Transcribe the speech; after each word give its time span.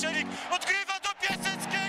Praszelik 0.00 0.26
odgrywa 0.50 0.94
do 1.02 1.08
Piaseckiego 1.20 1.79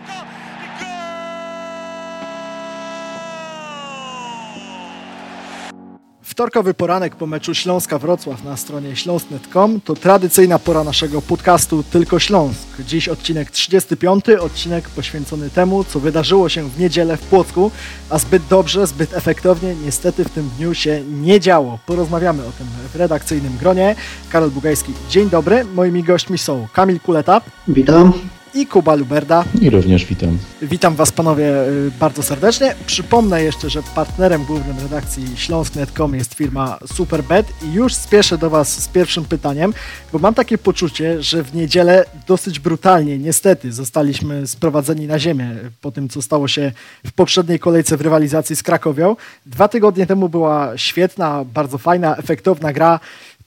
Wtorkowy 6.41 6.73
poranek 6.73 7.15
po 7.15 7.27
meczu 7.27 7.53
Śląska-Wrocław 7.53 8.43
na 8.43 8.57
stronie 8.57 8.95
śląsk.net.com 8.95 9.81
to 9.81 9.93
tradycyjna 9.93 10.59
pora 10.59 10.83
naszego 10.83 11.21
podcastu 11.21 11.83
Tylko 11.83 12.19
Śląsk. 12.19 12.67
Dziś 12.79 13.09
odcinek 13.09 13.51
35, 13.51 14.29
odcinek 14.29 14.89
poświęcony 14.89 15.49
temu, 15.49 15.83
co 15.83 15.99
wydarzyło 15.99 16.49
się 16.49 16.69
w 16.69 16.79
niedzielę 16.79 17.17
w 17.17 17.21
Płocku, 17.21 17.71
a 18.09 18.17
zbyt 18.17 18.43
dobrze, 18.49 18.87
zbyt 18.87 19.13
efektownie 19.13 19.75
niestety 19.75 20.23
w 20.23 20.29
tym 20.29 20.49
dniu 20.57 20.73
się 20.73 21.03
nie 21.11 21.39
działo. 21.39 21.79
Porozmawiamy 21.85 22.41
o 22.45 22.51
tym 22.51 22.67
w 22.93 22.95
redakcyjnym 22.95 23.57
gronie. 23.57 23.95
Karol 24.29 24.51
Bugajski, 24.51 24.93
dzień 25.09 25.29
dobry. 25.29 25.65
Moimi 25.65 26.03
gośćmi 26.03 26.37
są 26.37 26.67
Kamil 26.73 26.99
Kuleta. 26.99 27.41
Witam 27.67 28.13
i 28.53 28.65
Kuba 28.65 28.95
Luberda. 28.95 29.43
I 29.61 29.69
również 29.69 30.05
witam. 30.05 30.37
Witam 30.61 30.95
Was 30.95 31.11
panowie 31.11 31.63
y, 31.67 31.91
bardzo 31.99 32.23
serdecznie. 32.23 32.75
Przypomnę 32.85 33.43
jeszcze, 33.43 33.69
że 33.69 33.83
partnerem 33.95 34.43
głównym 34.43 34.79
redakcji 34.79 35.37
śląsk.net.com 35.37 36.15
jest 36.15 36.33
firma 36.33 36.77
Superbet 36.93 37.47
i 37.63 37.73
już 37.73 37.93
spieszę 37.93 38.37
do 38.37 38.49
Was 38.49 38.83
z 38.83 38.87
pierwszym 38.87 39.25
pytaniem, 39.25 39.73
bo 40.13 40.19
mam 40.19 40.33
takie 40.33 40.57
poczucie, 40.57 41.21
że 41.21 41.43
w 41.43 41.55
niedzielę 41.55 42.05
dosyć 42.27 42.59
brutalnie, 42.59 43.17
niestety, 43.17 43.71
zostaliśmy 43.71 44.47
sprowadzeni 44.47 45.07
na 45.07 45.19
ziemię 45.19 45.55
po 45.81 45.91
tym, 45.91 46.09
co 46.09 46.21
stało 46.21 46.47
się 46.47 46.71
w 47.05 47.11
poprzedniej 47.11 47.59
kolejce 47.59 47.97
w 47.97 48.01
rywalizacji 48.01 48.55
z 48.55 48.63
Krakowią. 48.63 49.15
Dwa 49.45 49.67
tygodnie 49.67 50.05
temu 50.07 50.29
była 50.29 50.77
świetna, 50.77 51.45
bardzo 51.53 51.77
fajna, 51.77 52.15
efektowna 52.17 52.73
gra 52.73 52.99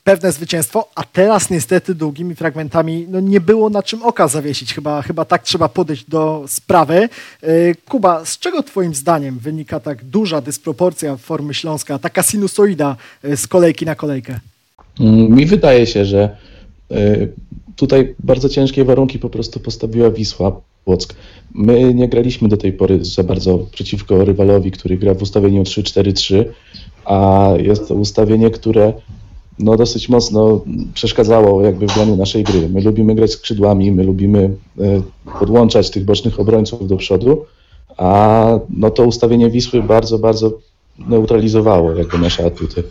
pewne 0.04 0.32
zwycięstwo, 0.32 0.88
a 0.94 1.02
teraz 1.02 1.50
niestety 1.50 1.94
długimi 1.94 2.34
fragmentami 2.34 3.06
no, 3.08 3.20
nie 3.20 3.40
było 3.40 3.70
na 3.70 3.82
czym 3.82 4.02
oka 4.02 4.28
zawiesić. 4.28 4.74
Chyba, 4.74 5.02
chyba 5.02 5.24
tak 5.24 5.42
trzeba 5.42 5.68
podejść 5.68 6.04
do 6.10 6.44
sprawy. 6.48 6.94
E, 7.42 7.74
Kuba, 7.74 8.24
z 8.24 8.38
czego 8.38 8.62
Twoim 8.62 8.94
zdaniem 8.94 9.38
wynika 9.38 9.80
tak 9.80 10.04
duża 10.04 10.40
dysproporcja 10.40 11.16
formy 11.16 11.54
Śląska, 11.54 11.98
taka 11.98 12.22
sinusoida 12.22 12.96
e, 13.22 13.36
z 13.36 13.46
kolejki 13.46 13.84
na 13.84 13.94
kolejkę? 13.94 14.40
Mi 15.28 15.46
wydaje 15.46 15.86
się, 15.86 16.04
że 16.04 16.36
e, 16.90 17.28
tutaj 17.76 18.14
bardzo 18.18 18.48
ciężkie 18.48 18.84
warunki 18.84 19.18
po 19.18 19.30
prostu 19.30 19.60
postawiła 19.60 20.10
Wisła 20.10 20.60
Płock. 20.84 21.14
My 21.54 21.94
nie 21.94 22.08
graliśmy 22.08 22.48
do 22.48 22.56
tej 22.56 22.72
pory 22.72 23.04
za 23.04 23.22
bardzo 23.22 23.58
przeciwko 23.58 24.24
rywalowi, 24.24 24.70
który 24.70 24.96
gra 24.96 25.14
w 25.14 25.22
ustawieniu 25.22 25.62
3-4-3, 25.62 26.44
a 27.04 27.48
jest 27.58 27.88
to 27.88 27.94
ustawienie, 27.94 28.50
które 28.50 28.92
no, 29.58 29.76
dosyć 29.76 30.08
mocno 30.08 30.60
przeszkadzało 30.94 31.62
jakby 31.62 31.86
w 31.86 31.94
graniu 31.94 32.16
naszej 32.16 32.44
gry. 32.44 32.68
My 32.68 32.80
lubimy 32.80 33.14
grać 33.14 33.30
skrzydłami, 33.30 33.92
my 33.92 34.04
lubimy 34.04 34.50
e, 34.80 35.02
podłączać 35.38 35.90
tych 35.90 36.04
bocznych 36.04 36.40
obrońców 36.40 36.88
do 36.88 36.96
przodu, 36.96 37.44
a 37.96 38.48
no 38.70 38.90
to 38.90 39.04
ustawienie 39.04 39.50
Wisły 39.50 39.82
bardzo, 39.82 40.18
bardzo 40.18 40.58
neutralizowało 40.98 41.92
jakby 41.92 42.18
nasze 42.18 42.46
atuty. 42.46 42.82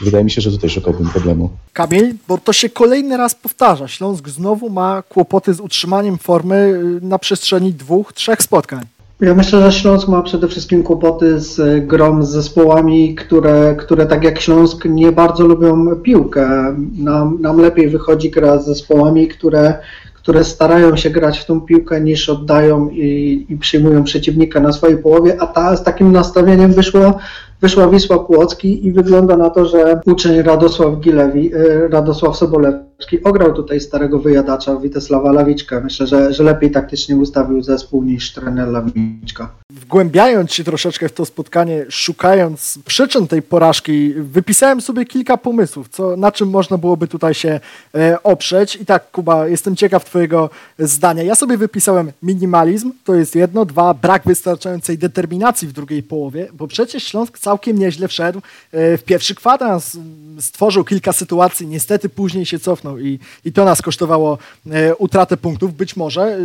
Wydaje 0.00 0.24
mi 0.24 0.30
się, 0.30 0.40
że 0.40 0.50
tutaj 0.50 0.70
szukałbym 0.70 1.08
problemu. 1.08 1.50
Kamil, 1.72 2.14
bo 2.28 2.38
to 2.38 2.52
się 2.52 2.68
kolejny 2.68 3.16
raz 3.16 3.34
powtarza. 3.34 3.88
Śląsk 3.88 4.28
znowu 4.28 4.70
ma 4.70 5.02
kłopoty 5.02 5.54
z 5.54 5.60
utrzymaniem 5.60 6.18
formy 6.18 6.56
y, 6.56 7.06
na 7.06 7.18
przestrzeni 7.18 7.72
dwóch, 7.72 8.12
trzech 8.12 8.42
spotkań. 8.42 8.84
Ja 9.20 9.34
myślę, 9.34 9.62
że 9.62 9.72
Śląsk 9.72 10.08
ma 10.08 10.22
przede 10.22 10.48
wszystkim 10.48 10.82
kłopoty 10.82 11.40
z 11.40 11.86
grą 11.86 12.22
z 12.22 12.30
zespołami, 12.30 13.14
które, 13.14 13.74
które 13.78 14.06
tak 14.06 14.24
jak 14.24 14.40
Śląsk 14.40 14.84
nie 14.84 15.12
bardzo 15.12 15.46
lubią 15.46 15.96
piłkę. 15.96 16.76
Nam, 16.98 17.38
nam 17.40 17.60
lepiej 17.60 17.88
wychodzi 17.88 18.30
gra 18.30 18.58
z 18.58 18.66
zespołami, 18.66 19.28
które, 19.28 19.78
które 20.14 20.44
starają 20.44 20.96
się 20.96 21.10
grać 21.10 21.38
w 21.38 21.46
tą 21.46 21.60
piłkę 21.60 22.00
niż 22.00 22.28
oddają 22.28 22.88
i, 22.88 23.46
i 23.48 23.56
przyjmują 23.56 24.04
przeciwnika 24.04 24.60
na 24.60 24.72
swojej 24.72 24.98
połowie, 24.98 25.36
a 25.40 25.46
ta 25.46 25.76
z 25.76 25.84
takim 25.84 26.12
nastawieniem 26.12 26.72
wyszło 26.72 27.18
wyszła 27.60 27.88
Wisła 27.88 28.18
Płocki 28.18 28.86
i 28.86 28.92
wygląda 28.92 29.36
na 29.36 29.50
to, 29.50 29.66
że 29.66 30.00
uczeń 30.06 30.42
Radosław 30.42 31.00
Gilewi, 31.00 31.54
y, 31.54 31.88
Radosław 31.88 32.36
Sobolewski 32.36 33.24
ograł 33.24 33.52
tutaj 33.52 33.80
starego 33.80 34.18
wyjadacza 34.18 34.76
Witesława 34.76 35.32
Lawiczka. 35.32 35.80
Myślę, 35.80 36.06
że, 36.06 36.32
że 36.32 36.42
lepiej 36.42 36.70
taktycznie 36.70 37.16
ustawił 37.16 37.62
zespół 37.62 38.02
niż 38.04 38.32
trener 38.32 38.68
Lawiczka. 38.68 39.50
Wgłębiając 39.70 40.52
się 40.52 40.64
troszeczkę 40.64 41.08
w 41.08 41.12
to 41.12 41.24
spotkanie, 41.24 41.86
szukając 41.88 42.78
przyczyn 42.86 43.26
tej 43.26 43.42
porażki, 43.42 44.14
wypisałem 44.14 44.80
sobie 44.80 45.06
kilka 45.06 45.36
pomysłów, 45.36 45.88
co, 45.88 46.16
na 46.16 46.32
czym 46.32 46.50
można 46.50 46.78
byłoby 46.78 47.08
tutaj 47.08 47.34
się 47.34 47.60
e, 47.94 48.22
oprzeć. 48.22 48.76
I 48.76 48.86
tak, 48.86 49.10
Kuba, 49.10 49.48
jestem 49.48 49.76
ciekaw 49.76 50.04
Twojego 50.04 50.50
zdania. 50.78 51.22
Ja 51.22 51.34
sobie 51.34 51.56
wypisałem 51.56 52.12
minimalizm, 52.22 52.92
to 53.04 53.14
jest 53.14 53.34
jedno, 53.34 53.64
dwa, 53.64 53.94
brak 53.94 54.22
wystarczającej 54.26 54.98
determinacji 54.98 55.68
w 55.68 55.72
drugiej 55.72 56.02
połowie, 56.02 56.48
bo 56.52 56.66
przecież 56.66 57.04
Śląsk 57.04 57.38
całkiem 57.48 57.78
nieźle 57.78 58.08
wszedł 58.08 58.38
e, 58.72 58.98
w 58.98 59.02
pierwszy 59.02 59.34
kwadrans, 59.34 59.96
stworzył 60.40 60.84
kilka 60.84 61.12
sytuacji, 61.12 61.66
niestety 61.66 62.08
później 62.08 62.46
się 62.46 62.58
cofnął 62.58 62.98
i, 62.98 63.18
i 63.44 63.52
to 63.52 63.64
nas 63.64 63.82
kosztowało 63.82 64.38
e, 64.70 64.96
utratę 64.96 65.36
punktów. 65.36 65.74
Być 65.74 65.96
może 65.96 66.38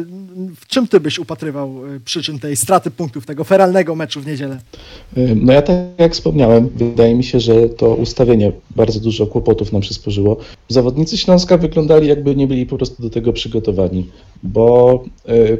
w 0.55 0.67
czym 0.67 0.87
ty 0.87 0.99
byś 0.99 1.19
upatrywał 1.19 1.67
e, 1.95 1.99
przyczyn 1.99 2.39
tej 2.39 2.55
straty 2.55 2.91
punktów, 2.91 3.25
tego 3.25 3.43
feralnego 3.43 3.95
meczu 3.95 4.21
w 4.21 4.27
niedzielę? 4.27 4.59
No 5.35 5.53
ja 5.53 5.61
tak 5.61 5.77
jak 5.97 6.13
wspomniałem, 6.13 6.69
wydaje 6.75 7.15
mi 7.15 7.23
się, 7.23 7.39
że 7.39 7.69
to 7.69 7.95
ustawienie 7.95 8.51
bardzo 8.75 8.99
dużo 8.99 9.27
kłopotów 9.27 9.71
nam 9.73 9.81
przysporzyło. 9.81 10.37
Zawodnicy 10.67 11.17
Śląska 11.17 11.57
wyglądali 11.57 12.07
jakby 12.07 12.35
nie 12.35 12.47
byli 12.47 12.65
po 12.65 12.77
prostu 12.77 13.03
do 13.03 13.09
tego 13.09 13.33
przygotowani, 13.33 14.09
bo 14.43 15.03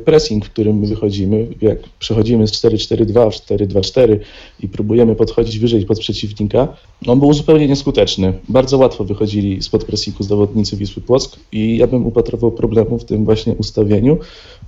pressing, 0.05 0.45
w 0.45 0.49
którym 0.49 0.79
my 0.79 0.87
wychodzimy, 0.87 1.47
jak 1.61 1.77
przechodzimy 1.99 2.47
z 2.47 2.51
4-4-2 2.51 3.31
w 3.31 3.35
4-2-4 3.35 4.19
i 4.59 4.67
próbujemy 4.67 5.15
podchodzić 5.15 5.32
podchodzić 5.33 5.59
wyżej 5.59 5.85
pod 5.85 5.99
przeciwnika, 5.99 6.67
on 7.07 7.19
był 7.19 7.33
zupełnie 7.33 7.67
nieskuteczny. 7.67 8.33
Bardzo 8.49 8.77
łatwo 8.77 9.03
wychodzili 9.03 9.63
spod 9.63 9.85
pressingu 9.85 10.23
zawodnicy 10.23 10.77
Wisły 10.77 11.01
Płock 11.01 11.39
i 11.51 11.77
ja 11.77 11.87
bym 11.87 12.05
upatrował 12.05 12.51
problemu 12.51 12.99
w 12.99 13.05
tym 13.05 13.25
właśnie 13.25 13.53
ustawieniu. 13.53 14.17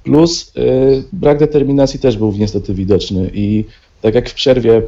Plus 0.03 0.51
yy, 0.55 1.03
brak 1.13 1.39
determinacji 1.39 1.99
też 1.99 2.17
był 2.17 2.31
niestety 2.31 2.73
widoczny 2.73 3.31
i 3.33 3.65
tak 4.05 4.16
jak 4.16 4.29
w 4.29 4.33
przerwie 4.33 4.77
e, 4.77 4.81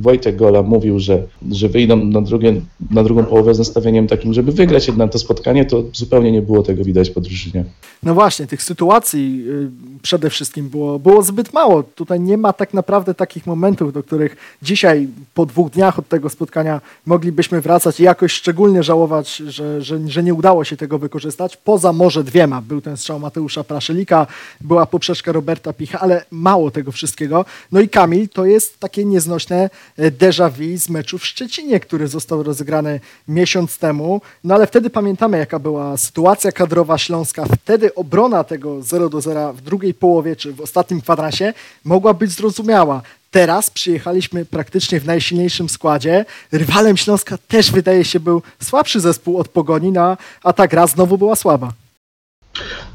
Wojtek 0.00 0.36
Gola 0.36 0.62
mówił, 0.62 0.98
że, 0.98 1.22
że 1.50 1.68
wyjdą 1.68 1.96
na, 1.96 2.20
drugie, 2.20 2.60
na 2.90 3.02
drugą 3.02 3.24
połowę 3.24 3.54
z 3.54 3.58
nastawieniem 3.58 4.06
takim, 4.06 4.34
żeby 4.34 4.52
wygrać 4.52 4.86
jednak 4.86 5.12
to 5.12 5.18
spotkanie, 5.18 5.64
to 5.64 5.84
zupełnie 5.92 6.32
nie 6.32 6.42
było 6.42 6.62
tego 6.62 6.84
widać 6.84 7.10
po 7.10 7.20
drużynie. 7.20 7.64
No 8.02 8.14
właśnie, 8.14 8.46
tych 8.46 8.62
sytuacji 8.62 9.44
y, 9.48 9.70
przede 10.02 10.30
wszystkim 10.30 10.68
było, 10.68 10.98
było 10.98 11.22
zbyt 11.22 11.52
mało. 11.52 11.82
Tutaj 11.82 12.20
nie 12.20 12.38
ma 12.38 12.52
tak 12.52 12.74
naprawdę 12.74 13.14
takich 13.14 13.46
momentów, 13.46 13.92
do 13.92 14.02
których 14.02 14.36
dzisiaj 14.62 15.08
po 15.34 15.46
dwóch 15.46 15.70
dniach 15.70 15.98
od 15.98 16.08
tego 16.08 16.28
spotkania 16.28 16.80
moglibyśmy 17.06 17.60
wracać 17.60 18.00
i 18.00 18.02
jakoś 18.02 18.32
szczególnie 18.32 18.82
żałować, 18.82 19.36
że, 19.36 19.82
że, 19.82 20.08
że 20.08 20.22
nie 20.22 20.34
udało 20.34 20.64
się 20.64 20.76
tego 20.76 20.98
wykorzystać. 20.98 21.56
Poza 21.56 21.92
może 21.92 22.24
dwiema. 22.24 22.62
Był 22.62 22.80
ten 22.80 22.96
strzał 22.96 23.20
Mateusza 23.20 23.64
Praszelika, 23.64 24.26
była 24.60 24.86
poprzeczka 24.86 25.32
Roberta 25.32 25.72
Picha, 25.72 26.00
ale 26.00 26.24
mało 26.30 26.70
tego 26.70 26.92
wszystkiego. 26.92 27.44
No 27.72 27.80
i 27.80 27.88
Kamil 27.88 28.17
to 28.26 28.44
jest 28.44 28.78
takie 28.80 29.04
nieznośne 29.04 29.70
e, 29.96 30.10
déjà 30.10 30.50
vu 30.50 30.78
z 30.78 30.88
meczu 30.88 31.18
w 31.18 31.26
Szczecinie, 31.26 31.80
który 31.80 32.08
został 32.08 32.42
rozegrany 32.42 33.00
miesiąc 33.28 33.78
temu. 33.78 34.20
No 34.44 34.54
ale 34.54 34.66
wtedy 34.66 34.90
pamiętamy, 34.90 35.38
jaka 35.38 35.58
była 35.58 35.96
sytuacja 35.96 36.52
kadrowa 36.52 36.98
Śląska. 36.98 37.44
Wtedy 37.44 37.94
obrona 37.94 38.44
tego 38.44 38.82
0 38.82 39.08
do 39.08 39.20
0 39.20 39.52
w 39.52 39.60
drugiej 39.60 39.94
połowie, 39.94 40.36
czy 40.36 40.52
w 40.52 40.60
ostatnim 40.60 41.00
kwadransie 41.00 41.54
mogła 41.84 42.14
być 42.14 42.30
zrozumiała. 42.30 43.02
Teraz 43.30 43.70
przyjechaliśmy 43.70 44.44
praktycznie 44.44 45.00
w 45.00 45.06
najsilniejszym 45.06 45.68
składzie. 45.68 46.24
Rywalem 46.52 46.96
Śląska 46.96 47.38
też 47.48 47.70
wydaje 47.70 48.04
się 48.04 48.20
był 48.20 48.42
słabszy 48.62 49.00
zespół 49.00 49.38
od 49.38 49.48
Pogoni, 49.48 49.92
no, 49.92 50.16
a 50.42 50.52
ta 50.52 50.68
gra 50.68 50.86
znowu 50.86 51.18
była 51.18 51.36
słaba. 51.36 51.72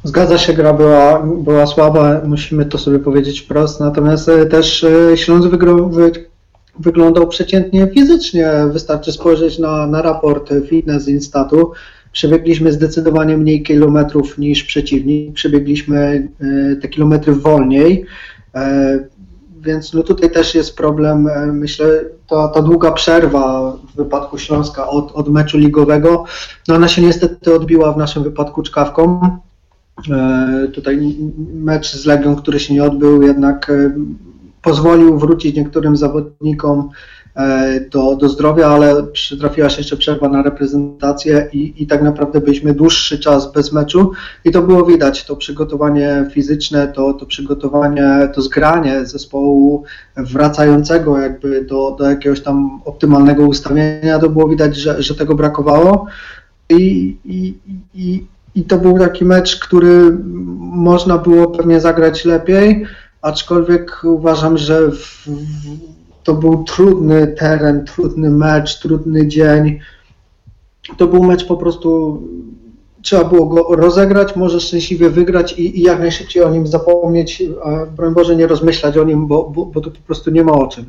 Zgadza 0.03 0.37
się, 0.37 0.53
gra 0.53 0.73
była, 0.73 1.23
była 1.23 1.67
słaba, 1.67 2.21
musimy 2.25 2.65
to 2.65 2.77
sobie 2.77 2.99
powiedzieć 2.99 3.41
wprost, 3.41 3.79
natomiast 3.79 4.29
e, 4.29 4.45
też 4.45 4.83
e, 4.83 5.17
Śląsk 5.17 5.49
wygrał, 5.49 5.89
wy, 5.89 6.11
wyglądał 6.79 7.27
przeciętnie 7.27 7.87
fizycznie. 7.93 8.51
Wystarczy 8.71 9.11
spojrzeć 9.11 9.59
na, 9.59 9.87
na 9.87 10.01
raport 10.01 10.53
fitness 10.69 11.07
instatu. 11.07 11.71
Przebiegliśmy 12.11 12.71
zdecydowanie 12.71 13.37
mniej 13.37 13.63
kilometrów 13.63 14.37
niż 14.37 14.63
przeciwnik, 14.63 15.33
przebiegliśmy 15.33 16.27
e, 16.41 16.75
te 16.75 16.87
kilometry 16.87 17.33
wolniej, 17.33 18.05
więc 19.61 19.93
no 19.93 20.03
tutaj 20.03 20.31
też 20.31 20.55
jest 20.55 20.77
problem, 20.77 21.29
myślę, 21.53 21.85
ta, 22.27 22.47
ta 22.47 22.61
długa 22.61 22.91
przerwa 22.91 23.71
w 23.93 23.95
wypadku 23.95 24.37
Śląska 24.37 24.87
od, 24.87 25.11
od 25.11 25.29
meczu 25.29 25.57
ligowego, 25.57 26.25
no 26.67 26.75
ona 26.75 26.87
się 26.87 27.01
niestety 27.01 27.55
odbiła 27.55 27.93
w 27.93 27.97
naszym 27.97 28.23
wypadku 28.23 28.63
czkawką. 28.63 29.19
E, 30.11 30.67
tutaj 30.67 31.15
mecz 31.53 31.95
z 31.95 32.05
Legią, 32.05 32.35
który 32.35 32.59
się 32.59 32.73
nie 32.73 32.83
odbył, 32.83 33.21
jednak 33.21 33.69
e, 33.69 33.93
pozwolił 34.61 35.19
wrócić 35.19 35.55
niektórym 35.55 35.97
zawodnikom 35.97 36.89
e, 37.35 37.79
do, 37.91 38.15
do 38.15 38.29
zdrowia, 38.29 38.67
ale 38.67 39.03
przytrafiła 39.03 39.69
się 39.69 39.77
jeszcze 39.77 39.97
przerwa 39.97 40.29
na 40.29 40.43
reprezentację 40.43 41.49
i, 41.53 41.83
i 41.83 41.87
tak 41.87 42.03
naprawdę 42.03 42.41
byliśmy 42.41 42.73
dłuższy 42.73 43.19
czas 43.19 43.51
bez 43.53 43.71
meczu. 43.71 44.11
I 44.45 44.51
to 44.51 44.61
było 44.61 44.85
widać, 44.85 45.25
to 45.25 45.35
przygotowanie 45.35 46.29
fizyczne, 46.31 46.87
to, 46.87 47.13
to 47.13 47.25
przygotowanie, 47.25 48.29
to 48.35 48.41
zgranie 48.41 49.05
zespołu 49.05 49.83
wracającego 50.17 51.17
jakby 51.17 51.65
do, 51.65 51.95
do 51.99 52.09
jakiegoś 52.09 52.41
tam 52.41 52.81
optymalnego 52.85 53.45
ustawienia, 53.45 54.19
to 54.19 54.29
było 54.29 54.49
widać, 54.49 54.75
że, 54.75 55.03
że 55.03 55.15
tego 55.15 55.35
brakowało. 55.35 56.05
I, 56.69 57.17
i, 57.25 57.57
i, 57.93 58.25
i 58.55 58.63
to 58.63 58.77
był 58.77 58.99
taki 58.99 59.25
mecz, 59.25 59.59
który 59.59 60.17
można 60.59 61.17
było 61.17 61.47
pewnie 61.47 61.79
zagrać 61.79 62.25
lepiej, 62.25 62.85
aczkolwiek 63.21 64.01
uważam, 64.03 64.57
że 64.57 64.91
w, 64.91 64.95
w, 64.95 65.29
to 66.23 66.33
był 66.33 66.63
trudny 66.63 67.27
teren, 67.27 67.85
trudny 67.85 68.29
mecz, 68.29 68.79
trudny 68.79 69.27
dzień. 69.27 69.79
To 70.97 71.07
był 71.07 71.23
mecz 71.23 71.45
po 71.45 71.57
prostu, 71.57 72.21
trzeba 73.01 73.23
było 73.23 73.45
go 73.45 73.75
rozegrać, 73.75 74.35
może 74.35 74.59
szczęśliwie 74.59 75.09
wygrać 75.09 75.53
i, 75.59 75.79
i 75.79 75.83
jak 75.83 75.99
najszybciej 75.99 76.43
o 76.43 76.49
nim 76.49 76.67
zapomnieć, 76.67 77.43
a 77.63 77.85
broń 77.85 78.13
Boże 78.13 78.35
nie 78.35 78.47
rozmyślać 78.47 78.97
o 78.97 79.03
nim, 79.03 79.27
bo, 79.27 79.49
bo, 79.49 79.65
bo 79.65 79.81
to 79.81 79.91
po 79.91 79.99
prostu 80.05 80.31
nie 80.31 80.43
ma 80.43 80.51
o 80.51 80.67
czym. 80.67 80.85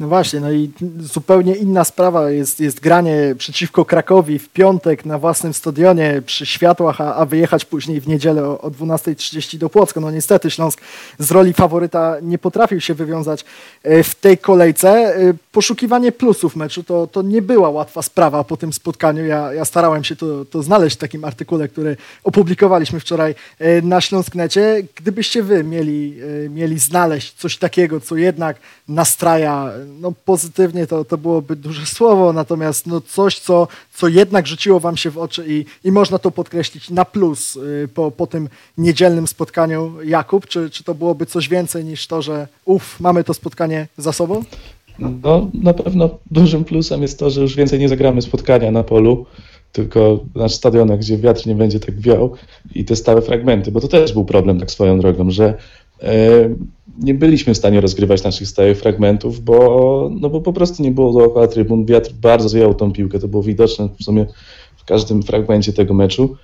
No 0.00 0.08
właśnie, 0.08 0.40
no 0.40 0.52
i 0.52 0.70
zupełnie 0.98 1.54
inna 1.54 1.84
sprawa 1.84 2.30
jest, 2.30 2.60
jest 2.60 2.80
granie 2.80 3.34
przeciwko 3.38 3.84
Krakowi 3.84 4.38
w 4.38 4.48
piątek 4.48 5.04
na 5.04 5.18
własnym 5.18 5.54
stadionie 5.54 6.22
przy 6.26 6.46
światłach, 6.46 7.00
a, 7.00 7.14
a 7.14 7.26
wyjechać 7.26 7.64
później 7.64 8.00
w 8.00 8.08
niedzielę 8.08 8.44
o, 8.44 8.60
o 8.60 8.70
12.30 8.70 9.58
do 9.58 9.70
Płocka. 9.70 10.00
No 10.00 10.10
niestety 10.10 10.50
Śląsk 10.50 10.80
z 11.18 11.30
roli 11.30 11.52
faworyta 11.52 12.16
nie 12.22 12.38
potrafił 12.38 12.80
się 12.80 12.94
wywiązać 12.94 13.44
e, 13.82 14.02
w 14.02 14.14
tej 14.14 14.38
kolejce. 14.38 15.14
E, 15.54 15.64
poszukiwanie 15.64 16.12
plusów 16.12 16.56
meczu 16.56 16.84
to, 16.84 17.06
to 17.06 17.22
nie 17.22 17.42
była 17.42 17.70
łatwa 17.70 18.02
sprawa 18.02 18.44
po 18.44 18.56
tym 18.56 18.72
spotkaniu. 18.72 19.26
Ja, 19.26 19.52
ja 19.52 19.64
starałem 19.64 20.04
się 20.04 20.16
to, 20.16 20.44
to 20.44 20.62
znaleźć 20.62 20.96
w 20.96 20.98
takim 20.98 21.24
artykule, 21.24 21.68
który 21.68 21.96
opublikowaliśmy 22.24 23.00
wczoraj 23.00 23.34
e, 23.58 23.82
na 23.82 24.00
Śląsknecie. 24.00 24.82
Gdybyście 24.94 25.42
wy 25.42 25.64
mieli, 25.64 26.16
mieli 26.50 26.78
znaleźć 26.78 27.34
coś 27.34 27.56
takiego, 27.56 28.00
co 28.00 28.16
jednak 28.16 28.56
nastraja 28.88 29.70
no 30.00 30.12
pozytywnie 30.24 30.86
to, 30.86 31.04
to 31.04 31.18
byłoby 31.18 31.56
duże 31.56 31.86
słowo, 31.86 32.32
natomiast 32.32 32.86
no 32.86 33.00
coś, 33.00 33.38
co, 33.38 33.68
co 33.94 34.08
jednak 34.08 34.46
rzuciło 34.46 34.80
wam 34.80 34.96
się 34.96 35.10
w 35.10 35.18
oczy 35.18 35.44
i, 35.48 35.64
i 35.84 35.92
można 35.92 36.18
to 36.18 36.30
podkreślić 36.30 36.90
na 36.90 37.04
plus 37.04 37.58
po, 37.94 38.10
po 38.10 38.26
tym 38.26 38.48
niedzielnym 38.78 39.26
spotkaniu 39.26 40.02
Jakub, 40.02 40.46
czy, 40.46 40.70
czy 40.70 40.84
to 40.84 40.94
byłoby 40.94 41.26
coś 41.26 41.48
więcej 41.48 41.84
niż 41.84 42.06
to, 42.06 42.22
że 42.22 42.48
uff, 42.64 43.00
mamy 43.00 43.24
to 43.24 43.34
spotkanie 43.34 43.88
za 43.98 44.12
sobą? 44.12 44.44
No 44.98 45.50
na 45.54 45.74
pewno 45.74 46.10
dużym 46.30 46.64
plusem 46.64 47.02
jest 47.02 47.18
to, 47.18 47.30
że 47.30 47.40
już 47.40 47.56
więcej 47.56 47.78
nie 47.78 47.88
zagramy 47.88 48.22
spotkania 48.22 48.70
na 48.70 48.82
polu, 48.82 49.26
tylko 49.72 50.24
na 50.34 50.48
stadionach, 50.48 50.98
gdzie 50.98 51.18
wiatr 51.18 51.46
nie 51.46 51.54
będzie 51.54 51.80
tak 51.80 52.00
wiał 52.00 52.32
i 52.74 52.84
te 52.84 52.96
stałe 52.96 53.22
fragmenty, 53.22 53.72
bo 53.72 53.80
to 53.80 53.88
też 53.88 54.12
był 54.12 54.24
problem 54.24 54.60
tak 54.60 54.70
swoją 54.70 55.00
drogą, 55.00 55.30
że 55.30 55.54
nie 56.98 57.14
byliśmy 57.14 57.54
w 57.54 57.56
stanie 57.56 57.80
rozgrywać 57.80 58.24
naszych 58.24 58.48
stałych 58.48 58.78
fragmentów, 58.78 59.40
bo, 59.40 60.10
no 60.20 60.30
bo 60.30 60.40
po 60.40 60.52
prostu 60.52 60.82
nie 60.82 60.90
było 60.90 61.12
dookoła 61.12 61.48
trybun. 61.48 61.86
Wiatr 61.86 62.12
bardzo 62.12 62.48
zjął 62.48 62.74
tą 62.74 62.92
piłkę, 62.92 63.18
to 63.18 63.28
było 63.28 63.42
widoczne 63.42 63.88
w 64.00 64.04
sumie 64.04 64.26
w 64.76 64.84
każdym 64.84 65.22
fragmencie 65.22 65.72
tego 65.72 65.94
meczu. 65.94 66.36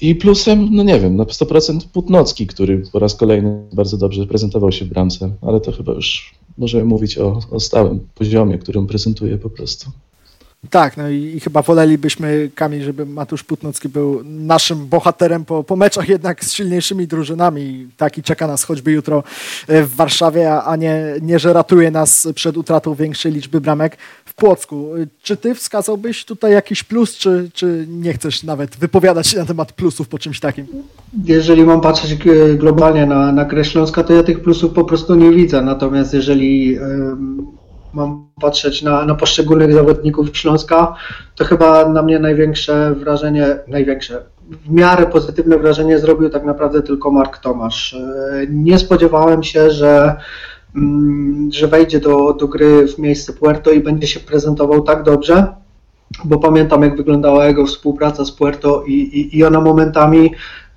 I 0.00 0.14
plusem, 0.14 0.68
no 0.72 0.82
nie 0.82 1.00
wiem, 1.00 1.16
na 1.16 1.24
100% 1.24 1.80
Putnocki, 1.92 2.46
który 2.46 2.82
po 2.92 2.98
raz 2.98 3.14
kolejny 3.14 3.62
bardzo 3.72 3.96
dobrze 3.96 4.26
prezentował 4.26 4.72
się 4.72 4.84
w 4.84 4.88
bramce, 4.88 5.30
ale 5.42 5.60
to 5.60 5.72
chyba 5.72 5.92
już 5.92 6.34
możemy 6.58 6.84
mówić 6.84 7.18
o, 7.18 7.40
o 7.50 7.60
stałym 7.60 8.00
poziomie, 8.14 8.58
którym 8.58 8.86
prezentuje 8.86 9.38
po 9.38 9.50
prostu. 9.50 9.90
Tak, 10.70 10.96
no 10.96 11.08
i, 11.08 11.16
i, 11.36 11.40
chyba 11.40 11.62
wolelibyśmy, 11.62 12.50
Kamil, 12.54 12.84
żeby 12.84 13.06
Matusz 13.06 13.44
Putnocki 13.44 13.88
był 13.88 14.24
naszym 14.24 14.86
bohaterem 14.86 15.44
po, 15.44 15.64
po 15.64 15.76
meczach 15.76 16.08
jednak 16.08 16.44
z 16.44 16.52
silniejszymi 16.52 17.06
drużynami. 17.06 17.88
Taki 17.96 18.22
czeka 18.22 18.46
nas 18.46 18.64
choćby 18.64 18.92
jutro 18.92 19.22
e, 19.68 19.82
w 19.82 19.94
Warszawie, 19.94 20.62
a 20.62 20.76
nie, 20.76 21.14
nie 21.22 21.38
że 21.38 21.52
ratuje 21.52 21.90
nas 21.90 22.28
przed 22.34 22.56
utratą 22.56 22.94
większej 22.94 23.32
liczby 23.32 23.60
bramek 23.60 23.96
Płocku. 24.36 24.90
Czy 25.22 25.36
ty 25.36 25.54
wskazałbyś 25.54 26.24
tutaj 26.24 26.52
jakiś 26.52 26.84
plus, 26.84 27.16
czy, 27.16 27.50
czy 27.54 27.86
nie 27.88 28.12
chcesz 28.12 28.42
nawet 28.42 28.76
wypowiadać 28.76 29.26
się 29.26 29.38
na 29.38 29.44
temat 29.44 29.72
plusów 29.72 30.08
po 30.08 30.18
czymś 30.18 30.40
takim? 30.40 30.66
Jeżeli 31.24 31.64
mam 31.64 31.80
patrzeć 31.80 32.12
e, 32.12 32.54
globalnie 32.54 33.06
na, 33.06 33.32
na 33.32 33.44
grę 33.44 33.64
Śląska, 33.64 34.04
to 34.04 34.12
ja 34.12 34.22
tych 34.22 34.42
plusów 34.42 34.72
po 34.72 34.84
prostu 34.84 35.14
nie 35.14 35.30
widzę. 35.30 35.62
Natomiast 35.62 36.14
jeżeli 36.14 36.78
mam 37.96 38.26
patrzeć 38.40 38.82
na, 38.82 39.04
na 39.04 39.14
poszczególnych 39.14 39.72
zawodników 39.72 40.36
Śląska, 40.36 40.94
to 41.34 41.44
chyba 41.44 41.88
na 41.88 42.02
mnie 42.02 42.18
największe 42.18 42.94
wrażenie, 42.94 43.58
największe, 43.68 44.22
w 44.50 44.70
miarę 44.70 45.06
pozytywne 45.06 45.58
wrażenie 45.58 45.98
zrobił 45.98 46.30
tak 46.30 46.44
naprawdę 46.44 46.82
tylko 46.82 47.10
Mark 47.10 47.38
Tomasz. 47.38 47.94
E, 47.94 48.46
nie 48.50 48.78
spodziewałem 48.78 49.42
się, 49.42 49.70
że, 49.70 50.16
że 51.50 51.68
wejdzie 51.68 52.00
do, 52.00 52.32
do 52.32 52.48
gry 52.48 52.88
w 52.88 52.98
miejsce 52.98 53.32
Puerto 53.32 53.70
i 53.70 53.80
będzie 53.80 54.06
się 54.06 54.20
prezentował 54.20 54.82
tak 54.82 55.02
dobrze, 55.02 55.46
bo 56.24 56.38
pamiętam 56.38 56.82
jak 56.82 56.96
wyglądała 56.96 57.46
jego 57.46 57.66
współpraca 57.66 58.24
z 58.24 58.32
Puerto 58.32 58.84
i, 58.86 58.92
i, 58.92 59.38
i 59.38 59.44
ona 59.44 59.60
momentami 59.60 60.30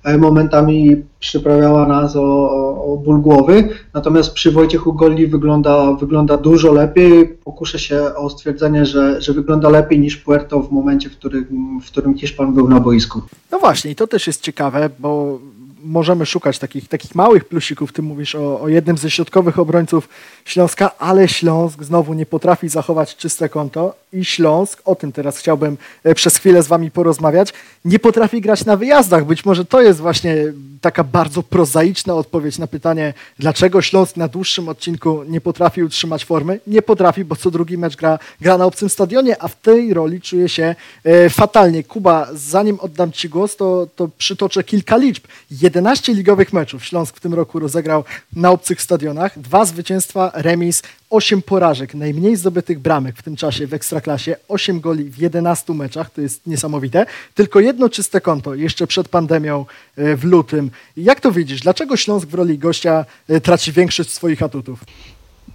E, 0.04 0.18
momentami 0.18 0.96
przyprawiała 1.18 1.86
nas 1.86 2.16
o, 2.16 2.50
o, 2.84 2.96
ból 2.96 3.20
głowy, 3.20 3.68
natomiast 3.94 4.32
przy 4.32 4.52
Wojciechu 4.52 4.92
Golli 4.92 5.26
wygląda, 5.26 5.92
wygląda 5.92 6.36
dużo 6.36 6.72
lepiej. 6.72 7.28
Pokuszę 7.28 7.78
się 7.78 8.14
o 8.14 8.30
stwierdzenie, 8.30 8.86
że, 8.86 9.22
że 9.22 9.32
wygląda 9.32 9.68
lepiej 9.68 10.00
niż 10.00 10.16
Puerto 10.16 10.60
w 10.60 10.72
momencie, 10.72 11.10
w 11.10 11.16
którym, 11.16 11.80
w 11.84 11.86
którym 11.86 12.18
Hiszpan 12.18 12.54
był 12.54 12.68
na 12.68 12.80
boisku. 12.80 13.22
No 13.52 13.58
właśnie, 13.58 13.90
i 13.90 13.94
to 13.94 14.06
też 14.06 14.26
jest 14.26 14.42
ciekawe, 14.42 14.90
bo 14.98 15.38
możemy 15.82 16.26
szukać 16.26 16.58
takich, 16.58 16.88
takich 16.88 17.14
małych 17.14 17.44
plusików. 17.44 17.92
Ty 17.92 18.02
mówisz 18.02 18.34
o, 18.34 18.60
o 18.60 18.68
jednym 18.68 18.98
ze 18.98 19.10
środkowych 19.10 19.58
obrońców 19.58 20.08
Śląska, 20.44 20.98
ale 20.98 21.28
Śląsk 21.28 21.82
znowu 21.82 22.14
nie 22.14 22.26
potrafi 22.26 22.68
zachować 22.68 23.16
czyste 23.16 23.48
konto 23.48 23.94
i 24.12 24.24
Śląsk, 24.24 24.82
o 24.84 24.94
tym 24.94 25.12
teraz 25.12 25.38
chciałbym 25.38 25.78
e, 26.04 26.14
przez 26.14 26.36
chwilę 26.36 26.62
z 26.62 26.66
wami 26.66 26.90
porozmawiać, 26.90 27.52
nie 27.84 27.98
potrafi 27.98 28.40
grać 28.40 28.64
na 28.64 28.76
wyjazdach. 28.76 29.24
Być 29.24 29.44
może 29.44 29.64
to 29.64 29.82
jest 29.82 30.00
właśnie 30.00 30.36
taka 30.80 31.04
bardzo 31.04 31.42
prozaiczna 31.42 32.14
odpowiedź 32.14 32.58
na 32.58 32.66
pytanie, 32.66 33.14
dlaczego 33.38 33.82
Śląsk 33.82 34.16
na 34.16 34.28
dłuższym 34.28 34.68
odcinku 34.68 35.24
nie 35.28 35.40
potrafi 35.40 35.82
utrzymać 35.82 36.24
formy. 36.24 36.60
Nie 36.66 36.82
potrafi, 36.82 37.24
bo 37.24 37.36
co 37.36 37.50
drugi 37.50 37.78
mecz 37.78 37.96
gra, 37.96 38.18
gra 38.40 38.58
na 38.58 38.64
obcym 38.64 38.88
stadionie, 38.88 39.42
a 39.42 39.48
w 39.48 39.60
tej 39.60 39.94
roli 39.94 40.20
czuje 40.20 40.48
się 40.48 40.74
e, 41.04 41.30
fatalnie. 41.30 41.84
Kuba, 41.84 42.28
zanim 42.34 42.80
oddam 42.80 43.12
Ci 43.12 43.28
głos, 43.28 43.56
to, 43.56 43.86
to 43.96 44.08
przytoczę 44.18 44.64
kilka 44.64 44.96
liczb. 44.96 45.24
11 45.50 46.14
ligowych 46.14 46.52
meczów 46.52 46.84
Śląsk 46.84 47.16
w 47.16 47.20
tym 47.20 47.34
roku 47.34 47.58
rozegrał 47.58 48.04
na 48.36 48.50
obcych 48.50 48.82
stadionach, 48.82 49.38
dwa 49.38 49.64
zwycięstwa, 49.64 50.30
remis, 50.34 50.82
8 51.10 51.42
porażek, 51.42 51.94
najmniej 51.94 52.36
zdobytych 52.36 52.78
bramek 52.78 53.16
w 53.16 53.22
tym 53.22 53.36
czasie 53.36 53.66
w 53.66 53.74
Ekstraklasie, 53.74 54.36
8 54.48 54.80
goli 54.80 55.04
w 55.04 55.18
11 55.18 55.74
meczach, 55.74 56.10
to 56.10 56.20
jest 56.20 56.46
niesamowite. 56.46 57.06
Tylko 57.34 57.60
jedno 57.60 57.88
czyste 57.88 58.20
konto 58.20 58.54
jeszcze 58.54 58.86
przed 58.86 59.08
pandemią 59.08 59.64
e, 59.96 60.16
w 60.16 60.24
lutym. 60.24 60.70
Jak 60.96 61.20
to 61.20 61.32
widzisz? 61.32 61.60
Dlaczego 61.60 61.96
Śląsk 61.96 62.28
w 62.28 62.34
roli 62.34 62.58
gościa 62.58 63.04
e, 63.28 63.40
traci 63.40 63.72
większość 63.72 64.10
swoich 64.10 64.42
atutów? 64.42 64.84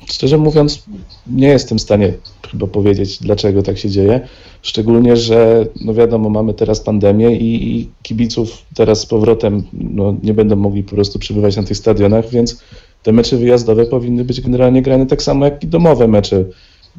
Szczerze 0.06 0.38
mówiąc, 0.38 0.84
nie 1.28 1.48
jestem 1.48 1.78
w 1.78 1.82
stanie 1.82 2.14
chyba 2.52 2.68
powiedzieć, 2.68 3.20
dlaczego 3.20 3.64
tak 3.64 3.78
się 3.78 3.90
dzieje. 3.90 4.28
Szczególnie, 4.62 5.16
że 5.18 5.66
no 5.82 5.94
wiadomo, 5.94 6.30
mamy 6.30 6.54
teraz 6.54 6.80
pandemię 6.80 7.36
i, 7.36 7.80
i 7.80 7.90
kibiców 8.04 8.50
teraz 8.76 9.00
z 9.02 9.06
powrotem 9.06 9.64
no, 9.74 10.16
nie 10.24 10.34
będą 10.34 10.56
mogli 10.56 10.84
po 10.84 10.96
prostu 10.96 11.20
przebywać 11.20 11.56
na 11.58 11.64
tych 11.64 11.78
stadionach, 11.78 12.30
więc 12.30 12.64
te 13.06 13.12
mecze 13.12 13.38
wyjazdowe 13.38 13.86
powinny 13.86 14.26
być 14.26 14.42
generalnie 14.42 14.82
grane 14.82 15.06
tak 15.06 15.22
samo 15.22 15.46
jak 15.46 15.64
i 15.64 15.68
domowe 15.68 16.08
mecze. 16.08 16.44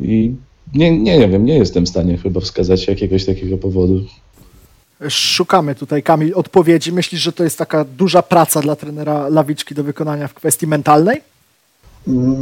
I 0.00 0.34
nie, 0.75 0.98
nie, 0.98 1.18
nie 1.18 1.28
wiem, 1.28 1.44
nie 1.44 1.58
jestem 1.58 1.86
w 1.86 1.88
stanie 1.88 2.18
chyba 2.18 2.40
wskazać 2.40 2.88
jakiegoś 2.88 3.25
takiego 3.25 3.58
powodu. 3.58 4.00
Szukamy 5.08 5.75
tutaj, 5.75 6.02
Kamil, 6.02 6.32
odpowiedzi. 6.34 6.92
Myślisz, 6.92 7.20
że 7.20 7.32
to 7.32 7.44
jest 7.44 7.58
taka 7.58 7.84
duża 7.84 8.22
praca 8.22 8.60
dla 8.60 8.76
trenera 8.76 9.28
Lawiczki 9.28 9.75
do 9.75 9.84
wykonania 9.84 10.28
w 10.28 10.34
kwestii 10.34 10.66
mentalnej? 10.66 11.20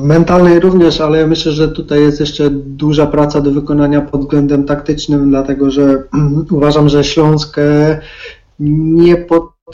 Mentalnej 0.05 0.61
również, 0.61 1.01
ale 1.01 1.19
ja 1.19 1.27
myślę, 1.27 1.53
że 1.53 1.69
tutaj 1.69 2.01
jest 2.01 2.21
jeszcze 2.21 2.51
duża 2.51 3.07
praca 3.07 3.41
do 3.41 3.51
wykonania 3.51 4.01
pod 4.01 4.21
względem 4.21 4.65
taktycznym, 4.65 5.29
dlatego 5.31 5.71
że 5.71 6.03
uważam, 6.51 6.89
że 6.89 7.05
Śląsk 7.05 7.57
nie 8.61 9.17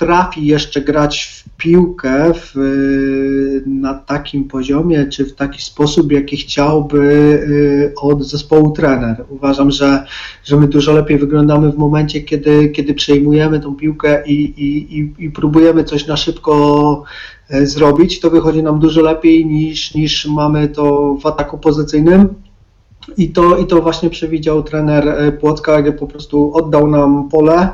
potrafi 0.01 0.47
jeszcze 0.47 0.81
grać 0.81 1.23
w 1.23 1.57
piłkę 1.57 2.33
w, 2.35 2.55
na 3.67 3.95
takim 3.95 4.45
poziomie, 4.45 5.07
czy 5.07 5.25
w 5.25 5.35
taki 5.35 5.63
sposób, 5.63 6.13
jaki 6.13 6.37
chciałby 6.37 6.99
y, 6.99 7.93
od 8.01 8.25
zespołu 8.25 8.71
trener. 8.71 9.25
Uważam, 9.29 9.71
że, 9.71 10.05
że 10.45 10.57
my 10.57 10.69
dużo 10.69 10.93
lepiej 10.93 11.19
wyglądamy 11.19 11.73
w 11.73 11.79
momencie, 11.79 12.21
kiedy, 12.21 12.69
kiedy 12.69 12.95
przejmujemy 12.95 13.61
tą 13.61 13.77
piłkę 13.77 14.23
i, 14.27 14.33
i, 14.33 14.99
i, 14.99 15.13
i 15.19 15.31
próbujemy 15.31 15.85
coś 15.85 16.07
na 16.07 16.17
szybko 16.17 17.05
e, 17.51 17.67
zrobić. 17.67 18.21
To 18.21 18.31
wychodzi 18.31 18.63
nam 18.63 18.79
dużo 18.79 19.03
lepiej 19.03 19.47
niż, 19.47 19.95
niż 19.95 20.27
mamy 20.27 20.69
to 20.69 21.17
w 21.23 21.27
ataku 21.27 21.59
pozycyjnym 21.59 22.29
I 23.17 23.29
to, 23.29 23.57
I 23.57 23.67
to 23.67 23.83
właśnie 23.83 24.11
przewidział 24.11 24.63
trener 24.63 25.09
e, 25.09 25.33
Płocka, 25.33 25.83
gdzie 25.83 25.93
po 25.93 26.07
prostu 26.07 26.53
oddał 26.55 26.87
nam 26.87 27.29
pole, 27.29 27.69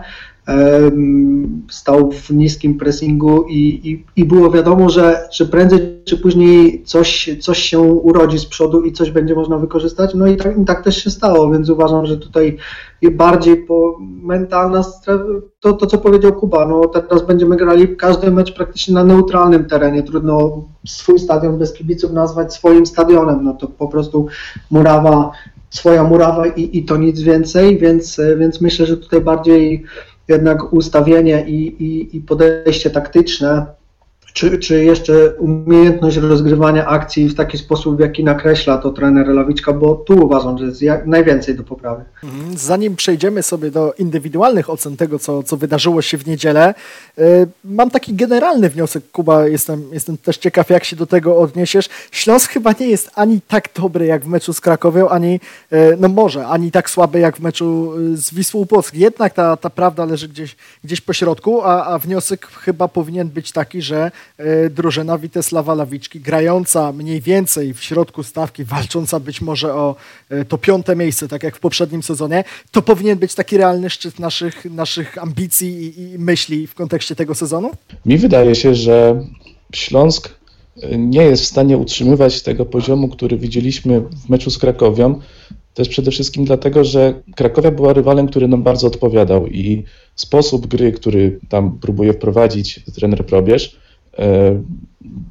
stał 1.71 2.13
w 2.13 2.31
niskim 2.31 2.79
pressingu 2.79 3.43
i, 3.43 3.91
i, 3.91 4.05
i, 4.17 4.25
było 4.25 4.51
wiadomo, 4.51 4.89
że, 4.89 5.29
że 5.33 5.47
prędzej 5.47 6.03
czy 6.05 6.19
później 6.19 6.83
coś, 6.85 7.31
coś 7.41 7.59
się 7.59 7.81
urodzi 7.81 8.39
z 8.39 8.47
przodu 8.47 8.83
i 8.83 8.93
coś 8.93 9.11
będzie 9.11 9.35
można 9.35 9.59
wykorzystać. 9.59 10.15
No 10.15 10.27
i 10.27 10.37
tak, 10.37 10.59
i 10.59 10.65
tak 10.65 10.85
też 10.85 11.05
się 11.05 11.11
stało, 11.11 11.51
więc 11.51 11.71
uważam, 11.71 12.07
że 12.07 12.17
tutaj 12.17 12.57
bardziej 13.13 13.57
po 13.57 13.99
mentalna 14.01 14.85
to, 15.61 15.73
to 15.73 15.87
co 15.87 15.99
powiedział 15.99 16.33
Kuba, 16.33 16.67
no 16.67 16.89
teraz 16.89 17.27
będziemy 17.27 17.57
grali 17.57 17.97
każdy 17.97 18.31
mecz 18.31 18.55
praktycznie 18.55 18.95
na 18.95 19.05
neutralnym 19.05 19.65
terenie. 19.65 20.03
Trudno 20.03 20.65
swój 20.87 21.19
stadion 21.19 21.59
bez 21.59 21.73
kibiców 21.73 22.13
nazwać 22.13 22.55
swoim 22.55 22.87
stadionem. 22.87 23.45
No 23.45 23.55
to 23.55 23.67
po 23.67 23.89
prostu 23.89 24.27
murawa, 24.71 25.31
swoja 25.71 26.05
murawa 26.05 26.47
i, 26.47 26.79
i 26.79 26.85
to 26.85 26.97
nic 26.97 27.21
więcej, 27.21 27.79
więc, 27.79 28.21
więc 28.39 28.61
myślę, 28.61 28.87
że 28.87 28.97
tutaj 28.97 29.21
bardziej 29.21 29.85
jednak 30.29 30.73
ustawienie 30.73 31.45
i, 31.47 31.67
i, 31.85 32.17
i 32.17 32.21
podejście 32.21 32.91
taktyczne 32.91 33.67
czy, 34.37 34.59
czy 34.59 34.85
jeszcze 34.85 35.33
umiejętność 35.39 36.17
rozgrywania 36.17 36.87
akcji 36.87 37.29
w 37.29 37.35
taki 37.35 37.59
sposób, 37.59 37.97
w 37.97 38.01
jaki 38.01 38.25
nakreśla 38.25 38.79
to 38.79 38.91
trener 38.91 39.29
Lawiczka, 39.29 39.73
bo 39.73 39.95
tu 39.95 40.25
uważam, 40.25 40.59
że 40.59 40.65
jest 40.65 40.83
jak 40.83 41.07
najwięcej 41.07 41.55
do 41.55 41.65
poprawy. 41.65 42.05
Mhm. 42.25 42.59
Zanim 42.59 42.97
przejdziemy 42.97 43.43
sobie 43.43 43.71
do 43.71 43.95
indywidualnych 43.99 44.71
ocen 44.71 44.97
tego, 44.97 45.19
co, 45.19 45.43
co 45.43 45.57
wydarzyło 45.57 46.03
się 46.03 46.19
w 46.19 46.27
niedzielę, 46.27 46.75
yy, 47.17 47.25
mam 47.65 47.91
taki 47.91 48.15
generalny 48.15 48.71
wniosek, 48.71 49.05
Kuba, 49.13 49.49
jestem, 49.49 49.85
jestem 49.93 50.19
też 50.19 50.37
ciekaw, 50.37 50.71
jak 50.71 50.85
się 50.85 50.97
do 50.97 51.07
tego 51.07 51.39
odniesiesz. 51.39 51.89
Śląsk 52.11 52.51
chyba 52.51 52.73
nie 52.81 52.87
jest 52.87 53.11
ani 53.15 53.41
tak 53.49 53.69
dobry 53.75 54.07
jak 54.07 54.25
w 54.25 54.29
meczu 54.29 54.53
z 54.53 54.61
Krakowią, 54.61 55.09
ani, 55.09 55.41
yy, 55.71 55.97
no 56.01 56.09
może, 56.09 56.47
ani 56.47 56.71
tak 56.71 56.91
słaby 56.91 57.21
jak 57.21 57.37
w 57.37 57.41
meczu 57.41 57.93
y, 57.99 58.17
z 58.17 58.35
Wisłą 58.35 58.67
Płock. 58.67 58.95
Jednak 58.95 59.35
ta, 59.35 59.57
ta 59.57 59.71
prawda 59.71 60.05
leży 60.05 60.29
gdzieś, 60.29 60.57
gdzieś 60.85 61.01
po 61.01 61.13
środku, 61.13 61.63
a, 61.63 61.87
a 61.87 61.99
wniosek 61.99 62.47
chyba 62.47 62.89
powinien 62.89 63.29
być 63.29 63.53
taki, 63.53 63.83
że 63.83 64.11
drużyna 64.71 65.19
Witesława 65.19 65.75
Lawiczki, 65.75 66.21
grająca 66.21 66.93
mniej 66.93 67.21
więcej 67.21 67.75
w 67.75 67.83
środku 67.83 68.23
stawki, 68.23 68.65
walcząca 68.65 69.21
być 69.21 69.41
może 69.41 69.75
o 69.75 69.97
e, 70.31 70.45
to 70.45 70.59
piąte 70.59 70.97
miejsce, 70.97 71.29
tak 71.29 71.43
jak 71.43 71.57
w 71.57 71.61
poprzednim 71.61 72.03
sezonie, 72.03 72.45
to 72.71 72.83
powinien 72.83 73.19
być 73.19 73.35
taki 73.35 73.57
realny 73.57 73.91
szczyt 73.91 74.19
naszych, 74.19 74.65
naszych 74.65 75.23
ambicji 75.23 75.69
i, 75.69 76.01
i 76.01 76.19
myśli 76.19 76.67
w 76.67 76.75
kontekście 76.75 77.17
tego 77.17 77.35
sezonu? 77.35 77.71
Mi 78.07 78.19
wydaje 78.19 78.55
się, 78.55 78.75
że 78.75 79.25
Śląsk 79.75 80.35
e, 80.83 80.99
nie 80.99 81.23
jest 81.23 81.43
w 81.43 81.47
stanie 81.47 81.77
utrzymywać 81.77 82.43
tego 82.43 82.67
poziomu, 82.67 83.09
który 83.09 83.39
widzieliśmy 83.39 84.01
w 84.01 84.29
meczu 84.29 84.51
z 84.51 84.59
Krakowią. 84.59 85.21
Też 85.75 85.89
przede 85.89 86.11
wszystkim 86.11 86.45
dlatego, 86.45 86.85
że 86.85 87.23
Krakowia 87.37 87.71
była 87.71 87.93
rywalem, 87.93 88.29
który 88.29 88.49
nam 88.49 88.63
bardzo 88.63 88.87
odpowiadał 88.87 89.47
i 89.47 89.85
sposób 90.15 90.67
gry, 90.67 90.93
który 90.93 91.39
tam 91.49 91.79
próbuje 91.79 92.13
wprowadzić 92.13 92.81
trener 92.95 93.27
Probierz, 93.27 93.77
E, 93.77 93.86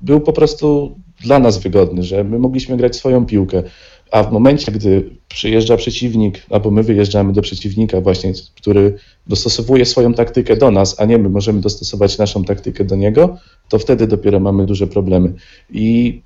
był 0.02 0.22
po 0.22 0.34
prostu 0.34 0.96
dla 1.22 1.40
nas 1.40 1.58
wygodny, 1.58 2.04
że 2.04 2.24
my 2.24 2.40
mogliśmy 2.40 2.78
grać 2.78 2.96
swoją 2.96 3.26
piłkę. 3.26 3.64
A 4.12 4.24
w 4.24 4.32
momencie, 4.32 4.72
gdy 4.72 5.10
przyjeżdża 5.28 5.78
przeciwnik, 5.78 6.46
albo 6.50 6.72
my 6.72 6.84
wyjeżdżamy 6.84 7.34
do 7.34 7.42
przeciwnika, 7.42 8.02
właśnie, 8.02 8.34
który 8.56 8.98
dostosowuje 9.28 9.86
swoją 9.86 10.14
taktykę 10.14 10.56
do 10.56 10.72
nas, 10.72 11.00
a 11.00 11.06
nie 11.06 11.18
my 11.18 11.30
możemy 11.30 11.62
dostosować 11.62 12.18
naszą 12.18 12.44
taktykę 12.44 12.84
do 12.84 12.96
niego, 12.96 13.38
to 13.70 13.80
wtedy 13.80 14.08
dopiero 14.08 14.40
mamy 14.40 14.66
duże 14.66 14.88
problemy. 14.88 15.34
I 15.70 16.22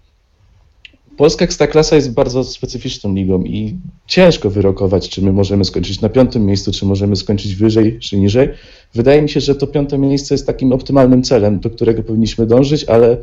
Polska 1.20 1.46
Ekstraklasa 1.46 1.96
jest 1.96 2.14
bardzo 2.14 2.44
specyficzną 2.44 3.16
ligą 3.16 3.44
i 3.44 3.78
ciężko 4.08 4.50
wyrokować, 4.50 5.10
czy 5.10 5.22
my 5.22 5.34
możemy 5.34 5.66
skończyć 5.66 6.02
na 6.02 6.10
piątym 6.10 6.46
miejscu, 6.46 6.72
czy 6.72 6.86
możemy 6.86 7.16
skończyć 7.16 7.56
wyżej, 7.56 8.00
czy 8.00 8.20
niżej. 8.20 8.50
Wydaje 8.94 9.22
mi 9.22 9.30
się, 9.30 9.40
że 9.40 9.56
to 9.56 9.68
piąte 9.68 9.98
miejsce 9.98 10.34
jest 10.34 10.48
takim 10.48 10.74
optymalnym 10.74 11.24
celem, 11.24 11.60
do 11.60 11.70
którego 11.70 12.04
powinniśmy 12.04 12.46
dążyć, 12.46 12.84
ale 12.84 13.18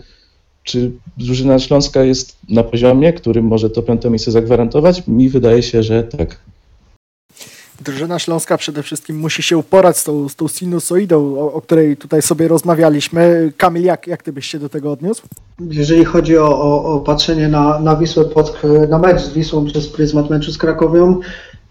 czy 0.62 0.92
drużyna 1.16 1.58
śląska 1.58 2.04
jest 2.04 2.36
na 2.48 2.62
poziomie, 2.62 3.12
którym 3.12 3.44
może 3.44 3.70
to 3.70 3.82
piąte 3.82 4.10
miejsce 4.10 4.30
zagwarantować? 4.30 5.06
Mi 5.06 5.28
wydaje 5.28 5.62
się, 5.62 5.82
że 5.82 6.02
tak. 6.02 6.40
Drużyna 7.80 8.18
Śląska 8.18 8.58
przede 8.58 8.82
wszystkim 8.82 9.18
musi 9.18 9.42
się 9.42 9.58
uporać 9.58 9.98
z 9.98 10.04
tą, 10.04 10.28
z 10.28 10.36
tą 10.36 10.48
sinusoidą, 10.48 11.38
o, 11.38 11.52
o, 11.52 11.60
której 11.60 11.96
tutaj 11.96 12.22
sobie 12.22 12.48
rozmawialiśmy. 12.48 13.52
Kamil, 13.56 13.84
jak, 13.84 14.06
jak 14.06 14.22
ty 14.22 14.32
byś 14.32 14.46
się 14.46 14.58
do 14.58 14.68
tego 14.68 14.92
odniósł? 14.92 15.22
Jeżeli 15.60 16.04
chodzi 16.04 16.38
o, 16.38 16.60
o, 16.62 16.84
o 16.84 17.00
patrzenie 17.00 17.48
na, 17.48 17.80
na 17.80 17.96
Wisłę 17.96 18.24
pod, 18.24 18.62
na 18.88 18.98
mecz 18.98 19.20
z 19.20 19.32
Wisłą 19.32 19.66
przez 19.66 19.88
pryzmat 19.88 20.30
meczu 20.30 20.52
z 20.52 20.58
Krakowią, 20.58 21.20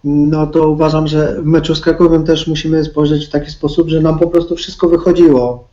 no 0.03 0.47
to 0.47 0.69
uważam, 0.69 1.07
że 1.07 1.41
w 1.41 1.45
meczu 1.45 1.75
z 1.75 1.81
Krakowią 1.81 2.23
też 2.23 2.47
musimy 2.47 2.85
spojrzeć 2.85 3.25
w 3.25 3.31
taki 3.31 3.51
sposób, 3.51 3.89
że 3.89 4.01
nam 4.01 4.19
po 4.19 4.27
prostu 4.27 4.55
wszystko 4.55 4.89
wychodziło. 4.89 5.67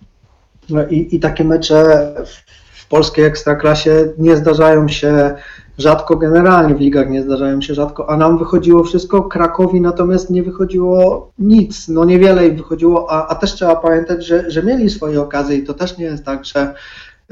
No 0.68 0.86
I, 0.86 1.16
i 1.16 1.20
takie 1.20 1.44
mecze 1.44 2.12
w 2.26 2.61
polskiej 2.92 3.24
ekstraklasie 3.24 4.12
nie 4.18 4.36
zdarzają 4.36 4.88
się 4.88 5.34
rzadko 5.78 6.16
generalnie 6.16 6.74
w 6.74 6.80
ligach 6.80 7.10
nie 7.10 7.22
zdarzają 7.22 7.60
się 7.60 7.74
rzadko, 7.74 8.10
a 8.10 8.16
nam 8.16 8.38
wychodziło 8.38 8.84
wszystko, 8.84 9.22
Krakowi 9.22 9.80
natomiast 9.80 10.30
nie 10.30 10.42
wychodziło 10.42 11.30
nic, 11.38 11.88
no 11.88 12.04
niewiele 12.04 12.48
im 12.48 12.56
wychodziło, 12.56 13.12
a, 13.12 13.28
a 13.28 13.34
też 13.34 13.52
trzeba 13.52 13.76
pamiętać, 13.76 14.26
że, 14.26 14.50
że 14.50 14.62
mieli 14.62 14.90
swoje 14.90 15.20
okazje 15.20 15.56
i 15.56 15.64
to 15.64 15.74
też 15.74 15.98
nie 15.98 16.04
jest 16.04 16.24
tak, 16.24 16.44
że 16.44 16.74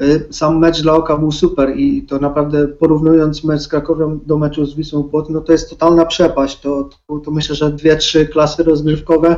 y, 0.01 0.27
sam 0.29 0.59
mecz 0.59 0.81
dla 0.81 0.93
Oka 0.93 1.17
był 1.17 1.31
super 1.31 1.73
i 1.75 2.03
to 2.03 2.19
naprawdę 2.19 2.67
porównując 2.67 3.43
mecz 3.43 3.61
z 3.61 3.67
Krakowią 3.67 4.19
do 4.25 4.37
meczu 4.37 4.65
z 4.65 4.75
Wisłą 4.75 5.03
Płot, 5.03 5.29
no 5.29 5.41
to 5.41 5.51
jest 5.51 5.69
totalna 5.69 6.05
przepaść, 6.05 6.59
to, 6.59 6.89
to, 7.07 7.19
to 7.19 7.31
myślę, 7.31 7.55
że 7.55 7.71
dwie, 7.71 7.95
trzy 7.95 8.25
klasy 8.25 8.63
rozgrywkowe 8.63 9.35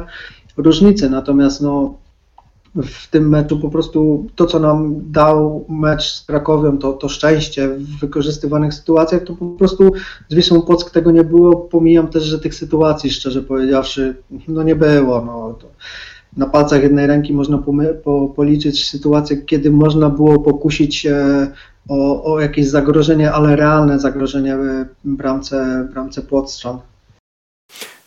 różnice, 0.57 1.09
natomiast 1.09 1.61
no 1.61 2.02
w 2.75 3.07
tym 3.09 3.29
meczu 3.29 3.59
po 3.59 3.69
prostu 3.69 4.25
to, 4.35 4.45
co 4.45 4.59
nam 4.59 4.95
dał 5.11 5.65
mecz 5.69 6.13
z 6.13 6.25
Krakowią, 6.25 6.77
to, 6.77 6.93
to 6.93 7.09
szczęście 7.09 7.67
w 7.67 7.99
wykorzystywanych 7.99 8.73
sytuacjach, 8.73 9.23
to 9.23 9.35
po 9.35 9.45
prostu 9.45 9.91
z 10.29 10.35
Wisłą 10.35 10.61
Płock 10.61 10.91
tego 10.91 11.11
nie 11.11 11.23
było. 11.23 11.55
Pomijam 11.55 12.07
też, 12.07 12.23
że 12.23 12.39
tych 12.39 12.55
sytuacji, 12.55 13.11
szczerze 13.11 13.41
powiedziawszy, 13.41 14.15
no 14.47 14.63
nie 14.63 14.75
było. 14.75 15.25
No, 15.25 15.57
na 16.37 16.45
palcach 16.45 16.83
jednej 16.83 17.07
ręki 17.07 17.33
można 17.33 17.63
po, 18.03 18.27
policzyć 18.27 18.89
sytuacje, 18.89 19.37
kiedy 19.37 19.71
można 19.71 20.09
było 20.09 20.39
pokusić 20.39 20.95
się 20.95 21.47
o, 21.89 22.33
o 22.33 22.39
jakieś 22.39 22.67
zagrożenie, 22.67 23.31
ale 23.31 23.55
realne 23.55 23.99
zagrożenie 23.99 24.57
bramce, 25.03 25.87
bramce 25.93 26.21
Płotrzan. 26.21 26.79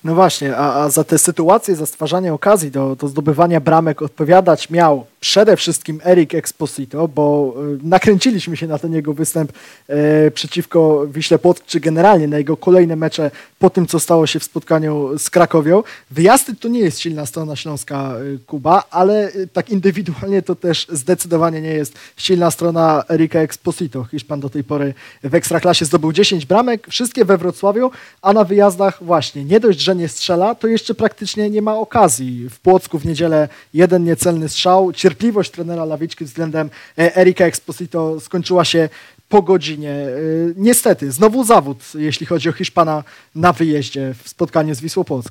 No 0.07 0.15
właśnie, 0.15 0.57
a, 0.57 0.85
a, 0.85 0.89
za 0.89 1.05
te 1.05 1.19
sytuacje, 1.19 1.77
za 1.77 1.87
stwarzanie 1.87 2.35
okazji 2.35 2.71
do, 2.71 2.97
do 2.97 3.09
zdobywania 3.09 3.61
bramek 3.61 4.03
odpowiadać 4.03 4.71
miał 4.71 5.07
przede 5.27 5.57
wszystkim 5.57 6.01
Eric 6.05 6.35
Exposito, 6.35 7.09
bo 7.09 7.55
y, 7.83 7.89
nakręciliśmy 7.89 8.57
się 8.57 8.67
na 8.67 8.79
ten 8.79 8.93
jego 8.93 9.15
występ 9.15 9.53
e, 9.89 10.31
przeciwko 10.31 11.07
Wiśle 11.07 11.39
Płock, 11.39 11.67
czy 11.67 11.81
generalnie 11.81 12.29
na 12.29 12.39
jego 12.39 12.57
kolejne 12.57 12.97
mecze 12.97 13.31
po 13.59 13.71
tym, 13.71 13.87
co 13.87 14.01
stało 14.01 14.27
się 14.27 14.39
w 14.39 14.45
spotkaniu 14.45 15.19
z 15.19 15.31
Krakowią. 15.31 15.83
Wyjazdy 16.11 16.55
to 16.55 16.69
nie 16.69 16.81
jest 16.81 16.99
silna 16.99 17.27
strona 17.27 17.57
Śląska 17.57 18.15
y, 18.21 18.39
Kuba, 18.47 18.83
ale 18.91 19.33
tak 19.53 19.71
indywidualnie 19.71 20.43
to 20.43 20.55
też 20.55 20.87
zdecydowanie 20.93 21.61
nie 21.61 21.75
jest 21.75 21.95
silna 22.17 22.51
strona 22.51 23.05
Erika 23.11 23.39
Exposito. 23.39 24.05
Hiszpan 24.05 24.41
do 24.41 24.51
tej 24.51 24.65
pory 24.65 24.95
w 25.23 25.35
Ekstraklasie 25.35 25.85
zdobył 25.85 26.13
10 26.13 26.47
bramek, 26.47 26.87
wszystkie 26.91 27.25
we 27.25 27.39
Wrocławiu, 27.39 27.91
a 28.23 28.33
na 28.33 28.45
wyjazdach 28.45 29.05
właśnie 29.05 29.45
nie 29.45 29.61
dość, 29.61 29.81
że 29.81 29.97
nie 29.97 30.09
strzela, 30.09 30.55
to 30.55 30.67
jeszcze 30.67 30.95
praktycznie 30.95 31.51
nie 31.51 31.63
ma 31.63 31.77
okazji. 31.77 32.49
W 32.51 32.61
Płocku 32.61 32.99
w 32.99 33.07
niedzielę 33.07 33.49
jeden 33.75 34.05
niecelny 34.05 34.49
strzał, 34.49 34.93
cierpliwość 34.93 35.16
trenera 35.53 35.85
Lawiczki 35.85 36.25
względem 36.25 36.71
e, 36.99 37.17
Erika 37.17 37.45
Exposito 37.45 38.21
skończyła 38.21 38.65
się 38.65 38.89
po 39.29 39.43
godzinie. 39.43 39.91
E, 39.91 40.11
niestety, 40.57 41.13
znowu 41.13 41.45
zawód, 41.45 41.79
jeśli 41.95 42.27
chodzi 42.27 42.49
o 42.49 42.53
Hiszpana 42.53 43.05
na 43.35 43.53
wyjeździe 43.53 44.15
w 44.23 44.29
spotkaniu 44.29 44.75
z 44.75 44.81
Wisłą 44.81 45.05
Płock. 45.05 45.31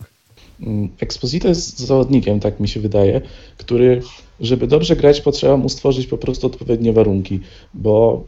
Mm, 0.62 0.90
Exposito 1.00 1.48
jest 1.48 1.80
zawodnikiem, 1.80 2.40
tak 2.40 2.60
mi 2.60 2.68
się 2.68 2.80
wydaje, 2.80 3.22
który, 3.58 4.02
żeby 4.40 4.68
dobrze 4.68 4.96
grać, 4.96 5.22
potrzeba 5.22 5.58
mu 5.58 5.70
stworzyć 5.70 6.08
po 6.08 6.18
prostu 6.18 6.48
odpowiednie 6.48 6.94
warunki, 6.94 7.40
bo 7.74 8.24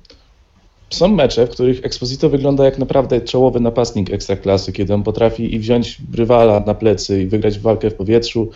są 0.90 1.08
mecze, 1.08 1.48
w 1.48 1.50
których 1.50 1.86
Exposito 1.86 2.30
wygląda 2.30 2.66
jak 2.66 2.78
naprawdę 2.78 3.22
czołowy 3.22 3.60
napastnik 3.60 4.14
ekstraklasy, 4.14 4.72
kiedy 4.72 4.94
on 4.94 5.04
potrafi 5.04 5.56
i 5.56 5.60
wziąć 5.60 5.98
rywala 6.14 6.60
na 6.60 6.74
plecy 6.74 7.22
i 7.22 7.28
wygrać 7.28 7.60
walkę 7.60 7.90
w 7.90 7.94
powietrzu, 7.94 8.50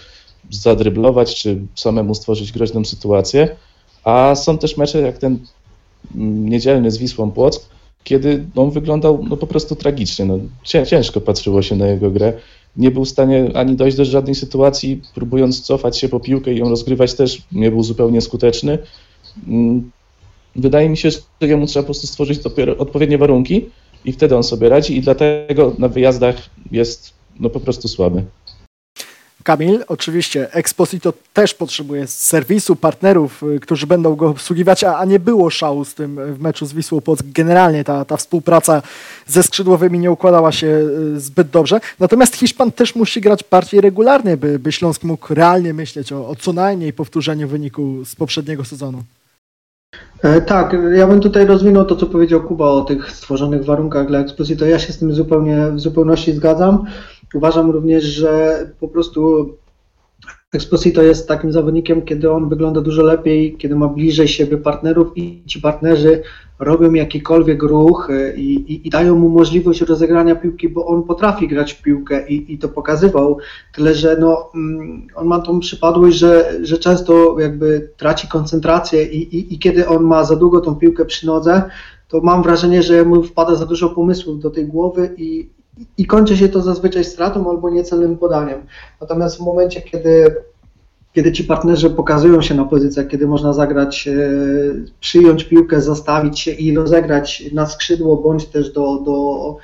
zadryblować, 0.51 1.35
czy 1.35 1.61
samemu 1.75 2.15
stworzyć 2.15 2.51
groźną 2.51 2.85
sytuację. 2.85 3.55
A 4.03 4.35
są 4.35 4.57
też 4.57 4.77
mecze 4.77 5.01
jak 5.01 5.17
ten 5.17 5.39
mm, 6.15 6.49
niedzielny 6.49 6.91
z 6.91 6.97
Wisłą 6.97 7.31
Płock, 7.31 7.69
kiedy 8.03 8.45
on 8.55 8.71
wyglądał 8.71 9.25
no, 9.29 9.37
po 9.37 9.47
prostu 9.47 9.75
tragicznie. 9.75 10.25
No, 10.25 10.39
ciężko 10.63 11.21
patrzyło 11.21 11.61
się 11.61 11.75
na 11.75 11.87
jego 11.87 12.11
grę. 12.11 12.33
Nie 12.77 12.91
był 12.91 13.05
w 13.05 13.09
stanie 13.09 13.51
ani 13.53 13.75
dojść 13.75 13.97
do 13.97 14.05
żadnej 14.05 14.35
sytuacji, 14.35 15.01
próbując 15.15 15.61
cofać 15.61 15.97
się 15.97 16.09
po 16.09 16.19
piłkę 16.19 16.53
i 16.53 16.57
ją 16.57 16.69
rozgrywać 16.69 17.13
też 17.13 17.41
nie 17.51 17.71
był 17.71 17.83
zupełnie 17.83 18.21
skuteczny. 18.21 18.77
Mm, 19.47 19.91
wydaje 20.55 20.89
mi 20.89 20.97
się, 20.97 21.11
że 21.11 21.19
jemu 21.41 21.65
trzeba 21.65 21.83
po 21.83 21.87
prostu 21.87 22.07
stworzyć 22.07 22.39
odpowiednie 22.77 23.17
warunki 23.17 23.65
i 24.05 24.11
wtedy 24.11 24.35
on 24.35 24.43
sobie 24.43 24.69
radzi 24.69 24.97
i 24.97 25.01
dlatego 25.01 25.75
na 25.77 25.87
wyjazdach 25.87 26.35
jest 26.71 27.13
no 27.39 27.49
po 27.49 27.59
prostu 27.59 27.87
słaby. 27.87 28.23
Kamil, 29.43 29.83
oczywiście 29.87 30.53
Exposito 30.53 31.13
też 31.33 31.53
potrzebuje 31.53 32.07
serwisu, 32.07 32.75
partnerów, 32.75 33.43
y, 33.43 33.59
którzy 33.59 33.87
będą 33.87 34.15
go 34.15 34.27
obsługiwać, 34.27 34.83
a, 34.83 34.97
a 34.97 35.05
nie 35.05 35.19
było 35.19 35.49
szału 35.49 35.85
z 35.85 35.93
tym 35.93 36.33
w 36.33 36.41
meczu 36.41 36.65
z 36.65 36.73
Wisłą 36.73 37.01
Płock. 37.01 37.23
Generalnie 37.25 37.83
ta, 37.83 38.05
ta 38.05 38.17
współpraca 38.17 38.81
ze 39.27 39.43
skrzydłowymi 39.43 39.99
nie 39.99 40.11
układała 40.11 40.51
się 40.51 40.67
y, 40.67 41.19
zbyt 41.19 41.49
dobrze. 41.49 41.79
Natomiast 41.99 42.35
Hiszpan 42.35 42.71
też 42.71 42.95
musi 42.95 43.21
grać 43.21 43.43
bardziej 43.51 43.81
regularnie, 43.81 44.37
by, 44.37 44.59
by 44.59 44.71
Śląsk 44.71 45.03
mógł 45.03 45.33
realnie 45.33 45.73
myśleć 45.73 46.13
o, 46.13 46.27
o 46.29 46.35
co 46.35 46.53
najmniej 46.53 46.93
powtórzeniu 46.93 47.47
wyniku 47.47 48.05
z 48.05 48.15
poprzedniego 48.15 48.65
sezonu. 48.65 49.03
E, 50.23 50.41
tak, 50.41 50.75
ja 50.95 51.07
bym 51.07 51.19
tutaj 51.19 51.45
rozwinął 51.45 51.85
to, 51.85 51.95
co 51.95 52.05
powiedział 52.05 52.43
Kuba 52.43 52.65
o 52.65 52.81
tych 52.81 53.11
stworzonych 53.11 53.65
warunkach 53.65 54.07
dla 54.07 54.19
Exposito. 54.19 54.65
Ja 54.65 54.79
się 54.79 54.93
z 54.93 54.97
tym 54.97 55.13
zupełnie 55.13 55.71
w 55.71 55.79
zupełności 55.79 56.33
zgadzam. 56.33 56.85
Uważam 57.33 57.71
również, 57.71 58.03
że 58.03 58.59
po 58.79 58.87
prostu 58.87 59.49
Exposito 60.53 61.03
jest 61.03 61.27
takim 61.27 61.51
zawodnikiem, 61.51 62.01
kiedy 62.01 62.31
on 62.31 62.49
wygląda 62.49 62.81
dużo 62.81 63.03
lepiej, 63.03 63.57
kiedy 63.57 63.75
ma 63.75 63.87
bliżej 63.87 64.27
siebie 64.27 64.57
partnerów 64.57 65.07
i 65.15 65.43
ci 65.45 65.61
partnerzy 65.61 66.23
robią 66.59 66.93
jakikolwiek 66.93 67.63
ruch 67.63 68.09
e, 68.09 68.35
i, 68.35 68.73
i, 68.73 68.87
i 68.87 68.89
dają 68.89 69.15
mu 69.15 69.29
możliwość 69.29 69.81
rozegrania 69.81 70.35
piłki, 70.35 70.69
bo 70.69 70.85
on 70.85 71.03
potrafi 71.03 71.47
grać 71.47 71.73
w 71.73 71.81
piłkę 71.81 72.27
i, 72.29 72.53
i 72.53 72.57
to 72.57 72.69
pokazywał. 72.69 73.37
Tyle, 73.73 73.95
że 73.95 74.17
no, 74.19 74.49
mm, 74.55 75.07
on 75.15 75.27
ma 75.27 75.39
tą 75.39 75.59
przypadłość, 75.59 76.17
że, 76.17 76.59
że 76.61 76.77
często 76.77 77.39
jakby 77.39 77.91
traci 77.97 78.27
koncentrację 78.27 79.03
i, 79.03 79.35
i, 79.35 79.53
i 79.53 79.59
kiedy 79.59 79.87
on 79.87 80.03
ma 80.03 80.23
za 80.23 80.35
długo 80.35 80.61
tą 80.61 80.75
piłkę 80.75 81.05
przy 81.05 81.27
nodze, 81.27 81.63
to 82.07 82.21
mam 82.21 82.43
wrażenie, 82.43 82.83
że 82.83 83.05
mu 83.05 83.23
wpada 83.23 83.55
za 83.55 83.65
dużo 83.65 83.89
pomysłów 83.89 84.39
do 84.39 84.49
tej 84.49 84.67
głowy 84.67 85.15
i, 85.17 85.49
i 85.97 86.05
kończy 86.05 86.37
się 86.37 86.49
to 86.49 86.61
zazwyczaj 86.61 87.03
stratą 87.03 87.49
albo 87.49 87.69
niecelnym 87.69 88.17
podaniem. 88.17 88.61
Natomiast 89.01 89.37
w 89.37 89.39
momencie, 89.39 89.81
kiedy, 89.81 90.35
kiedy 91.13 91.31
ci 91.31 91.43
partnerzy 91.43 91.89
pokazują 91.89 92.41
się 92.41 92.55
na 92.55 92.65
pozycjach, 92.65 93.07
kiedy 93.07 93.27
można 93.27 93.53
zagrać, 93.53 94.07
e, 94.07 94.13
przyjąć 94.99 95.43
piłkę, 95.43 95.81
zastawić 95.81 96.39
się 96.39 96.51
i 96.51 96.75
rozegrać 96.75 97.43
na 97.53 97.65
skrzydło 97.65 98.17
bądź 98.17 98.45
też 98.45 98.73
do, 98.73 98.97
do, 98.97 99.57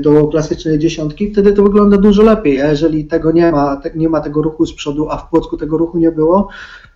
do 0.00 0.26
klasycznej 0.28 0.78
dziesiątki, 0.78 1.32
wtedy 1.32 1.52
to 1.52 1.62
wygląda 1.62 1.96
dużo 1.96 2.22
lepiej. 2.22 2.62
A 2.62 2.70
jeżeli 2.70 3.04
tego 3.04 3.32
nie 3.32 3.52
ma, 3.52 3.80
nie 3.94 4.08
ma 4.08 4.20
tego 4.20 4.42
ruchu 4.42 4.66
z 4.66 4.74
przodu, 4.74 5.10
a 5.10 5.16
w 5.16 5.30
Płocku 5.30 5.56
tego 5.56 5.78
ruchu 5.78 5.98
nie 5.98 6.12
było, 6.12 6.48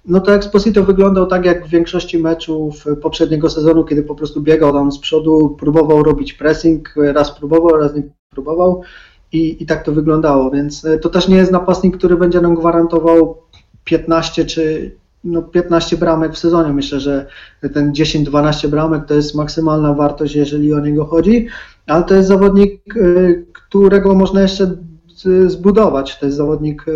no 0.04 0.20
to 0.20 0.34
Exposito 0.34 0.84
wyglądał 0.84 1.26
tak 1.26 1.44
jak 1.44 1.66
w 1.66 1.70
większości 1.70 2.18
meczów 2.18 2.84
poprzedniego 3.02 3.50
sezonu, 3.50 3.84
kiedy 3.84 4.02
po 4.02 4.14
prostu 4.14 4.40
biegał 4.42 4.72
tam 4.72 4.92
z 4.92 4.98
przodu, 4.98 5.56
próbował 5.58 6.02
robić 6.02 6.32
pressing, 6.32 6.94
raz 6.96 7.38
próbował, 7.38 7.76
raz 7.76 7.94
nie 7.94 8.02
próbował 8.30 8.82
i, 9.32 9.62
i 9.62 9.66
tak 9.66 9.84
to 9.84 9.92
wyglądało, 9.92 10.50
więc 10.50 10.84
e, 10.84 10.98
to 10.98 11.08
też 11.08 11.28
nie 11.28 11.36
jest 11.36 11.52
napastnik, 11.52 11.96
który 11.96 12.16
będzie 12.16 12.40
nam 12.40 12.54
gwarantował 12.54 13.38
15 13.84 14.44
czy 14.44 14.92
no 15.24 15.42
15 15.42 15.96
bramek 15.96 16.32
w 16.32 16.38
sezonie. 16.38 16.72
Myślę, 16.72 17.00
że 17.00 17.26
ten 17.74 17.92
10-12 17.92 18.68
bramek 18.68 19.06
to 19.06 19.14
jest 19.14 19.34
maksymalna 19.34 19.94
wartość, 19.94 20.34
jeżeli 20.34 20.74
o 20.74 20.80
niego 20.80 21.04
chodzi, 21.04 21.46
ale 21.86 22.04
to 22.04 22.14
jest 22.14 22.28
zawodnik, 22.28 22.96
e, 22.96 23.00
którego 23.52 24.14
można 24.14 24.42
jeszcze 24.42 24.76
zbudować. 25.46 26.18
To 26.18 26.26
jest 26.26 26.38
zawodnik 26.38 26.86
e, 26.88 26.92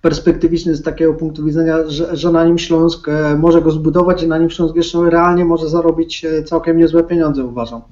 perspektywiczny 0.00 0.76
z 0.76 0.82
takiego 0.82 1.14
punktu 1.14 1.44
widzenia, 1.44 1.76
że, 1.86 2.16
że 2.16 2.32
na 2.32 2.44
nim 2.44 2.58
Śląsk 2.58 3.06
może 3.38 3.62
go 3.62 3.70
zbudować 3.70 4.22
i 4.22 4.28
na 4.28 4.38
nim 4.38 4.50
Śląsk 4.50 4.76
jeszcze 4.76 5.10
realnie 5.10 5.44
może 5.44 5.68
zarobić 5.68 6.26
całkiem 6.44 6.78
niezłe 6.78 7.04
pieniądze, 7.04 7.44
uważam. 7.44 7.82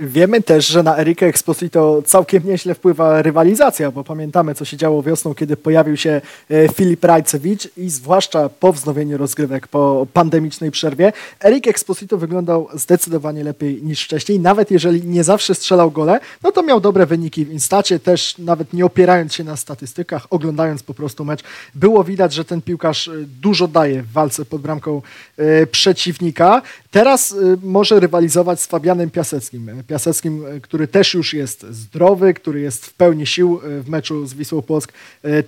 Wiemy 0.00 0.42
też, 0.42 0.66
że 0.66 0.82
na 0.82 0.98
Erika 0.98 1.26
Exposito 1.26 2.02
całkiem 2.06 2.46
nieźle 2.46 2.74
wpływa 2.74 3.22
rywalizacja, 3.22 3.90
bo 3.90 4.04
pamiętamy, 4.04 4.54
co 4.54 4.64
się 4.64 4.76
działo 4.76 5.02
wiosną, 5.02 5.34
kiedy 5.34 5.56
pojawił 5.56 5.96
się 5.96 6.20
e, 6.50 6.68
Filip 6.68 7.04
Rajcewicz 7.04 7.68
i 7.76 7.90
zwłaszcza 7.90 8.48
po 8.48 8.72
wznowieniu 8.72 9.18
rozgrywek, 9.18 9.68
po 9.68 10.06
pandemicznej 10.12 10.70
przerwie, 10.70 11.12
Erik 11.44 11.68
Exposito 11.68 12.18
wyglądał 12.18 12.68
zdecydowanie 12.74 13.44
lepiej 13.44 13.82
niż 13.82 14.04
wcześniej. 14.04 14.40
Nawet 14.40 14.70
jeżeli 14.70 15.02
nie 15.06 15.24
zawsze 15.24 15.54
strzelał 15.54 15.90
gole, 15.90 16.20
no 16.42 16.52
to 16.52 16.62
miał 16.62 16.80
dobre 16.80 17.06
wyniki 17.06 17.44
w 17.44 17.52
Instacie, 17.52 17.98
też 17.98 18.38
nawet 18.38 18.72
nie 18.72 18.86
opierając 18.86 19.34
się 19.34 19.44
na 19.44 19.56
statystykach, 19.56 20.26
oglądając 20.30 20.82
po 20.82 20.94
prostu 20.94 21.24
mecz, 21.24 21.42
było 21.74 22.04
widać, 22.04 22.32
że 22.32 22.44
ten 22.44 22.62
piłkarz 22.62 23.08
e, 23.08 23.12
dużo 23.40 23.68
daje 23.68 24.02
w 24.02 24.12
walce 24.12 24.44
pod 24.44 24.62
bramką 24.62 25.02
e, 25.36 25.66
przeciwnika. 25.66 26.62
Teraz 26.94 27.34
może 27.62 28.00
rywalizować 28.00 28.60
z 28.60 28.66
Fabianem 28.66 29.10
Piaseckim. 29.10 29.82
Piaseckim, 29.88 30.46
e, 30.46 30.60
który 30.60 30.88
też 30.88 31.14
już 31.14 31.34
jest 31.34 31.66
zdrowy, 31.70 32.34
który 32.34 32.60
jest 32.60 32.86
w 32.86 32.92
pełni 32.92 33.26
sił 33.26 33.60
e, 33.64 33.80
w 33.80 33.88
meczu 33.88 34.26
z 34.26 34.34
Wisłą 34.34 34.62
Płock, 34.62 34.92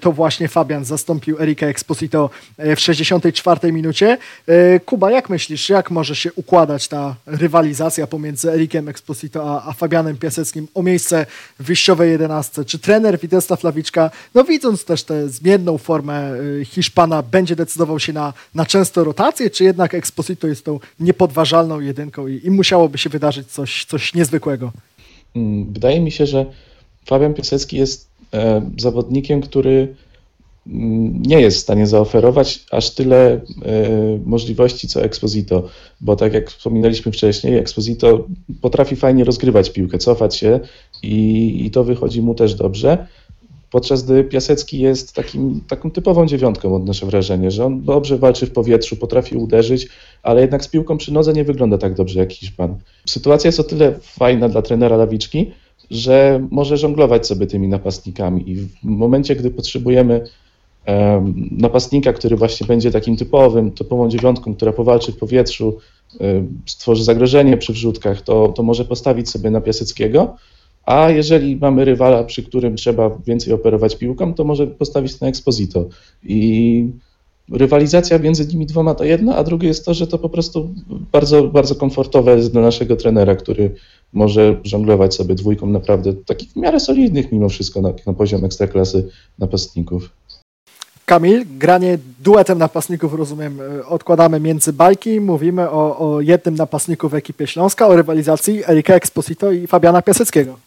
to 0.00 0.12
właśnie 0.12 0.48
Fabian 0.48 0.84
zastąpił 0.84 1.42
Erika 1.42 1.66
Exposito 1.66 2.30
w 2.58 2.80
64 2.80 3.72
minucie. 3.72 4.18
Kuba, 4.86 5.10
jak 5.10 5.30
myślisz, 5.30 5.68
jak 5.68 5.90
może 5.90 6.16
się 6.16 6.32
układać 6.32 6.88
ta 6.88 7.14
rywalizacja 7.26 8.06
pomiędzy 8.06 8.52
Erikiem 8.52 8.88
Exposito 8.88 9.62
a, 9.64 9.72
Fabianem 9.72 10.16
Piaseckim 10.16 10.68
o 10.74 10.82
miejsce 10.82 11.26
w 11.60 11.64
wyjściowej 11.64 12.10
11? 12.10 12.64
Czy 12.64 12.78
trener 12.78 13.18
Witesta 13.18 13.56
Flawiczka, 13.56 14.10
no 14.34 14.44
widząc 14.44 14.84
też 14.84 15.04
tę 15.04 15.28
zmienną 15.28 15.78
formę 15.78 16.32
Hiszpana, 16.64 17.22
będzie 17.22 17.56
decydował 17.56 18.00
się 18.00 18.12
na, 18.12 18.32
na 18.54 18.66
często 18.66 19.04
rotację, 19.04 19.50
czy 19.50 19.64
jednak 19.64 19.94
Exposito 19.94 20.46
jest 20.46 20.64
tą 20.64 20.80
niepodważalną 21.36 21.80
jedynką 21.80 22.26
i, 22.26 22.40
i 22.44 22.50
musiałoby 22.50 22.98
się 22.98 23.10
wydarzyć 23.10 23.46
coś, 23.46 23.84
coś 23.84 24.14
niezwykłego. 24.14 24.72
Mm, 25.36 25.72
wydaje 25.72 26.00
mi 26.00 26.10
się, 26.10 26.26
że 26.26 26.46
Fabian 27.04 27.34
Piasecki 27.34 27.76
jest 27.76 28.08
e, 28.34 28.70
zawodnikiem, 28.78 29.40
który 29.40 29.94
mm, 30.66 31.22
nie 31.22 31.40
jest 31.40 31.56
w 31.56 31.60
stanie 31.60 31.86
zaoferować 31.86 32.64
aż 32.70 32.90
tyle 32.90 33.32
e, 33.32 33.40
możliwości 34.26 34.88
co 34.88 35.02
Exposito, 35.02 35.68
bo 36.00 36.16
tak 36.16 36.34
jak 36.34 36.50
wspominaliśmy 36.50 37.12
wcześniej, 37.12 37.58
Exposito 37.58 38.26
potrafi 38.60 38.96
fajnie 38.96 39.24
rozgrywać 39.24 39.70
piłkę, 39.70 39.98
cofać 39.98 40.36
się 40.36 40.60
i, 41.02 41.66
i 41.66 41.70
to 41.70 41.84
wychodzi 41.84 42.22
mu 42.22 42.34
też 42.34 42.54
dobrze. 42.54 43.06
Podczas 43.70 44.04
gdy 44.04 44.24
Piasecki 44.24 44.80
jest 44.80 45.12
takim, 45.12 45.60
taką 45.68 45.90
typową 45.90 46.26
dziewiątką, 46.26 46.74
odnoszę 46.74 47.06
wrażenie, 47.06 47.50
że 47.50 47.64
on 47.64 47.82
dobrze 47.82 48.18
walczy 48.18 48.46
w 48.46 48.52
powietrzu, 48.52 48.96
potrafi 48.96 49.36
uderzyć, 49.36 49.88
ale 50.22 50.40
jednak 50.40 50.64
z 50.64 50.68
piłką 50.68 50.98
przy 50.98 51.12
nodze 51.12 51.32
nie 51.32 51.44
wygląda 51.44 51.78
tak 51.78 51.94
dobrze 51.94 52.20
jak 52.20 52.32
Hiszpan. 52.32 52.78
Sytuacja 53.06 53.48
jest 53.48 53.60
o 53.60 53.64
tyle 53.64 53.94
fajna 54.02 54.48
dla 54.48 54.62
trenera 54.62 54.96
Lawiczki, 54.96 55.50
że 55.90 56.46
może 56.50 56.76
żonglować 56.76 57.26
sobie 57.26 57.46
tymi 57.46 57.68
napastnikami 57.68 58.50
i 58.50 58.56
w 58.56 58.68
momencie, 58.82 59.36
gdy 59.36 59.50
potrzebujemy 59.50 60.24
napastnika, 61.50 62.12
który 62.12 62.36
właśnie 62.36 62.66
będzie 62.66 62.90
takim 62.90 63.16
typowym, 63.16 63.72
typową 63.72 64.08
dziewiątką, 64.08 64.54
która 64.54 64.72
powalczy 64.72 65.12
w 65.12 65.16
powietrzu, 65.16 65.78
stworzy 66.66 67.04
zagrożenie 67.04 67.56
przy 67.56 67.72
wrzutkach, 67.72 68.22
to, 68.22 68.48
to 68.48 68.62
może 68.62 68.84
postawić 68.84 69.30
sobie 69.30 69.50
na 69.50 69.60
Piaseckiego, 69.60 70.36
a 70.86 71.10
jeżeli 71.10 71.56
mamy 71.56 71.84
rywala, 71.84 72.24
przy 72.24 72.42
którym 72.42 72.76
trzeba 72.76 73.10
więcej 73.26 73.52
operować 73.52 73.96
piłką, 73.96 74.34
to 74.34 74.44
może 74.44 74.66
postawić 74.66 75.20
na 75.20 75.28
Exposito. 75.28 75.88
I 76.24 76.88
rywalizacja 77.52 78.18
między 78.18 78.46
nimi 78.46 78.66
dwoma 78.66 78.94
to 78.94 79.04
jedno, 79.04 79.34
a 79.34 79.44
drugie 79.44 79.68
jest 79.68 79.84
to, 79.84 79.94
że 79.94 80.06
to 80.06 80.18
po 80.18 80.28
prostu 80.28 80.74
bardzo, 81.12 81.42
bardzo 81.42 81.74
komfortowe 81.74 82.36
jest 82.36 82.52
dla 82.52 82.62
naszego 82.62 82.96
trenera, 82.96 83.36
który 83.36 83.74
może 84.12 84.60
żonglować 84.64 85.14
sobie 85.14 85.34
dwójką 85.34 85.66
naprawdę 85.66 86.12
takich 86.14 86.50
w 86.52 86.56
miarę 86.56 86.80
solidnych 86.80 87.32
mimo 87.32 87.48
wszystko 87.48 87.80
na, 87.80 87.92
na 88.06 88.12
poziom 88.12 88.44
ekstraklasy 88.44 89.08
napastników. 89.38 90.10
Kamil, 91.06 91.44
granie 91.58 91.98
duetem 92.20 92.58
napastników, 92.58 93.14
rozumiem, 93.14 93.58
odkładamy 93.88 94.40
między 94.40 94.72
bajki. 94.72 95.20
Mówimy 95.20 95.70
o, 95.70 95.98
o 95.98 96.20
jednym 96.20 96.54
napastniku 96.54 97.08
w 97.08 97.14
ekipie 97.14 97.46
Śląska, 97.46 97.86
o 97.86 97.96
rywalizacji 97.96 98.62
Erika 98.68 98.94
Exposito 98.94 99.52
i 99.52 99.66
Fabiana 99.66 100.02
Piaseckiego. 100.02 100.65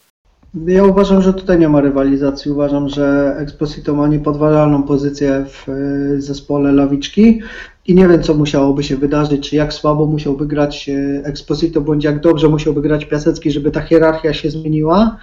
Ja 0.54 0.84
uważam, 0.84 1.22
że 1.22 1.34
tutaj 1.34 1.60
nie 1.60 1.70
ma 1.70 1.82
rywalizacji. 1.82 2.52
Uważam, 2.52 2.90
że 2.90 3.36
Exposito 3.38 3.96
ma 3.96 4.08
niepodważalną 4.08 4.84
pozycję 4.84 5.46
w 5.48 5.70
e, 5.70 6.22
zespole 6.22 6.72
Lawiczki 6.72 7.42
i 7.88 7.96
nie 7.96 8.08
wiem, 8.08 8.24
co 8.24 8.34
musiałoby 8.34 8.84
się 8.84 8.98
wydarzyć, 8.98 9.50
czy 9.50 9.56
jak 9.56 9.74
słabo 9.74 10.06
musiałby 10.06 10.48
grać 10.48 10.90
e, 10.90 11.26
Exposito, 11.26 11.82
bądź 11.82 12.04
jak 12.04 12.20
dobrze 12.20 12.50
musiałby 12.50 12.82
grać 12.82 13.06
Piasecki, 13.06 13.52
żeby 13.52 13.72
ta 13.72 13.82
hierarchia 13.82 14.34
się 14.34 14.50
zmieniła. 14.50 15.18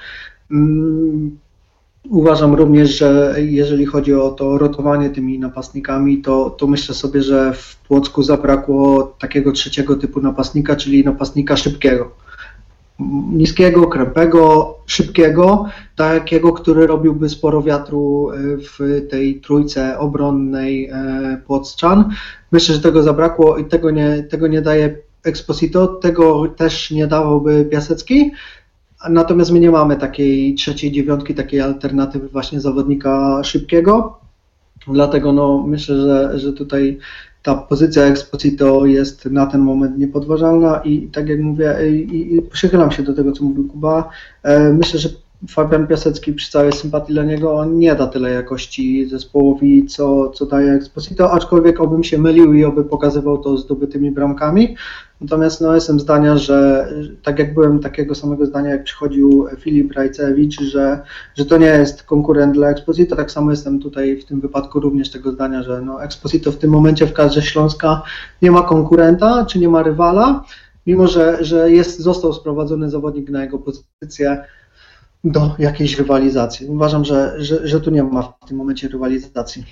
Mm, 0.50 1.38
uważam 2.10 2.54
również, 2.54 2.98
że 2.98 3.34
jeżeli 3.38 3.86
chodzi 3.86 4.14
o 4.14 4.30
to 4.30 4.58
rotowanie 4.58 5.10
tymi 5.10 5.38
napastnikami, 5.38 6.22
to, 6.22 6.50
to 6.50 6.66
myślę 6.66 6.94
sobie, 6.94 7.22
że 7.22 7.52
w 7.52 7.76
Płocku 7.76 8.22
zabrakło 8.22 9.02
takiego 9.18 9.52
trzeciego 9.52 9.96
typu 9.96 10.20
napastnika, 10.20 10.76
czyli 10.76 11.04
napastnika 11.04 11.56
szybkiego 11.56 12.25
niskiego, 13.32 13.86
krępego, 13.86 14.74
szybkiego, 14.86 15.64
takiego, 15.96 16.52
który 16.52 16.86
robiłby 16.86 17.28
sporo 17.28 17.62
wiatru 17.62 18.30
e, 18.30 18.36
w 18.56 19.06
tej 19.10 19.40
trójce 19.40 19.98
obronnej 19.98 20.90
e, 20.92 21.40
Płockczan. 21.46 22.10
Myślę, 22.52 22.74
że 22.74 22.80
tego 22.80 23.02
zabrakło 23.02 23.56
i 23.56 23.64
tego 23.64 23.90
nie, 23.90 24.22
tego 24.22 24.46
nie 24.46 24.62
daje 24.62 24.96
Exposito, 25.24 25.86
tego 25.86 26.48
też 26.48 26.90
nie 26.90 27.06
dawałby 27.06 27.64
Piasecki. 27.64 28.32
Natomiast 29.08 29.52
my 29.52 29.60
nie 29.60 29.70
mamy 29.70 29.96
takiej 29.96 30.54
trzeciej 30.54 30.92
dziewiątki, 30.92 31.34
takiej 31.34 31.60
alternatywy 31.60 32.28
właśnie 32.28 32.60
zawodnika 32.60 33.44
szybkiego. 33.44 34.18
Dlatego 34.88 35.32
no, 35.32 35.64
myślę, 35.66 35.96
że, 35.96 36.38
że 36.38 36.52
tutaj 36.52 36.98
ta 37.46 37.54
pozycja 37.54 38.04
Exposito 38.04 38.86
jest 38.86 39.26
na 39.26 39.46
ten 39.46 39.60
moment 39.60 39.98
niepodważalna 39.98 40.80
i 40.84 41.08
tak 41.08 41.28
jak 41.28 41.40
mówię, 41.40 41.76
i, 41.90 42.34
i 42.34 42.42
się 42.90 43.02
do 43.02 43.14
tego, 43.14 43.32
co 43.32 43.44
mówił 43.44 43.68
Kuba. 43.68 44.08
E, 44.42 44.72
myślę, 44.72 45.00
że 45.00 45.08
Fabian 45.48 45.86
Piasecki 45.86 46.32
przy 46.32 46.50
całej 46.50 46.72
sympatii 46.72 47.12
dla 47.12 47.24
niego, 47.24 47.54
on 47.54 47.78
nie 47.78 47.94
da 47.94 48.06
tyle 48.06 48.30
jakości 48.30 49.08
zespołowi, 49.08 49.86
co, 49.86 50.30
co 50.30 50.46
daje 50.46 50.72
Exposito, 50.72 51.32
aczkolwiek 51.32 51.80
obym 51.80 52.04
się 52.04 52.18
mylił 52.18 52.54
i 52.54 52.64
oby 52.64 52.84
pokazywał 52.84 53.38
to 53.38 53.56
zdobytymi 53.56 54.10
bramkami. 54.10 54.76
Natomiast 55.20 55.60
no, 55.60 55.74
jestem 55.74 56.00
zdania, 56.00 56.38
że 56.38 56.88
tak 57.22 57.38
jak 57.38 57.54
byłem 57.54 57.78
takiego 57.78 58.14
samego 58.14 58.46
zdania, 58.46 58.70
jak 58.70 58.84
przychodził 58.84 59.46
Filip 59.58 59.92
Rajcewicz, 59.92 60.60
że, 60.60 61.02
że 61.34 61.44
to 61.44 61.58
nie 61.58 61.66
jest 61.66 62.02
konkurent 62.02 62.54
dla 62.54 62.70
Exposito, 62.70 63.16
tak 63.16 63.30
samo 63.30 63.50
jestem 63.50 63.80
tutaj 63.80 64.16
w 64.16 64.24
tym 64.24 64.40
wypadku 64.40 64.80
również 64.80 65.10
tego 65.10 65.32
zdania, 65.32 65.62
że 65.62 65.82
no, 65.82 66.04
Exposito 66.04 66.52
w 66.52 66.58
tym 66.58 66.70
momencie 66.70 67.06
w 67.06 67.12
kadrze 67.12 67.42
Śląska 67.42 68.02
nie 68.42 68.50
ma 68.50 68.62
konkurenta, 68.62 69.44
czy 69.44 69.58
nie 69.58 69.68
ma 69.68 69.82
rywala, 69.82 70.44
mimo 70.86 71.06
że, 71.06 71.44
że 71.44 71.70
jest, 71.70 72.00
został 72.00 72.32
sprowadzony 72.32 72.90
zawodnik 72.90 73.30
na 73.30 73.42
jego 73.42 73.58
pozycję, 73.58 74.44
do 75.26 75.54
jakiejś 75.58 75.98
rywalizacji. 75.98 76.66
Uważam, 76.66 77.04
że, 77.04 77.34
że, 77.38 77.68
że 77.68 77.80
tu 77.80 77.90
nie 77.90 78.02
ma 78.02 78.22
w 78.22 78.48
tym 78.48 78.56
momencie 78.56 78.88
rywalizacji. 78.88 79.64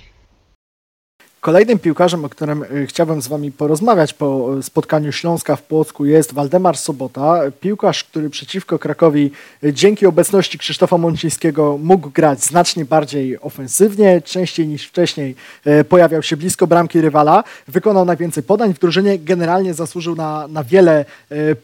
Kolejnym 1.44 1.78
piłkarzem, 1.78 2.24
o 2.24 2.28
którym 2.28 2.62
y, 2.62 2.87
chciałbym 2.87 3.22
z 3.22 3.28
Wami 3.28 3.52
porozmawiać 3.52 4.14
po 4.14 4.50
spotkaniu 4.62 5.12
Śląska 5.12 5.57
w 5.57 5.62
Płocku 5.62 6.04
jest 6.04 6.33
Waldemar 6.33 6.76
Sobota. 6.76 7.40
Piłkarz, 7.61 8.04
który 8.04 8.30
przeciwko 8.30 8.78
Krakowi 8.78 9.30
y, 9.64 9.72
dzięki 9.72 10.07
obecności 10.07 10.59
Krzysztofa 10.59 10.98
Mącińskiego 10.98 11.78
mógł 11.83 12.11
grać 12.11 12.44
znacznie 12.44 12.85
bardziej 12.85 13.40
ofensywnie, 13.40 14.22
częściej 14.22 14.68
niż 14.68 14.87
wcześniej 14.87 15.35
y, 15.66 15.85
pojawiał 15.85 16.22
się 16.22 16.37
blisko 16.37 16.66
bramki 16.66 17.00
rywala, 17.00 17.44
wykonał 17.68 18.04
najwięcej 18.04 18.42
podań 18.42 18.74
w 18.74 18.78
drużynie, 18.78 19.18
generalnie 19.18 19.74
zasłużył 19.74 20.16
na, 20.16 20.48
na 20.48 20.64
wiele 20.64 21.04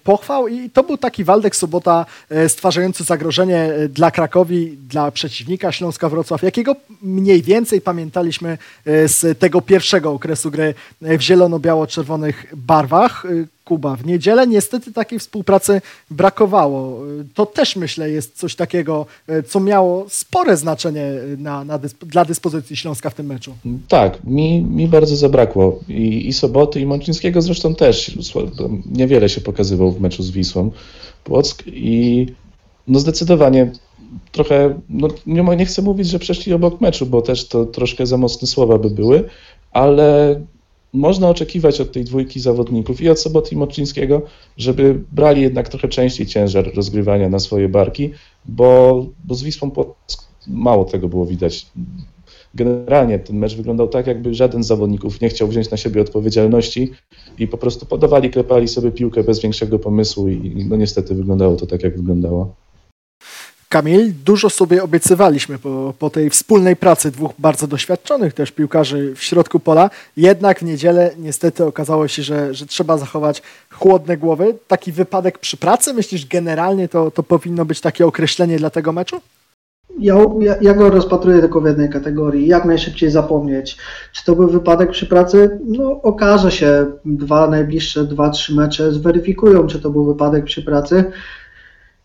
pochwał 0.05 0.49
i 0.49 0.71
to 0.71 0.83
był 0.83 0.97
taki 0.97 1.25
Waldek 1.25 1.57
Sobota 1.57 2.07
stwarzający 2.49 3.05
zagrożenie 3.05 3.71
dla 3.89 4.11
Krakowi, 4.11 4.77
dla 4.89 5.11
przeciwnika 5.11 5.73
Śląska 5.73 6.09
Wrocław, 6.09 6.43
jakiego 6.43 6.77
mniej 7.03 7.43
więcej 7.43 7.81
pamiętaliśmy 7.81 8.59
z 8.87 9.39
tego 9.39 9.63
pierwszego 9.71 10.13
okresu 10.13 10.51
gry 10.51 10.75
w 11.01 11.21
zielono-biało-czerwonych 11.21 12.47
barwach. 12.57 13.25
Y, 13.25 13.49
Kuba, 13.65 13.97
w 13.97 14.07
niedzielę 14.07 14.47
niestety 14.47 14.93
takiej 14.93 15.19
współpracy 15.19 15.81
brakowało. 16.11 17.07
Y, 17.07 17.25
to 17.35 17.47
też 17.47 17.77
myślę 17.77 18.11
jest 18.11 18.39
coś 18.39 18.55
takiego, 18.55 19.07
y, 19.29 19.43
co 19.43 19.61
miało 19.61 20.07
spore 20.09 20.57
znaczenie 20.57 21.05
na, 21.39 21.65
na 21.65 21.79
dla 22.03 22.25
dyspozycji 22.25 22.77
Śląska 22.77 23.11
w 23.11 23.15
tym 23.15 23.27
meczu. 23.27 23.55
Tak, 23.89 24.25
mi, 24.25 24.63
mi 24.63 24.89
bardzo 24.89 25.17
zabrakło. 25.17 25.81
I, 25.89 26.29
I 26.29 26.33
Soboty, 26.33 26.81
i 26.81 26.87
Mączyńskiego 26.87 27.43
zresztą 27.43 27.75
też. 27.75 28.17
Niewiele 28.87 29.29
się 29.29 29.41
pokazywał 29.41 29.93
w 29.93 30.01
meczu 30.01 30.23
z 30.23 30.31
Wisłą 30.31 30.71
Płock 31.25 31.63
i 31.67 32.27
no 32.89 32.99
zdecydowanie 32.99 33.73
trochę, 34.33 34.81
no 34.89 35.09
nie, 35.27 35.43
nie 35.43 35.67
chcę 35.67 35.83
mówić, 35.83 36.09
że 36.09 36.19
przeszli 36.19 36.53
obok 36.53 36.81
meczu, 36.81 37.07
bo 37.07 37.23
też 37.23 37.49
to 37.49 37.65
troszkę 37.65 38.07
za 38.07 38.17
mocne 38.17 38.49
słowa 38.49 38.79
by 38.79 38.91
były, 38.91 39.25
ale 39.73 40.41
można 40.93 41.29
oczekiwać 41.29 41.81
od 41.81 41.93
tej 41.93 42.05
dwójki 42.05 42.41
zawodników 42.41 43.01
i 43.01 43.09
od 43.09 43.21
Soboty 43.21 43.55
i 43.55 43.59
Moczyńskiego, 43.59 44.23
żeby 44.57 45.01
brali 45.13 45.43
jednak 45.43 45.69
trochę 45.69 45.89
częściej 45.89 46.27
ciężar 46.27 46.75
rozgrywania 46.75 47.29
na 47.29 47.39
swoje 47.39 47.69
barki, 47.69 48.11
bo, 48.45 49.07
bo 49.25 49.35
z 49.35 49.43
Wisłą 49.43 49.71
mało 50.47 50.85
tego 50.85 51.09
było 51.09 51.27
widać. 51.27 51.67
Generalnie 52.55 53.19
ten 53.19 53.37
mecz 53.37 53.57
wyglądał 53.57 53.89
tak, 53.89 54.07
jakby 54.07 54.35
żaden 54.35 54.65
z 54.65 54.67
zawodników 54.67 55.21
nie 55.21 55.29
chciał 55.29 55.49
wziąć 55.49 55.71
na 55.71 55.77
siebie 55.77 56.01
odpowiedzialności 56.01 56.91
i 57.39 57.49
po 57.49 57.59
prostu 57.59 57.87
podawali, 57.87 58.31
klepali 58.31 58.69
sobie 58.69 58.91
piłkę 58.91 59.23
bez 59.23 59.41
większego 59.41 59.79
pomysłu 59.79 60.29
i 60.29 60.67
no 60.69 60.77
niestety 60.77 61.15
wyglądało 61.15 61.57
to 61.57 61.67
tak, 61.67 61.83
jak 61.83 61.97
wyglądało. 61.97 62.55
Kamil, 63.73 64.13
dużo 64.25 64.51
sobie 64.51 64.83
obiecywaliśmy 64.83 65.59
po, 65.59 65.95
po 65.99 66.11
tej 66.11 66.31
wspólnej 66.31 66.77
pracy 66.77 67.11
dwóch 67.11 67.33
bardzo 67.39 67.67
doświadczonych 67.67 68.35
też 68.35 68.53
piłkarzy 68.53 69.15
w 69.15 69.23
środku 69.23 69.61
pola. 69.61 69.91
Jednak 70.17 70.59
w 70.59 70.63
niedzielę 70.63 71.11
niestety 71.19 71.65
okazało 71.65 72.09
się, 72.09 72.23
że, 72.23 72.55
że 72.55 72.67
trzeba 72.67 72.99
zachować 72.99 73.43
chłodne 73.71 74.17
głowy. 74.17 74.55
Taki 74.69 74.93
wypadek 74.93 75.39
przy 75.39 75.57
pracy, 75.57 75.95
myślisz 75.95 76.27
generalnie 76.27 76.89
to, 76.89 77.11
to 77.11 77.23
powinno 77.23 77.65
być 77.65 77.81
takie 77.81 78.07
określenie 78.07 78.59
dla 78.59 78.71
tego 78.71 78.93
meczu? 78.93 79.21
Ja, 79.99 80.17
ja, 80.41 80.57
ja, 80.61 80.75
go 80.75 80.91
rozpatruję 80.91 81.41
tylko 81.41 81.61
w 81.61 81.67
jednej 81.67 81.91
kategorii. 81.91 82.47
Jak 82.47 82.65
najszybciej 82.65 83.11
zapomnieć. 83.11 83.77
Czy 84.13 84.25
to 84.25 84.37
był 84.37 84.49
wypadek 84.49 84.91
przy 84.91 85.07
pracy? 85.07 85.59
No, 85.65 86.03
okaże 86.03 86.51
się. 86.51 86.87
Dwa 87.05 87.47
najbliższe, 87.47 88.05
dwa, 88.05 88.31
trzy 88.31 88.55
mecze 88.55 88.93
zweryfikują, 88.93 89.67
czy 89.67 89.81
to 89.81 89.91
był 89.91 90.05
wypadek 90.05 90.45
przy 90.45 90.63
pracy 90.63 91.05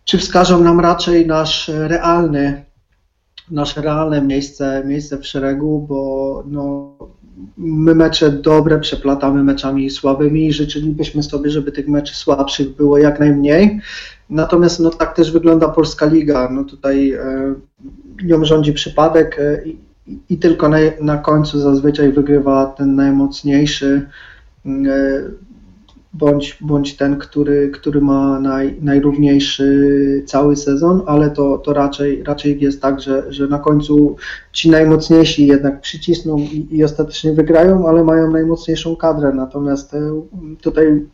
czy 0.06 0.18
wskażą 0.18 0.64
nam 0.64 0.80
raczej 0.80 1.26
nasz 1.26 1.70
realny, 1.74 2.64
nasze 3.50 3.82
realne 3.82 4.22
miejsce, 4.22 4.82
miejsce 4.86 5.18
w 5.18 5.26
szeregu, 5.26 5.86
bo 5.88 6.42
no, 6.46 6.92
my 7.56 7.94
mecze 7.94 8.30
dobre 8.30 8.78
przeplatamy 8.78 9.44
meczami 9.44 9.90
słabymi 9.90 10.46
i 10.46 10.52
życzylibyśmy 10.52 11.22
sobie, 11.22 11.50
żeby 11.50 11.72
tych 11.72 11.88
meczy 11.88 12.14
słabszych 12.14 12.76
było 12.76 12.98
jak 12.98 13.20
najmniej. 13.20 13.80
Natomiast 14.30 14.80
no, 14.80 14.90
tak 14.90 15.16
też 15.16 15.32
wygląda 15.32 15.68
Polska 15.68 16.06
Liga. 16.06 16.48
No, 16.52 16.64
tutaj 16.64 17.12
e, 17.12 17.54
nią 18.24 18.44
rządzi 18.44 18.72
przypadek 18.72 19.38
e, 19.38 19.68
i, 19.68 19.78
i, 20.28 20.38
tylko 20.38 20.68
na, 20.68 20.78
na 21.00 21.18
końcu 21.18 21.60
zazwyczaj 21.60 22.12
wygrywa 22.12 22.66
ten 22.66 22.94
najmocniejszy. 22.94 24.08
E, 24.66 24.70
bądź, 26.18 26.58
bądź 26.60 26.96
ten, 26.96 27.18
który, 27.18 27.70
który 27.70 28.00
ma 28.00 28.40
naj, 28.40 28.76
najrówniejszy 28.82 30.22
cały 30.26 30.56
sezon, 30.56 31.02
ale 31.06 31.30
to, 31.30 31.58
to 31.58 31.72
raczej, 31.72 32.22
raczej 32.22 32.60
jest 32.60 32.82
tak, 32.82 33.00
że, 33.00 33.32
że 33.32 33.46
na 33.46 33.58
końcu 33.58 34.16
ci 34.52 34.70
najmocniejsi 34.70 35.46
jednak 35.46 35.80
przycisną 35.80 36.38
i, 36.38 36.68
i 36.70 36.84
ostatecznie 36.84 37.32
wygrają, 37.32 37.88
ale 37.88 38.04
mają 38.04 38.30
najmocniejszą 38.30 38.96
kadrę. 38.96 39.32
Natomiast 39.32 39.94
e, 39.94 40.22
tutaj 40.60 41.06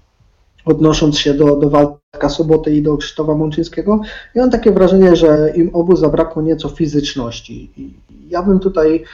odnosząc 0.65 1.19
się 1.19 1.35
do, 1.35 1.57
do 1.57 1.71
Walka 1.71 2.29
Soboty 2.29 2.77
i 2.77 2.83
do 2.83 2.97
Krzysztofa 2.97 3.35
Mączyńskiego, 3.35 4.01
ja 4.35 4.43
mam 4.43 4.51
takie 4.51 4.73
wrażenie, 4.73 5.17
że 5.17 5.53
im 5.55 5.71
obu 5.73 5.97
zabrakło 5.97 6.43
nieco 6.43 6.69
fizyczności. 6.69 7.71
I 7.77 7.95
ja 8.29 8.43
bym 8.43 8.61
tutaj 8.61 9.05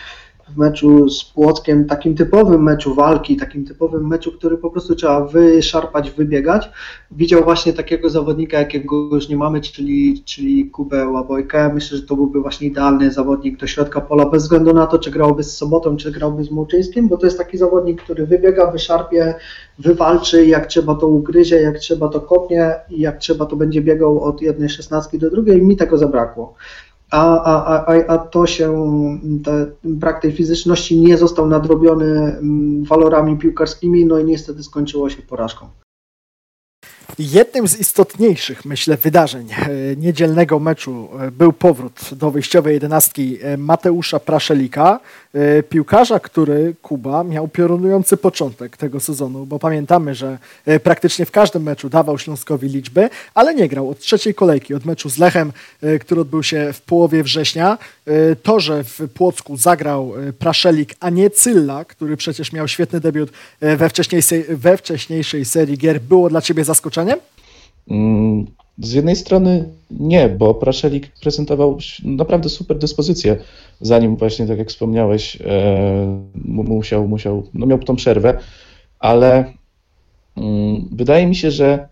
w 0.55 0.57
meczu 0.57 1.09
z 1.09 1.25
Płockiem, 1.25 1.85
takim 1.85 2.15
typowym 2.15 2.63
meczu 2.63 2.95
walki, 2.95 3.37
takim 3.37 3.65
typowym 3.65 4.07
meczu, 4.07 4.33
który 4.33 4.59
po 4.59 4.71
prostu 4.71 4.95
trzeba 4.95 5.25
wyszarpać, 5.25 6.11
wybiegać. 6.11 6.71
Widział 7.11 7.45
właśnie 7.45 7.73
takiego 7.73 8.11
zawodnika, 8.11 8.59
jakiego 8.59 8.97
już 8.97 9.29
nie 9.29 9.37
mamy, 9.37 9.61
czyli, 9.61 10.23
czyli 10.25 10.71
Kubę 10.71 11.09
Łabojkę. 11.09 11.75
Myślę, 11.75 11.99
że 11.99 12.03
to 12.03 12.17
byłby 12.17 12.41
właśnie 12.41 12.69
idealny 12.69 13.11
zawodnik 13.11 13.61
do 13.61 13.67
środka 13.67 14.01
pola, 14.01 14.27
bez 14.27 14.43
względu 14.43 14.75
na 14.75 14.87
to, 14.87 14.99
czy 14.99 15.11
grałby 15.11 15.43
z 15.45 15.57
Sobotą, 15.57 15.97
czy 15.97 16.13
grałby 16.13 16.45
z 16.45 16.51
Mołczyńskim, 16.51 17.09
bo 17.09 17.17
to 17.17 17.27
jest 17.27 17.39
taki 17.39 17.59
zawodnik, 17.59 18.03
który 18.03 18.27
wybiega, 18.27 18.71
wyszarpie, 18.71 19.35
wywalczy, 19.79 20.47
jak 20.47 20.67
trzeba 20.67 20.95
to 20.95 21.07
ugryzie, 21.07 21.61
jak 21.63 21.79
trzeba 21.79 22.09
to 22.09 22.21
kopnie 22.21 22.75
i 22.91 23.01
jak 23.01 23.19
trzeba 23.19 23.47
to 23.47 23.57
będzie 23.57 23.83
biegał 23.83 24.21
od 24.21 24.43
jednej 24.43 24.69
szesnastki 24.69 25.19
do 25.19 25.31
drugiej. 25.31 25.63
Mi 25.63 25.77
tego 25.77 25.99
zabrakło 25.99 26.55
a, 27.11 27.43
a, 27.43 27.85
a, 27.87 28.07
a 28.09 28.19
to 28.19 28.47
się, 28.47 28.73
te, 29.45 29.67
brak 29.85 30.23
tej 30.23 30.33
fizyczności 30.33 31.01
nie 31.01 31.17
został 31.17 31.49
nadrobiony 31.49 32.37
mm, 32.37 32.85
walorami 32.85 33.39
piłkarskimi, 33.39 34.07
no 34.07 34.19
i 34.19 34.25
niestety 34.25 34.63
skończyło 34.63 35.11
się 35.11 35.23
porażką. 35.23 35.69
Jednym 37.19 37.69
z 37.69 37.79
istotniejszych, 37.79 38.65
myślę, 38.65 38.97
wydarzeń 38.97 39.49
e, 39.53 39.97
niedzielnego 39.97 40.59
meczu 40.59 41.09
e, 41.21 41.31
był 41.31 41.53
powrót 41.53 42.01
do 42.13 42.31
wyjściowej 42.31 42.75
jedenastki 42.75 43.39
e, 43.43 43.57
Mateusza 43.57 44.21
Praszelika, 44.21 45.01
piłkarza, 45.69 46.21
który 46.21 46.75
Kuba 46.83 47.25
miał 47.25 47.49
piorunujący 47.49 48.17
początek 48.17 48.77
tego 48.77 49.01
sezonu, 49.01 49.47
bo 49.47 49.59
pamiętamy, 49.59 50.15
że 50.15 50.39
praktycznie 50.83 51.27
w 51.27 51.31
każdym 51.31 51.63
meczu 51.63 51.89
dawał 51.89 52.19
Śląskowi 52.19 52.69
liczby, 52.69 53.11
ale 53.35 53.55
nie 53.55 53.69
grał 53.69 53.91
od 53.91 53.99
trzeciej 53.99 54.35
kolejki, 54.35 54.75
od 54.75 54.85
meczu 54.85 55.11
z 55.11 55.19
Lechem, 55.19 55.53
który 56.01 56.21
odbył 56.21 56.43
się 56.43 56.73
w 56.73 56.81
połowie 56.81 57.23
września. 57.23 57.79
To, 58.43 58.61
że 58.61 58.85
w 58.85 59.01
Płocku 59.15 59.57
zagrał 59.57 60.13
Praszelik, 60.39 60.95
a 61.01 61.11
nie 61.11 61.31
Cylla, 61.31 61.85
który 61.85 62.17
przecież 62.17 62.53
miał 62.53 62.69
świetny 62.69 63.01
debiut 63.01 63.31
we 63.61 63.89
wcześniejszej, 63.89 64.45
we 64.49 64.77
wcześniejszej 64.77 65.45
serii 65.45 65.79
gier, 65.79 66.01
było 66.01 66.29
dla 66.29 66.41
Ciebie 66.41 66.65
zaskoczeniem? 66.65 66.98
Mm, 67.91 68.47
z 68.79 68.93
jednej 68.93 69.17
strony 69.17 69.65
nie, 69.91 70.29
bo 70.29 70.55
Praszelik 70.55 71.09
prezentował 71.21 71.79
naprawdę 72.05 72.49
super 72.49 72.79
dyspozycję, 72.79 73.37
zanim 73.81 74.17
właśnie, 74.17 74.47
tak 74.47 74.59
jak 74.59 74.69
wspomniałeś, 74.69 75.39
e, 75.41 76.21
musiał, 76.45 77.09
musiał, 77.09 77.47
no 77.55 77.67
miał 77.67 77.79
tą 77.79 77.97
przerwę, 77.97 78.39
ale 78.99 79.59
Mm, 80.39 80.89
wydaje 80.93 81.27
mi 81.27 81.37
się, 81.37 81.51
że 81.51 81.89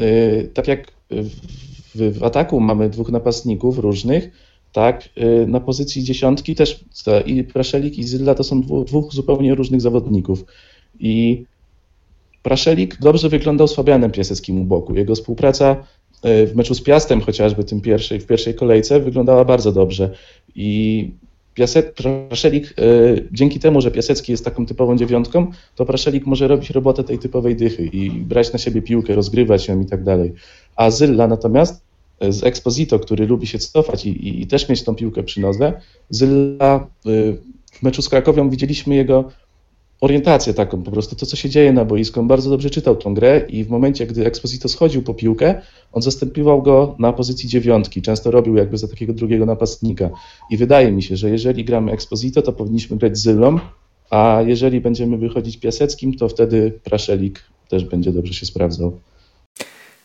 y, 0.00 0.50
tak 0.54 0.68
jak 0.68 0.92
w, 1.94 2.18
w 2.18 2.24
ataku 2.24 2.60
mamy 2.60 2.90
dwóch 2.90 3.10
napastników 3.10 3.78
różnych, 3.78 4.30
tak, 4.72 5.08
y, 5.18 5.46
na 5.46 5.60
pozycji 5.60 6.04
dziesiątki 6.04 6.54
też 6.54 6.84
i 7.26 7.44
Praszelik 7.44 7.98
i 7.98 8.04
Zylla 8.04 8.34
to 8.34 8.44
są 8.44 8.60
dwóch, 8.60 8.86
dwóch 8.86 9.12
zupełnie 9.12 9.54
różnych 9.54 9.80
zawodników. 9.80 10.44
I 10.98 11.44
Praszelik 12.46 12.98
dobrze 13.00 13.28
wyglądał 13.28 13.68
z 13.68 13.74
Fabianem 13.74 14.10
Piaseckim 14.10 14.60
u 14.60 14.64
boku. 14.64 14.94
Jego 14.94 15.14
współpraca 15.14 15.76
y, 16.26 16.46
w 16.46 16.56
meczu 16.56 16.74
z 16.74 16.80
Piastem 16.82 17.20
chociażby 17.20 17.64
tym 17.64 17.80
pierwszej, 17.80 18.20
w 18.20 18.26
pierwszej 18.26 18.54
kolejce 18.54 19.00
wyglądała 19.00 19.44
bardzo 19.44 19.72
dobrze. 19.72 20.10
I 20.54 21.10
Piasek, 21.54 21.94
Praszelik, 21.94 22.74
y, 22.78 23.28
dzięki 23.32 23.60
temu, 23.60 23.80
że 23.80 23.90
Piasecki 23.90 24.32
jest 24.32 24.44
taką 24.44 24.66
typową 24.66 24.96
dziewiątką, 24.96 25.50
to 25.74 25.86
Praszelik 25.86 26.26
może 26.26 26.48
robić 26.48 26.70
robotę 26.70 27.04
tej 27.04 27.18
typowej 27.18 27.56
dychy 27.56 27.86
i 27.86 28.10
brać 28.10 28.52
na 28.52 28.58
siebie 28.58 28.82
piłkę, 28.82 29.14
rozgrywać 29.14 29.68
ją 29.68 29.80
i 29.80 29.86
tak 29.86 30.04
dalej. 30.04 30.32
A 30.76 30.90
Zylla 30.90 31.26
natomiast 31.26 31.82
y, 32.24 32.32
z 32.32 32.44
Exposito, 32.44 32.98
który 32.98 33.26
lubi 33.26 33.46
się 33.46 33.58
cofać 33.58 34.06
i, 34.06 34.28
i, 34.28 34.42
i 34.42 34.46
też 34.46 34.68
mieć 34.68 34.82
tą 34.82 34.94
piłkę 34.94 35.22
przy 35.22 35.40
nodze, 35.40 35.72
Zylla 36.10 36.86
w 37.72 37.82
meczu 37.82 38.02
z 38.02 38.08
Krakowią 38.08 38.50
widzieliśmy 38.50 38.94
jego 38.94 39.30
orientację 40.00 40.54
taką, 40.54 40.82
po 40.82 40.90
prostu 40.90 41.16
to, 41.16 41.26
co 41.26 41.36
się 41.36 41.48
dzieje 41.48 41.72
na 41.72 41.84
boisku. 41.84 42.20
On 42.20 42.28
bardzo 42.28 42.50
dobrze 42.50 42.70
czytał 42.70 42.96
tą 42.96 43.14
grę 43.14 43.42
i 43.48 43.64
w 43.64 43.70
momencie, 43.70 44.06
gdy 44.06 44.26
Exposito 44.26 44.68
schodził 44.68 45.02
po 45.02 45.14
piłkę, 45.14 45.62
on 45.92 46.02
zastępował 46.02 46.62
go 46.62 46.96
na 46.98 47.12
pozycji 47.12 47.48
dziewiątki. 47.48 48.02
Często 48.02 48.30
robił 48.30 48.56
jakby 48.56 48.78
za 48.78 48.88
takiego 48.88 49.12
drugiego 49.12 49.46
napastnika. 49.46 50.10
I 50.50 50.56
wydaje 50.56 50.92
mi 50.92 51.02
się, 51.02 51.16
że 51.16 51.30
jeżeli 51.30 51.64
gramy 51.64 51.92
Exposito, 51.92 52.42
to 52.42 52.52
powinniśmy 52.52 52.96
grać 52.96 53.18
Zylą, 53.18 53.58
a 54.10 54.42
jeżeli 54.46 54.80
będziemy 54.80 55.18
wychodzić 55.18 55.56
Piaseckim, 55.56 56.14
to 56.14 56.28
wtedy 56.28 56.80
Praszelik 56.84 57.44
też 57.68 57.84
będzie 57.84 58.12
dobrze 58.12 58.34
się 58.34 58.46
sprawdzał. 58.46 58.98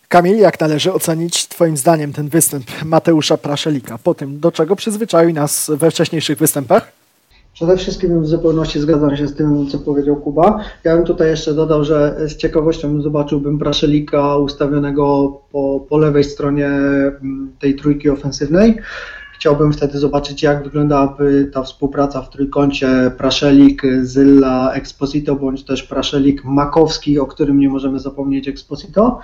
Kamil, 0.07 0.37
jak 0.37 0.59
należy 0.59 0.93
ocenić 0.93 1.47
Twoim 1.47 1.77
zdaniem 1.77 2.13
ten 2.13 2.29
występ 2.29 2.65
Mateusza 2.85 3.37
Praszelika 3.37 3.97
po 3.97 4.13
tym, 4.13 4.39
do 4.39 4.51
czego 4.51 4.75
przyzwyczaił 4.75 5.33
nas 5.33 5.71
we 5.75 5.91
wcześniejszych 5.91 6.37
występach? 6.37 7.00
Przede 7.61 7.77
wszystkim 7.77 8.21
w 8.21 8.27
zupełności 8.27 8.79
zgadzam 8.79 9.17
się 9.17 9.27
z 9.27 9.35
tym, 9.35 9.67
co 9.67 9.79
powiedział 9.79 10.15
Kuba. 10.15 10.59
Ja 10.83 10.95
bym 10.95 11.05
tutaj 11.05 11.29
jeszcze 11.29 11.53
dodał, 11.53 11.83
że 11.83 12.15
z 12.27 12.35
ciekawością 12.35 13.01
zobaczyłbym 13.01 13.59
Praszelika 13.59 14.37
ustawionego 14.37 15.37
po, 15.51 15.85
po 15.89 15.97
lewej 15.97 16.23
stronie 16.23 16.67
mm, 16.67 17.51
tej 17.59 17.75
trójki 17.75 18.09
ofensywnej. 18.09 18.77
Chciałbym 19.33 19.73
wtedy 19.73 19.99
zobaczyć, 19.99 20.43
jak 20.43 20.63
wyglądałaby 20.63 21.49
ta 21.53 21.63
współpraca 21.63 22.21
w 22.21 22.29
trójkącie 22.29 23.11
Praszelik, 23.17 23.81
Zylla, 24.01 24.73
Exposito, 24.73 25.35
bądź 25.35 25.63
też 25.63 25.83
Praszelik, 25.83 26.43
Makowski, 26.43 27.19
o 27.19 27.25
którym 27.25 27.59
nie 27.59 27.69
możemy 27.69 27.99
zapomnieć, 27.99 28.47
Exposito. 28.47 29.19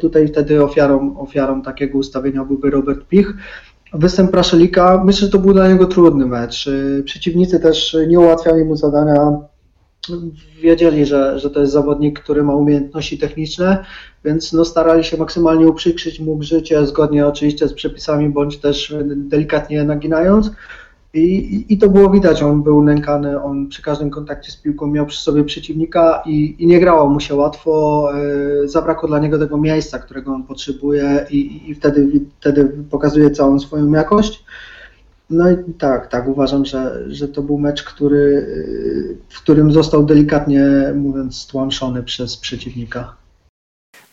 Tutaj 0.00 0.28
wtedy 0.28 0.64
ofiarą, 0.64 1.18
ofiarą 1.18 1.62
takiego 1.62 1.98
ustawienia 1.98 2.44
byłby 2.44 2.70
Robert 2.70 3.08
Pich. 3.08 3.34
Występ 3.94 4.30
Praszelika, 4.30 5.02
myślę, 5.04 5.26
że 5.26 5.32
to 5.32 5.38
był 5.38 5.52
dla 5.52 5.68
niego 5.68 5.86
trudny 5.86 6.26
mecz. 6.26 6.66
Y, 6.66 7.02
przeciwnicy 7.04 7.60
też 7.60 7.96
nie 8.08 8.20
ułatwiali 8.20 8.64
mu 8.64 8.76
zadania. 8.76 9.38
Wiedzieli, 10.62 11.06
że, 11.06 11.38
że 11.38 11.50
to 11.50 11.60
jest 11.60 11.72
zawodnik, 11.72 12.20
który 12.20 12.42
ma 12.42 12.56
umiejętności 12.56 13.18
techniczne, 13.18 13.84
więc 14.24 14.52
no 14.52 14.64
starali 14.64 15.04
się 15.04 15.16
maksymalnie 15.16 15.68
uprzykrzyć 15.68 16.20
mu 16.20 16.42
życie, 16.42 16.86
zgodnie 16.86 17.26
oczywiście 17.26 17.68
z 17.68 17.72
przepisami, 17.72 18.28
bądź 18.28 18.56
też 18.56 18.94
delikatnie 19.04 19.84
naginając. 19.84 20.50
I, 21.14 21.64
I, 21.68 21.78
to 21.78 21.88
było 21.88 22.10
widać, 22.10 22.42
on 22.42 22.62
był 22.62 22.82
nękany, 22.82 23.42
on 23.42 23.68
przy 23.68 23.82
każdym 23.82 24.10
kontakcie 24.10 24.52
z 24.52 24.56
piłką 24.56 24.86
miał 24.86 25.06
przy 25.06 25.22
sobie 25.22 25.44
przeciwnika 25.44 26.22
i, 26.26 26.56
i 26.58 26.66
nie 26.66 26.80
grało 26.80 27.08
mu 27.08 27.20
się 27.20 27.34
łatwo. 27.34 28.08
Yy, 28.60 28.68
zabrakło 28.68 29.08
dla 29.08 29.18
niego 29.18 29.38
tego 29.38 29.58
miejsca, 29.58 29.98
którego 29.98 30.32
on 30.32 30.44
potrzebuje 30.44 31.26
i, 31.30 31.70
i 31.70 31.74
wtedy, 31.74 32.20
wtedy 32.40 32.64
pokazuje 32.90 33.30
całą 33.30 33.58
swoją 33.58 33.92
jakość. 33.92 34.44
No 35.30 35.50
i 35.50 35.56
tak, 35.78 36.08
tak, 36.08 36.28
uważam, 36.28 36.64
że, 36.64 37.04
że 37.08 37.28
to 37.28 37.42
był 37.42 37.58
mecz, 37.58 37.84
który, 37.84 38.46
w 39.28 39.42
którym 39.42 39.72
został 39.72 40.04
delikatnie 40.04 40.92
mówiąc 40.94 41.36
stłamszony 41.36 42.02
przez 42.02 42.36
przeciwnika. 42.36 43.23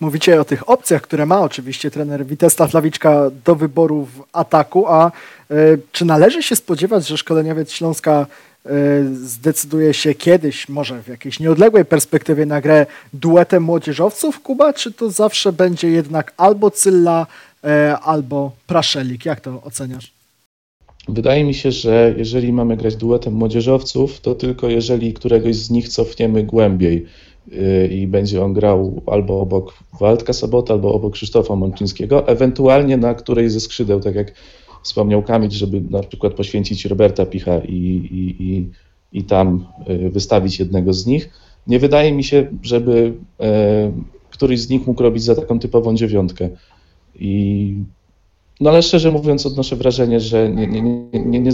Mówicie 0.02 0.42
o 0.42 0.46
tych 0.46 0.70
opcjach, 0.70 1.02
które 1.02 1.26
ma 1.26 1.42
oczywiście 1.42 1.92
trener 1.92 2.26
Witesta 2.26 2.68
Flawiczka 2.68 3.32
do 3.46 3.56
wyboru 3.56 4.06
w 4.06 4.24
ataku, 4.34 4.88
a 4.88 5.12
y, 5.52 5.80
czy 5.92 6.06
należy 6.06 6.44
się 6.44 6.56
spodziewać, 6.56 7.08
że 7.08 7.18
szkoleniowiec 7.18 7.72
Śląska 7.72 8.28
y, 8.66 8.70
zdecyduje 9.16 9.94
się 9.94 10.16
kiedyś, 10.16 10.70
może 10.70 11.04
w 11.04 11.08
jakiejś 11.08 11.40
nieodległej 11.40 11.86
perspektywie 11.86 12.46
na 12.46 12.62
grę 12.62 12.86
duetem 13.14 13.64
młodzieżowców 13.64 14.40
Kuba, 14.40 14.74
czy 14.74 14.92
to 14.92 15.10
zawsze 15.10 15.54
będzie 15.54 15.90
jednak 15.90 16.34
albo 16.38 16.72
Cylla, 16.72 17.28
y, 17.66 17.68
albo 17.96 18.52
Praszelik? 18.68 19.26
Jak 19.26 19.42
to 19.42 19.62
oceniasz? 19.64 20.12
Wydaje 21.08 21.44
mi 21.44 21.54
się, 21.54 21.72
że 21.72 22.14
jeżeli 22.18 22.54
mamy 22.54 22.78
grać 22.78 22.96
duetem 22.96 23.34
młodzieżowców, 23.34 24.22
to 24.22 24.36
tylko 24.36 24.70
jeżeli 24.70 25.14
któregoś 25.14 25.56
z 25.56 25.70
nich 25.70 25.90
cofniemy 25.90 26.44
głębiej 26.44 27.06
i 27.90 28.08
będzie 28.08 28.44
on 28.44 28.54
grał 28.54 29.02
albo 29.06 29.42
obok 29.42 29.74
Waldka 30.00 30.34
Sabota, 30.34 30.74
albo 30.74 30.94
obok 30.94 31.14
Krzysztofa 31.14 31.56
Mączyńskiego, 31.56 32.28
ewentualnie 32.28 32.98
na 32.98 33.14
której 33.14 33.50
ze 33.50 33.60
skrzydeł, 33.60 34.00
tak 34.00 34.16
jak 34.16 34.34
wspomniał 34.84 35.24
Kamil, 35.24 35.52
żeby 35.52 35.82
na 35.90 36.04
przykład 36.04 36.34
poświęcić 36.34 36.86
Roberta 36.86 37.26
Picha 37.26 37.60
i, 37.60 37.76
i, 38.12 38.44
i, 38.44 38.70
i 39.20 39.24
tam 39.24 39.66
y, 39.90 40.10
wystawić 40.10 40.60
jednego 40.60 40.94
z 40.94 41.06
nich. 41.06 41.30
Nie 41.68 41.80
wydaje 41.80 42.12
mi 42.12 42.24
się, 42.24 42.48
żeby 42.62 43.14
e, 43.40 43.92
któryś 44.30 44.60
z 44.62 44.70
nich 44.70 44.88
mógł 44.88 45.04
robić 45.04 45.24
za 45.24 45.36
taką 45.36 45.60
typową 45.60 45.96
dziewiątkę. 45.96 46.50
I, 47.16 47.76
no 48.62 48.70
ale 48.70 48.82
szczerze 48.82 49.12
mówiąc, 49.12 49.46
odnoszę 49.46 49.76
wrażenie, 49.76 50.20
że 50.20 50.50
nie, 50.50 50.68
nie, 50.68 50.82
nie, 50.82 51.40
nie, 51.40 51.52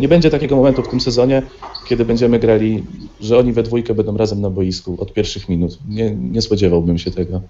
nie 0.00 0.08
będzie 0.08 0.30
takiego 0.30 0.56
momentu 0.56 0.82
w 0.82 0.88
tym 0.88 1.00
sezonie, 1.00 1.42
kiedy 1.88 2.04
będziemy 2.04 2.38
grali, 2.38 2.84
że 3.20 3.38
oni 3.38 3.52
we 3.52 3.62
dwójkę 3.62 3.94
będą 3.94 4.16
razem 4.16 4.40
na 4.40 4.50
boisku 4.50 4.96
od 4.98 5.12
pierwszych 5.12 5.48
minut. 5.48 5.78
Nie, 5.88 6.10
nie 6.10 6.42
spodziewałbym 6.42 6.98
się 6.98 7.10
tego. 7.10 7.40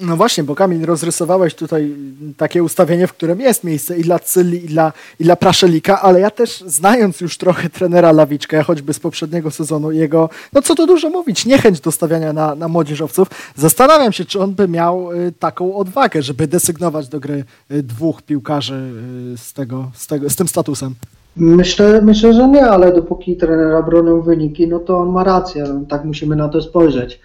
No 0.00 0.16
właśnie, 0.16 0.44
bo 0.44 0.54
Kamil, 0.54 0.86
rozrysowałeś 0.86 1.54
tutaj 1.54 1.94
takie 2.36 2.62
ustawienie, 2.62 3.06
w 3.06 3.12
którym 3.12 3.40
jest 3.40 3.64
miejsce 3.64 3.98
i 3.98 4.02
dla 4.02 4.18
Cylli, 4.18 4.64
i 4.64 4.68
dla, 4.68 4.92
i 5.20 5.24
dla 5.24 5.36
Praszelika, 5.36 6.02
ale 6.02 6.20
ja 6.20 6.30
też, 6.30 6.64
znając 6.66 7.20
już 7.20 7.38
trochę 7.38 7.70
trenera 7.70 8.12
Lawiczkę, 8.12 8.62
choćby 8.62 8.92
z 8.92 9.00
poprzedniego 9.00 9.50
sezonu, 9.50 9.92
jego, 9.92 10.28
no 10.52 10.62
co 10.62 10.74
tu 10.74 10.86
dużo 10.86 11.10
mówić, 11.10 11.46
niechęć 11.46 11.80
do 11.80 11.92
stawiania 11.92 12.32
na, 12.32 12.54
na 12.54 12.68
młodzieżowców, 12.68 13.28
zastanawiam 13.56 14.12
się, 14.12 14.24
czy 14.24 14.40
on 14.40 14.54
by 14.54 14.68
miał 14.68 15.12
y, 15.12 15.32
taką 15.38 15.76
odwagę, 15.76 16.22
żeby 16.22 16.46
desygnować 16.46 17.08
do 17.08 17.20
gry 17.20 17.44
y, 17.70 17.82
dwóch 17.82 18.22
piłkarzy 18.22 18.92
y, 19.34 19.38
z, 19.38 19.52
tego, 19.52 19.90
z, 19.94 20.06
tego, 20.06 20.30
z 20.30 20.36
tym 20.36 20.48
statusem. 20.48 20.94
Myślę, 21.36 22.00
myślę, 22.02 22.34
że 22.34 22.48
nie, 22.48 22.66
ale 22.66 22.92
dopóki 22.92 23.36
trenera 23.36 23.82
bronią 23.82 24.20
wyniki, 24.20 24.68
no 24.68 24.78
to 24.78 24.98
on 24.98 25.08
ma 25.08 25.24
rację, 25.24 25.84
tak 25.88 26.04
musimy 26.04 26.36
na 26.36 26.48
to 26.48 26.62
spojrzeć. 26.62 27.20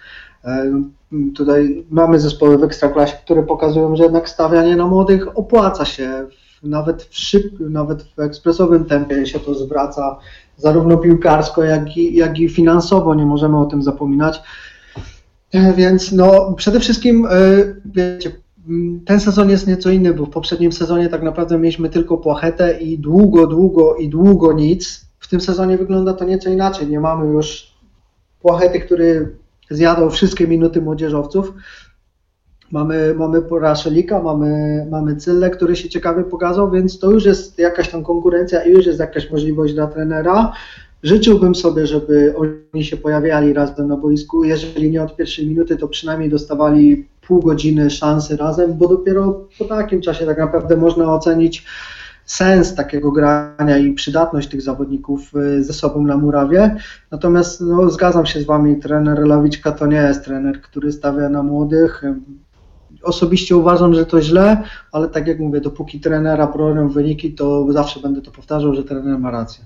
Tutaj 1.34 1.84
mamy 1.90 2.20
zespoły 2.20 2.58
w 2.58 2.64
Ekstraklasie, 2.64 3.16
które 3.24 3.42
pokazują, 3.42 3.96
że 3.96 4.02
jednak 4.02 4.28
stawianie 4.28 4.76
na 4.76 4.86
młodych 4.86 5.38
opłaca 5.38 5.84
się. 5.84 6.26
Nawet 6.62 7.02
w 7.02 7.18
szybkim, 7.18 7.72
nawet 7.72 8.02
w 8.02 8.20
ekspresowym 8.20 8.84
tempie 8.84 9.26
się 9.26 9.40
to 9.40 9.54
zwraca, 9.54 10.18
zarówno 10.56 10.96
piłkarsko, 10.96 11.64
jak 11.64 11.96
i, 11.96 12.16
jak 12.16 12.38
i 12.38 12.48
finansowo, 12.48 13.14
nie 13.14 13.26
możemy 13.26 13.58
o 13.58 13.64
tym 13.64 13.82
zapominać. 13.82 14.42
E, 15.52 15.72
więc 15.72 16.12
no, 16.12 16.54
przede 16.56 16.80
wszystkim, 16.80 17.26
e, 17.26 17.30
wiecie, 17.84 18.32
ten 19.06 19.20
sezon 19.20 19.50
jest 19.50 19.66
nieco 19.66 19.90
inny, 19.90 20.14
bo 20.14 20.26
w 20.26 20.30
poprzednim 20.30 20.72
sezonie 20.72 21.08
tak 21.08 21.22
naprawdę 21.22 21.58
mieliśmy 21.58 21.88
tylko 21.88 22.18
płachetę 22.18 22.78
i 22.80 22.98
długo, 22.98 23.46
długo 23.46 23.96
i 23.96 24.08
długo 24.08 24.52
nic. 24.52 25.06
W 25.18 25.28
tym 25.28 25.40
sezonie 25.40 25.78
wygląda 25.78 26.12
to 26.12 26.24
nieco 26.24 26.50
inaczej. 26.50 26.88
Nie 26.88 27.00
mamy 27.00 27.26
już 27.26 27.74
płachety, 28.42 28.80
który 28.80 29.36
zjadał 29.70 30.10
wszystkie 30.10 30.46
minuty 30.46 30.82
młodzieżowców. 30.82 31.52
Mamy, 32.72 33.14
mamy 33.14 33.42
Raszelika, 33.60 34.22
mamy, 34.22 34.86
mamy 34.90 35.16
Cylle, 35.16 35.50
który 35.50 35.76
się 35.76 35.88
ciekawie 35.88 36.24
pokazał, 36.24 36.70
więc 36.70 36.98
to 36.98 37.10
już 37.10 37.24
jest 37.24 37.58
jakaś 37.58 37.88
tam 37.88 38.04
konkurencja 38.04 38.62
i 38.64 38.72
już 38.72 38.86
jest 38.86 38.98
jakaś 38.98 39.30
możliwość 39.30 39.74
dla 39.74 39.86
trenera. 39.86 40.52
Życzyłbym 41.02 41.54
sobie, 41.54 41.86
żeby 41.86 42.34
oni 42.74 42.84
się 42.84 42.96
pojawiali 42.96 43.52
razem 43.52 43.88
na 43.88 43.96
boisku. 43.96 44.44
Jeżeli 44.44 44.90
nie 44.90 45.02
od 45.02 45.16
pierwszej 45.16 45.46
minuty, 45.46 45.76
to 45.76 45.88
przynajmniej 45.88 46.30
dostawali 46.30 47.08
pół 47.26 47.40
godziny 47.40 47.90
szansy 47.90 48.36
razem, 48.36 48.74
bo 48.74 48.88
dopiero 48.88 49.48
po 49.58 49.64
takim 49.64 50.00
czasie 50.00 50.26
tak 50.26 50.38
naprawdę 50.38 50.76
można 50.76 51.14
ocenić 51.14 51.64
sens 52.26 52.74
takiego 52.74 53.12
grania 53.12 53.78
i 53.78 53.92
przydatność 53.92 54.48
tych 54.48 54.62
zawodników 54.62 55.36
y, 55.36 55.64
ze 55.64 55.72
sobą 55.72 56.02
na 56.02 56.16
murawie. 56.16 56.76
Natomiast 57.10 57.60
no, 57.60 57.90
zgadzam 57.90 58.26
się 58.26 58.40
z 58.40 58.44
Wami, 58.44 58.76
trener 58.76 59.26
Lawiczka 59.26 59.72
to 59.72 59.86
nie 59.86 59.96
jest 59.96 60.24
trener, 60.24 60.60
który 60.60 60.92
stawia 60.92 61.28
na 61.28 61.42
młodych. 61.42 62.02
Osobiście 63.02 63.56
uważam, 63.56 63.94
że 63.94 64.06
to 64.06 64.22
źle, 64.22 64.62
ale 64.92 65.08
tak 65.08 65.26
jak 65.26 65.38
mówię, 65.38 65.60
dopóki 65.60 66.00
trenera 66.00 66.46
bronią 66.46 66.88
wyniki, 66.88 67.34
to 67.34 67.72
zawsze 67.72 68.00
będę 68.00 68.22
to 68.22 68.30
powtarzał, 68.30 68.74
że 68.74 68.84
trener 68.84 69.18
ma 69.18 69.30
rację. 69.30 69.64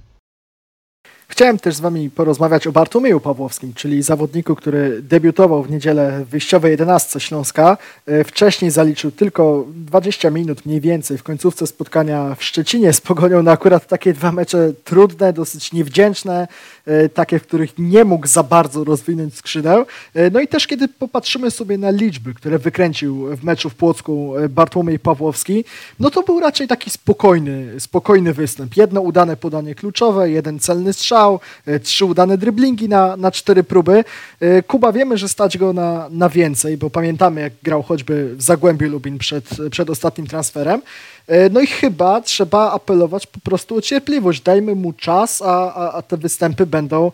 Chciałem 1.40 1.58
też 1.58 1.74
z 1.74 1.80
wami 1.80 2.10
porozmawiać 2.10 2.66
o 2.66 2.72
Bartłomieju 2.72 3.20
Pawłowskim, 3.20 3.74
czyli 3.74 4.02
zawodniku, 4.02 4.56
który 4.56 5.02
debiutował 5.02 5.62
w 5.62 5.70
niedzielę 5.70 6.24
w 6.24 6.28
wyjściowej 6.28 6.70
11 6.70 7.20
Śląska. 7.20 7.76
E, 8.06 8.24
wcześniej 8.24 8.70
zaliczył 8.70 9.10
tylko 9.10 9.66
20 9.74 10.30
minut 10.30 10.66
mniej 10.66 10.80
więcej 10.80 11.18
w 11.18 11.22
końcówce 11.22 11.66
spotkania 11.66 12.34
w 12.34 12.44
Szczecinie 12.44 12.92
z 12.92 13.00
Pogonią. 13.00 13.42
No 13.42 13.50
akurat 13.50 13.86
takie 13.86 14.12
dwa 14.12 14.32
mecze 14.32 14.72
trudne, 14.84 15.32
dosyć 15.32 15.72
niewdzięczne, 15.72 16.48
e, 16.86 17.08
takie, 17.08 17.38
w 17.38 17.42
których 17.42 17.78
nie 17.78 18.04
mógł 18.04 18.26
za 18.26 18.42
bardzo 18.42 18.84
rozwinąć 18.84 19.34
skrzydeł. 19.34 19.86
E, 20.14 20.30
no 20.30 20.40
i 20.40 20.48
też 20.48 20.66
kiedy 20.66 20.88
popatrzymy 20.88 21.50
sobie 21.50 21.78
na 21.78 21.90
liczby, 21.90 22.34
które 22.34 22.58
wykręcił 22.58 23.36
w 23.36 23.44
meczu 23.44 23.70
w 23.70 23.74
Płocku 23.74 24.34
Bartłomiej 24.50 24.98
Pawłowski, 24.98 25.64
no 26.00 26.10
to 26.10 26.22
był 26.22 26.40
raczej 26.40 26.68
taki 26.68 26.90
spokojny, 26.90 27.80
spokojny 27.80 28.32
występ. 28.32 28.76
Jedno 28.76 29.00
udane 29.00 29.36
podanie 29.36 29.74
kluczowe, 29.74 30.30
jeden 30.30 30.58
celny 30.58 30.92
strzał, 30.92 31.29
e, 31.66 31.80
trzy 31.80 32.04
udane 32.04 32.38
driblingi 32.38 32.88
na, 32.88 33.16
na 33.16 33.30
cztery 33.30 33.62
próby. 33.64 34.04
E, 34.40 34.62
Kuba 34.62 34.92
wiemy, 34.92 35.18
że 35.18 35.28
stać 35.28 35.58
go 35.58 35.72
na, 35.72 36.08
na 36.10 36.28
więcej, 36.28 36.76
bo 36.76 36.90
pamiętamy 36.90 37.40
jak 37.40 37.52
grał 37.62 37.82
choćby 37.82 38.36
w 38.36 38.42
Zagłębiu 38.42 38.90
Lubin 38.90 39.18
przed, 39.18 39.44
przed 39.70 39.90
ostatnim 39.90 40.26
transferem. 40.26 40.82
E, 41.26 41.48
no 41.48 41.60
i 41.60 41.66
chyba 41.66 42.20
trzeba 42.20 42.72
apelować 42.72 43.26
po 43.26 43.40
prostu 43.40 43.76
o 43.76 43.80
cierpliwość. 43.80 44.42
Dajmy 44.42 44.74
mu 44.74 44.92
czas, 44.92 45.42
a, 45.42 45.74
a, 45.74 45.92
a 45.92 46.02
te 46.02 46.16
występy 46.16 46.66
będą 46.66 47.12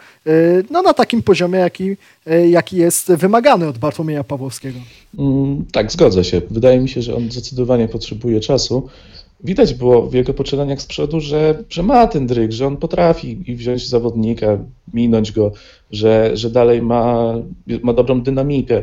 no, 0.70 0.83
na 0.83 0.94
takim 0.94 1.22
poziomie, 1.22 1.59
jaki, 1.59 1.96
jaki 2.48 2.76
jest 2.76 3.12
wymagany 3.12 3.68
od 3.68 3.79
Bartłomieja 3.79 4.24
Pawłowskiego. 4.24 4.79
Mm, 5.18 5.64
tak, 5.72 5.92
zgodzę 5.92 6.24
się. 6.24 6.42
Wydaje 6.50 6.81
mi 6.81 6.88
się, 6.88 7.02
że 7.02 7.16
on 7.16 7.31
zdecydowanie 7.31 7.88
potrzebuje 7.88 8.40
czasu 8.40 8.88
widać 9.40 9.75
było 9.75 10.07
w 10.07 10.14
jego 10.14 10.35
poczynaniach 10.35 10.83
z 10.83 10.87
przodu, 10.87 11.20
że, 11.20 11.64
że 11.70 11.83
ma 11.83 12.07
ten 12.07 12.27
dryg, 12.27 12.53
że 12.53 12.66
on 12.66 12.77
potrafi 12.77 13.42
i 13.46 13.55
wziąć 13.55 13.88
zawodnika, 13.88 14.59
minąć 14.94 15.33
go, 15.33 15.53
że, 15.90 16.31
że 16.35 16.51
dalej 16.51 16.83
ma, 16.83 17.35
ma 17.83 17.92
dobrą 17.92 18.22
dynamikę. 18.22 18.83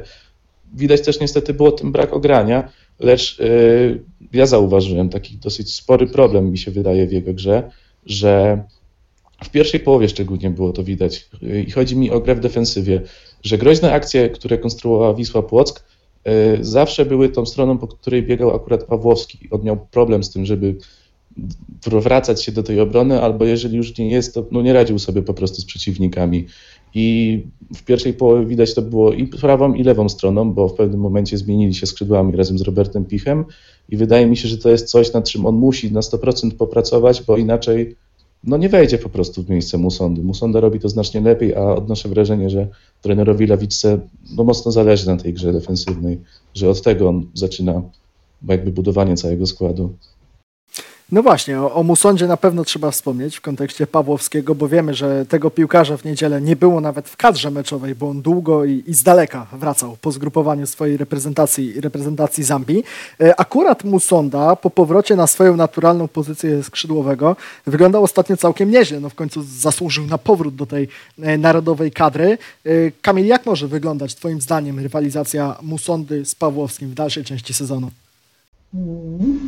Widać 0.73 1.01
też 1.01 1.19
niestety 1.19 1.53
było 1.53 1.71
ten 1.71 1.91
brak 1.91 2.13
ogrania, 2.13 2.69
lecz 2.99 3.39
yy, 3.39 4.03
ja 4.33 4.45
zauważyłem 4.45 5.09
taki 5.09 5.37
dosyć 5.37 5.73
spory 5.73 6.07
problem, 6.07 6.51
mi 6.51 6.57
się 6.57 6.71
wydaje, 6.71 7.07
w 7.07 7.11
jego 7.11 7.33
grze, 7.33 7.71
że 8.05 8.63
w 9.43 9.49
pierwszej 9.49 9.79
połowie 9.79 10.09
szczególnie 10.09 10.49
było 10.49 10.73
to 10.73 10.83
widać. 10.83 11.29
I 11.67 11.71
chodzi 11.71 11.95
mi 11.95 12.11
o 12.11 12.19
grę 12.19 12.35
w 12.35 12.39
defensywie, 12.39 13.01
że 13.43 13.57
groźne 13.57 13.93
akcje, 13.93 14.29
które 14.29 14.57
konstruowała 14.57 15.13
Wisła 15.13 15.43
Płock, 15.43 15.83
zawsze 16.61 17.05
były 17.05 17.29
tą 17.29 17.45
stroną, 17.45 17.77
po 17.77 17.87
której 17.87 18.23
biegał 18.23 18.55
akurat 18.55 18.83
Pawłowski. 18.83 19.47
On 19.51 19.63
miał 19.63 19.77
problem 19.91 20.23
z 20.23 20.31
tym, 20.31 20.45
żeby 20.45 20.75
wracać 21.85 22.43
się 22.43 22.51
do 22.51 22.63
tej 22.63 22.79
obrony, 22.79 23.21
albo 23.21 23.45
jeżeli 23.45 23.77
już 23.77 23.97
nie 23.97 24.09
jest, 24.09 24.33
to 24.33 24.45
no 24.51 24.61
nie 24.61 24.73
radził 24.73 24.99
sobie 24.99 25.21
po 25.21 25.33
prostu 25.33 25.61
z 25.61 25.65
przeciwnikami. 25.65 26.45
I 26.95 27.39
w 27.75 27.83
pierwszej 27.83 28.13
połowie 28.13 28.45
widać 28.45 28.73
to 28.73 28.81
było 28.81 29.13
i 29.13 29.27
prawą, 29.27 29.73
i 29.73 29.83
lewą 29.83 30.09
stroną, 30.09 30.53
bo 30.53 30.67
w 30.67 30.73
pewnym 30.73 30.99
momencie 30.99 31.37
zmienili 31.37 31.73
się 31.73 31.85
skrzydłami 31.85 32.35
razem 32.35 32.57
z 32.57 32.61
Robertem 32.61 33.05
Pichem 33.05 33.45
i 33.89 33.97
wydaje 33.97 34.25
mi 34.25 34.37
się, 34.37 34.47
że 34.47 34.57
to 34.57 34.69
jest 34.69 34.89
coś, 34.89 35.13
nad 35.13 35.29
czym 35.29 35.45
on 35.45 35.55
musi 35.55 35.91
na 35.91 35.99
100% 35.99 36.51
popracować, 36.51 37.23
bo 37.23 37.37
inaczej 37.37 37.95
no 38.43 38.57
nie 38.57 38.69
wejdzie 38.69 38.97
po 38.97 39.09
prostu 39.09 39.43
w 39.43 39.49
miejsce 39.49 39.77
Musondy. 39.77 40.23
Musonda 40.23 40.59
robi 40.59 40.79
to 40.79 40.89
znacznie 40.89 41.21
lepiej, 41.21 41.55
a 41.55 41.61
odnoszę 41.61 42.09
wrażenie, 42.09 42.49
że 42.49 42.67
trenerowi 43.01 43.47
Lawicce 43.47 43.99
no 44.35 44.43
mocno 44.43 44.71
zależy 44.71 45.07
na 45.07 45.17
tej 45.17 45.33
grze 45.33 45.53
defensywnej, 45.53 46.19
że 46.53 46.69
od 46.69 46.81
tego 46.81 47.09
on 47.09 47.25
zaczyna 47.33 47.81
jakby 48.47 48.71
budowanie 48.71 49.15
całego 49.15 49.45
składu. 49.45 49.93
No 51.11 51.23
właśnie, 51.23 51.61
o, 51.61 51.73
o 51.73 51.83
Musondzie 51.83 52.27
na 52.27 52.37
pewno 52.37 52.63
trzeba 52.63 52.91
wspomnieć 52.91 53.37
w 53.37 53.41
kontekście 53.41 53.87
Pawłowskiego, 53.87 54.55
bo 54.55 54.67
wiemy, 54.67 54.93
że 54.93 55.25
tego 55.25 55.51
piłkarza 55.51 55.97
w 55.97 56.05
niedzielę 56.05 56.41
nie 56.41 56.55
było 56.55 56.81
nawet 56.81 57.09
w 57.09 57.17
kadrze 57.17 57.51
meczowej, 57.51 57.95
bo 57.95 58.09
on 58.09 58.21
długo 58.21 58.65
i, 58.65 58.83
i 58.87 58.93
z 58.93 59.03
daleka 59.03 59.47
wracał 59.53 59.97
po 60.01 60.11
zgrupowaniu 60.11 60.67
swojej 60.67 60.97
reprezentacji, 60.97 61.81
reprezentacji 61.81 62.43
Zambii. 62.43 62.83
E, 63.21 63.39
akurat 63.39 63.83
Musonda 63.83 64.55
po 64.55 64.69
powrocie 64.69 65.15
na 65.15 65.27
swoją 65.27 65.55
naturalną 65.55 66.07
pozycję 66.07 66.63
skrzydłowego 66.63 67.35
wyglądał 67.67 68.03
ostatnio 68.03 68.37
całkiem 68.37 68.71
nieźle. 68.71 68.99
No 68.99 69.09
w 69.09 69.15
końcu 69.15 69.43
zasłużył 69.43 70.05
na 70.05 70.17
powrót 70.17 70.55
do 70.55 70.65
tej 70.65 70.87
e, 71.21 71.37
narodowej 71.37 71.91
kadry. 71.91 72.37
E, 72.65 72.69
Kamil, 73.01 73.25
jak 73.25 73.45
może 73.45 73.67
wyglądać 73.67 74.15
Twoim 74.15 74.41
zdaniem 74.41 74.79
rywalizacja 74.79 75.57
Musondy 75.61 76.25
z 76.25 76.35
Pawłowskim 76.35 76.89
w 76.89 76.93
dalszej 76.93 77.23
części 77.23 77.53
sezonu? 77.53 77.91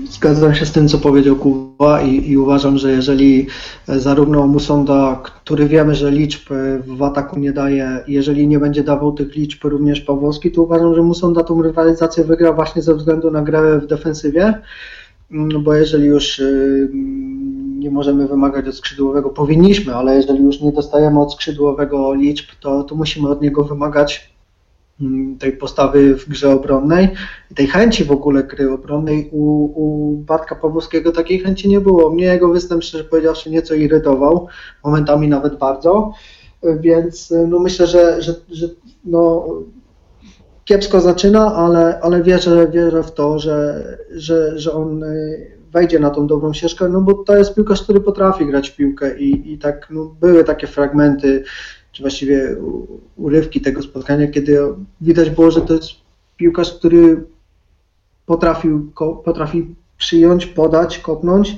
Zgadzam 0.10 0.56
się 0.56 0.66
z 0.66 0.72
tym, 0.72 0.88
co 0.88 0.98
powiedział 0.98 1.36
Kuba 1.36 2.02
i, 2.02 2.30
i, 2.30 2.38
uważam, 2.38 2.78
że 2.78 2.92
jeżeli 2.92 3.48
zarówno 3.88 4.48
Musonda, 4.48 5.22
który 5.24 5.68
wiemy, 5.68 5.96
że 5.96 6.12
liczb 6.12 6.50
w 6.88 7.04
ataku 7.04 7.40
nie 7.40 7.52
daje, 7.52 8.04
jeżeli 8.08 8.48
nie 8.48 8.60
będzie 8.60 8.84
dawał 8.84 9.14
tych 9.14 9.36
liczb 9.36 9.64
również 9.64 10.02
Pawłowski, 10.02 10.52
to 10.52 10.64
uważam, 10.64 10.96
że 10.96 11.02
Musonda 11.02 11.44
tą 11.44 11.62
rywalizację 11.62 12.24
wygra 12.24 12.54
właśnie 12.54 12.82
ze 12.82 12.96
względu 12.96 13.32
na 13.32 13.42
grę 13.42 13.80
w 13.80 13.88
defensywie, 13.88 14.62
mm, 15.32 15.64
bo 15.64 15.74
jeżeli 15.74 16.06
już 16.06 16.40
y, 16.40 16.90
nie 17.80 17.92
możemy 17.92 18.28
wymagać 18.28 18.68
od 18.68 18.76
skrzydłowego, 18.76 19.30
powinniśmy, 19.30 19.96
ale 19.96 20.16
jeżeli 20.16 20.44
już 20.44 20.62
nie 20.62 20.72
dostajemy 20.72 21.20
od 21.20 21.34
skrzydłowego 21.34 22.14
liczb, 22.14 22.46
to, 22.60 22.84
to 22.84 22.96
musimy 22.96 23.30
od 23.30 23.42
niego 23.42 23.64
wymagać 23.64 24.35
Mm, 24.35 24.35
tej 25.40 25.52
postawy 25.52 26.16
w 26.16 26.30
grze 26.30 26.52
obronnej 26.52 27.10
i 27.52 27.56
tej 27.56 27.68
chęci 27.68 28.04
w 28.04 28.12
ogóle 28.12 28.44
gry 28.44 28.72
obronnej 28.72 29.30
u, 29.32 29.64
u 29.76 30.18
Bartka 30.18 30.56
Pawłowskiego 30.56 31.12
takiej 31.12 31.40
chęci 31.40 31.70
nie 31.70 31.82
było. 31.82 32.10
Mnie 32.10 32.26
jego 32.26 32.50
występ, 32.50 32.84
szczerze 32.84 33.04
powiedziawszy, 33.04 33.52
nieco 33.52 33.74
irytował, 33.74 34.48
momentami 34.84 35.28
nawet 35.28 35.58
bardzo, 35.58 36.14
więc 36.80 37.34
no 37.48 37.60
myślę, 37.60 37.88
że, 37.88 38.22
że, 38.22 38.34
że 38.52 38.68
no, 39.06 39.48
kiepsko 40.66 41.02
zaczyna, 41.02 41.56
ale, 41.56 42.00
ale 42.02 42.24
wierzę, 42.24 42.68
wierzę 42.72 43.04
w 43.04 43.12
to, 43.12 43.40
że, 43.40 43.84
że, 44.12 44.60
że 44.60 44.74
on 44.74 45.04
y, 45.04 45.52
wejdzie 45.72 46.00
na 46.00 46.10
tą 46.10 46.28
dobrą 46.28 46.54
ścieżkę, 46.54 46.90
no 46.90 47.02
bo 47.02 47.14
to 47.14 47.38
jest 47.38 47.56
piłkarz, 47.56 47.84
który 47.84 48.02
potrafi 48.02 48.46
grać 48.46 48.70
w 48.70 48.76
piłkę 48.76 49.18
i, 49.20 49.54
i 49.54 49.58
tak 49.58 49.88
no, 49.90 50.16
były 50.20 50.44
takie 50.44 50.68
fragmenty 50.68 51.44
czy 51.96 52.04
właściwie 52.04 52.56
urywki 53.16 53.62
tego 53.62 53.82
spotkania, 53.82 54.28
kiedy 54.28 54.60
widać 55.02 55.30
było, 55.30 55.52
że 55.52 55.62
to 55.62 55.74
jest 55.74 55.90
piłkarz, 56.38 56.74
który 56.74 57.24
potrafił, 58.26 58.92
potrafi 59.26 59.76
przyjąć, 59.98 60.46
podać, 60.46 61.00
kopnąć. 61.00 61.58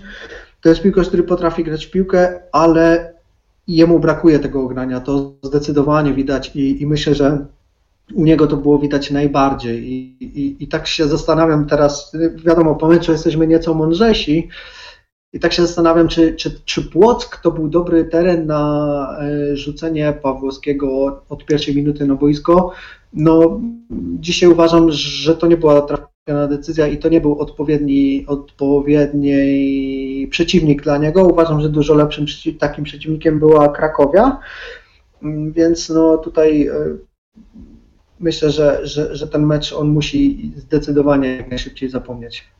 To 0.61 0.69
jest 0.69 0.81
piłkarz, 0.81 1.07
który 1.07 1.23
potrafi 1.23 1.63
grać 1.63 1.85
w 1.85 1.91
piłkę, 1.91 2.39
ale 2.51 3.13
jemu 3.67 3.99
brakuje 3.99 4.39
tego 4.39 4.61
ogrania. 4.61 4.99
To 4.99 5.33
zdecydowanie 5.43 6.13
widać 6.13 6.55
i, 6.55 6.81
i 6.81 6.87
myślę, 6.87 7.15
że 7.15 7.45
u 8.13 8.23
niego 8.23 8.47
to 8.47 8.57
było 8.57 8.79
widać 8.79 9.11
najbardziej. 9.11 9.91
I, 9.91 10.17
i, 10.21 10.63
I 10.63 10.67
tak 10.67 10.87
się 10.87 11.07
zastanawiam 11.07 11.65
teraz, 11.65 12.11
wiadomo, 12.45 12.75
po 12.75 12.87
meczu 12.87 13.11
jesteśmy 13.11 13.47
nieco 13.47 13.73
mądrzejsi, 13.73 14.49
i 15.37 15.39
tak 15.39 15.53
się 15.53 15.61
zastanawiam, 15.61 16.07
czy, 16.07 16.35
czy, 16.35 16.61
czy 16.65 16.89
Płock 16.89 17.41
to 17.41 17.51
był 17.51 17.67
dobry 17.67 18.05
teren 18.05 18.45
na 18.45 19.17
e, 19.21 19.57
rzucenie 19.57 20.13
Pawłowskiego 20.21 21.21
od 21.29 21.45
pierwszej 21.45 21.75
minuty 21.75 22.05
na 22.05 22.15
boisko. 22.15 22.71
No, 23.13 23.61
dzisiaj 24.19 24.49
uważam, 24.49 24.91
że 24.91 25.35
to 25.35 25.47
nie 25.47 25.57
była 25.57 25.81
trafiona 25.81 26.47
decyzja 26.47 26.87
i 26.87 26.97
to 26.97 27.09
nie 27.09 27.21
był 27.21 27.39
odpowiedni, 27.39 28.25
odpowiedni 28.27 30.27
przeciwnik 30.31 30.83
dla 30.83 30.97
niego. 30.97 31.23
Uważam, 31.23 31.61
że 31.61 31.69
dużo 31.69 31.93
lepszym 31.93 32.25
takim 32.59 32.83
przeciwnikiem 32.83 33.39
była 33.39 33.69
Krakowia, 33.69 34.39
mm, 35.23 35.51
więc 35.51 35.89
no 35.89 36.17
tutaj 36.17 36.67
e, 36.67 36.73
myślę, 38.19 38.51
że, 38.51 38.87
że, 38.87 39.15
że 39.15 39.27
ten 39.27 39.45
mecz 39.45 39.73
on 39.73 39.89
musi 39.89 40.51
zdecydowanie 40.55 41.35
jak 41.35 41.49
najszybciej 41.49 41.89
zapomnieć. 41.89 42.56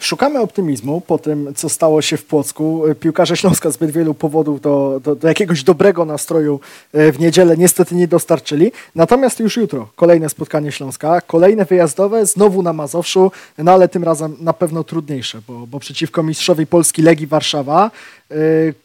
Szukamy 0.00 0.40
optymizmu 0.40 1.00
po 1.00 1.18
tym, 1.18 1.52
co 1.56 1.68
stało 1.68 2.02
się 2.02 2.16
w 2.16 2.24
Płocku. 2.24 2.82
Piłkarze 3.00 3.36
Śląska 3.36 3.70
zbyt 3.70 3.90
wielu 3.90 4.14
powodów 4.14 4.60
do, 4.60 5.00
do, 5.04 5.16
do, 5.16 5.28
jakiegoś 5.28 5.64
dobrego 5.64 6.04
nastroju 6.04 6.60
e, 6.92 7.12
w 7.12 7.20
niedzielę 7.20 7.56
niestety 7.56 7.94
nie 7.94 8.08
dostarczyli. 8.08 8.72
Natomiast 8.94 9.40
już 9.40 9.56
jutro 9.56 9.88
kolejne 9.96 10.28
spotkanie 10.28 10.72
Śląska, 10.72 11.20
kolejne 11.20 11.64
wyjazdowe, 11.64 12.26
znowu 12.26 12.62
na 12.62 12.72
Mazowszu, 12.72 13.32
no 13.58 13.72
ale 13.72 13.88
tym 13.88 14.04
razem 14.04 14.36
na 14.40 14.52
pewno 14.52 14.84
trudniejsze, 14.84 15.40
bo, 15.48 15.66
bo 15.66 15.80
przeciwko 15.80 16.22
mistrzowi 16.22 16.66
Polski 16.66 17.02
Legii 17.02 17.26
Warszawa. 17.26 17.90
E, 18.30 18.34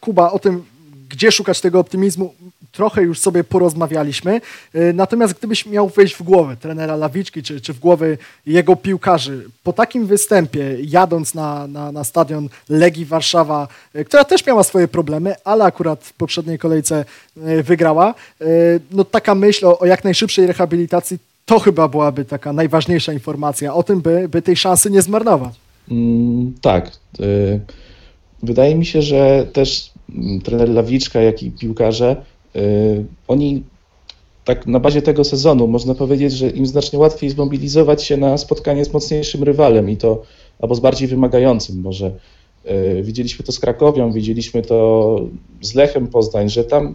Kuba, 0.00 0.30
o 0.30 0.38
tym 0.38 0.64
gdzie 1.08 1.32
szukać 1.32 1.60
tego 1.60 1.80
optymizmu, 1.80 2.34
trochę 2.72 3.02
już 3.02 3.18
sobie 3.18 3.44
porozmawialiśmy. 3.44 4.40
E, 4.74 4.92
natomiast 4.92 5.34
gdybyś 5.34 5.66
miał 5.66 5.88
wejść 5.88 6.14
w 6.14 6.22
głowę 6.22 6.56
trenera 6.56 6.96
Lawiczki, 6.96 7.42
czy, 7.42 7.60
czy 7.60 7.72
w 7.72 7.78
głowy 7.78 8.18
jego 8.46 8.76
piłkarzy, 8.76 9.44
po 9.62 9.72
takim 9.72 10.06
występie, 10.06 10.76
jadąc 10.82 11.34
na, 11.34 11.66
na, 11.66 11.92
na 11.92 12.04
stadion 12.04 12.48
Legii 12.68 13.04
Warszawa, 13.04 13.68
e, 13.94 14.04
która 14.04 14.24
też 14.24 14.46
miała 14.46 14.62
swoje 14.62 14.88
problemy, 14.88 15.34
ale 15.44 15.64
akurat 15.64 16.04
w 16.04 16.12
poprzedniej 16.12 16.58
kolejce 16.58 17.04
e, 17.36 17.62
wygrała, 17.62 18.14
no 18.90 19.04
taka 19.04 19.34
myśl 19.34 19.66
o, 19.66 19.78
o 19.78 19.86
jak 19.86 20.04
najszybszej 20.04 20.46
rehabilitacji 20.46 21.18
to 21.44 21.58
chyba 21.58 21.88
byłaby 21.88 22.24
taka 22.24 22.52
najważniejsza 22.52 23.12
informacja 23.12 23.74
o 23.74 23.82
tym, 23.82 24.00
by, 24.00 24.28
by 24.28 24.42
tej 24.42 24.56
szansy 24.56 24.90
nie 24.90 25.02
zmarnować. 25.02 25.54
Mm, 25.90 26.54
tak. 26.62 26.90
Wydaje 28.42 28.74
mi 28.74 28.86
się, 28.86 29.02
że 29.02 29.46
też 29.52 29.90
trener 30.44 30.68
Lawiczka, 30.68 31.20
jak 31.20 31.42
i 31.42 31.50
piłkarze, 31.50 32.16
oni 33.28 33.62
tak 34.44 34.66
na 34.66 34.80
bazie 34.80 35.02
tego 35.02 35.24
sezonu 35.24 35.66
można 35.66 35.94
powiedzieć, 35.94 36.32
że 36.32 36.50
im 36.50 36.66
znacznie 36.66 36.98
łatwiej 36.98 37.30
zmobilizować 37.30 38.04
się 38.04 38.16
na 38.16 38.38
spotkanie 38.38 38.84
z 38.84 38.92
mocniejszym 38.92 39.42
rywalem 39.42 39.90
i 39.90 39.96
to 39.96 40.22
albo 40.60 40.74
z 40.74 40.80
bardziej 40.80 41.08
wymagającym 41.08 41.80
może. 41.80 42.10
Widzieliśmy 43.02 43.44
to 43.44 43.52
z 43.52 43.58
Krakowią, 43.60 44.12
widzieliśmy 44.12 44.62
to 44.62 45.20
z 45.60 45.74
Lechem 45.74 46.06
Poznań, 46.06 46.48
że 46.48 46.64
tam 46.64 46.94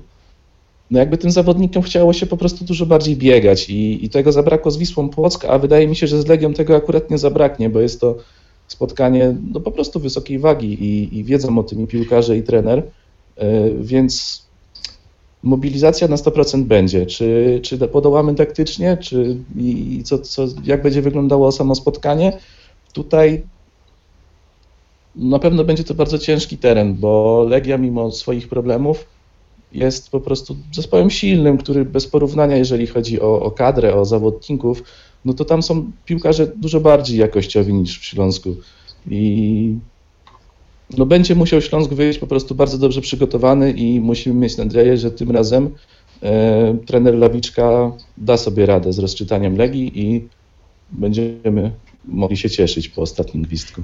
no 0.92 1.00
jakby 1.00 1.18
tym 1.18 1.32
zawodnikom 1.32 1.84
chciało 1.84 2.14
się 2.14 2.26
po 2.26 2.38
prostu 2.38 2.66
dużo 2.66 2.86
bardziej 2.86 3.16
biegać 3.16 3.70
i, 3.70 4.06
i 4.06 4.10
tego 4.10 4.32
zabrakło 4.32 4.72
z 4.72 4.78
Wisłą 4.78 5.10
Płock, 5.10 5.46
a 5.46 5.60
wydaje 5.60 5.88
mi 5.88 5.96
się, 5.96 6.08
że 6.08 6.22
z 6.22 6.28
Legią 6.28 6.54
tego 6.54 6.76
akurat 6.76 7.10
nie 7.12 7.18
zabraknie, 7.18 7.70
bo 7.70 7.80
jest 7.80 8.02
to 8.02 8.16
spotkanie 8.68 9.36
no 9.54 9.60
po 9.60 9.72
prostu 9.72 10.00
wysokiej 10.00 10.40
wagi 10.40 10.74
i, 10.84 11.18
i 11.18 11.24
wiedzą 11.24 11.58
o 11.60 11.64
tym 11.64 11.82
i 11.82 11.88
piłkarze 11.88 12.38
i 12.38 12.44
trener, 12.44 12.84
więc 13.80 14.46
mobilizacja 15.44 16.08
na 16.08 16.16
100% 16.16 16.64
będzie. 16.64 17.06
Czy, 17.06 17.60
czy 17.64 17.78
podołamy 17.78 18.36
taktycznie, 18.36 18.98
czy 18.98 19.38
i, 19.58 19.96
i 19.96 20.04
co, 20.04 20.20
co, 20.20 20.46
jak 20.64 20.84
będzie 20.84 21.02
wyglądało 21.02 21.52
samo 21.52 21.76
spotkanie? 21.76 22.40
Tutaj 22.94 23.44
na 25.16 25.40
pewno 25.40 25.64
będzie 25.64 25.84
to 25.84 25.94
bardzo 25.94 26.20
ciężki 26.20 26.58
teren, 26.58 26.96
bo 26.96 27.44
Legia 27.50 27.78
mimo 27.78 28.12
swoich 28.12 28.50
problemów 28.50 29.06
jest 29.74 30.10
po 30.10 30.20
prostu 30.20 30.56
zespołem 30.74 31.10
silnym, 31.10 31.58
który 31.58 31.86
bez 31.86 32.08
porównania, 32.08 32.58
jeżeli 32.58 32.88
chodzi 32.88 33.22
o, 33.22 33.42
o 33.42 33.52
kadrę, 33.52 33.96
o 33.96 34.06
zawodników, 34.06 34.84
no 35.26 35.34
to 35.34 35.46
tam 35.46 35.64
są 35.64 35.92
piłkarze 36.06 36.48
dużo 36.48 36.80
bardziej 36.80 37.18
jakościowi 37.18 37.74
niż 37.74 38.00
w 38.00 38.06
Śląsku. 38.06 38.56
I 39.10 39.76
no 40.98 41.06
będzie 41.06 41.36
musiał 41.36 41.62
Śląsk 41.62 41.92
wyjść 41.92 42.20
po 42.20 42.28
prostu 42.28 42.56
bardzo 42.56 42.78
dobrze 42.78 43.02
przygotowany 43.02 43.72
i 43.72 44.00
musimy 44.00 44.36
mieć 44.36 44.58
nadzieję, 44.58 44.98
że 44.98 45.12
tym 45.12 45.32
razem 45.32 45.70
e, 46.24 46.78
trener 46.86 47.16
Lawiczka 47.16 47.92
da 48.18 48.38
sobie 48.38 48.66
radę 48.66 48.94
z 48.94 49.00
rozczytaniem 49.00 49.58
Legii 49.58 50.02
i 50.02 50.28
będziemy 50.92 51.72
mogli 52.06 52.38
się 52.38 52.50
cieszyć 52.50 52.90
po 52.90 53.02
ostatnim 53.02 53.44
gwizdku. 53.44 53.82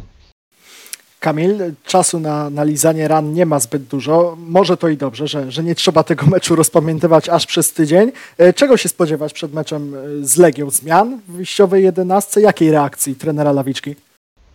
Kamil, 1.19 1.73
czasu 1.83 2.19
na, 2.19 2.49
na 2.49 2.63
lizanie 2.63 3.07
ran 3.07 3.33
nie 3.33 3.45
ma 3.45 3.59
zbyt 3.59 3.83
dużo. 3.83 4.37
Może 4.39 4.77
to 4.77 4.89
i 4.89 4.97
dobrze, 4.97 5.27
że, 5.27 5.51
że 5.51 5.63
nie 5.63 5.75
trzeba 5.75 6.03
tego 6.03 6.25
meczu 6.25 6.55
rozpamiętywać 6.55 7.29
aż 7.29 7.45
przez 7.45 7.73
tydzień. 7.73 8.11
E, 8.37 8.53
czego 8.53 8.77
się 8.77 8.89
spodziewać 8.89 9.33
przed 9.33 9.53
meczem 9.53 9.95
e, 9.95 10.25
z 10.25 10.37
Legią? 10.37 10.69
Zmian 10.69 11.19
w 11.27 11.31
wyjściowej 11.31 11.83
jedenastce? 11.83 12.41
Jakiej 12.41 12.71
reakcji 12.71 13.15
trenera 13.15 13.51
Lawiczki? 13.51 13.95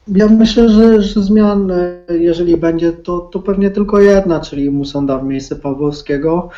Ja 0.08 0.28
myślę, 0.28 0.68
że, 0.68 1.02
że 1.02 1.22
zmian, 1.22 1.70
e, 1.70 2.02
jeżeli 2.08 2.56
będzie, 2.56 2.92
to, 2.92 3.18
to 3.20 3.40
pewnie 3.40 3.70
tylko 3.70 4.00
jedna, 4.00 4.40
czyli 4.40 4.70
Musonda 4.70 5.18
w 5.18 5.24
miejsce 5.24 5.56
Pawłowskiego. 5.56 6.48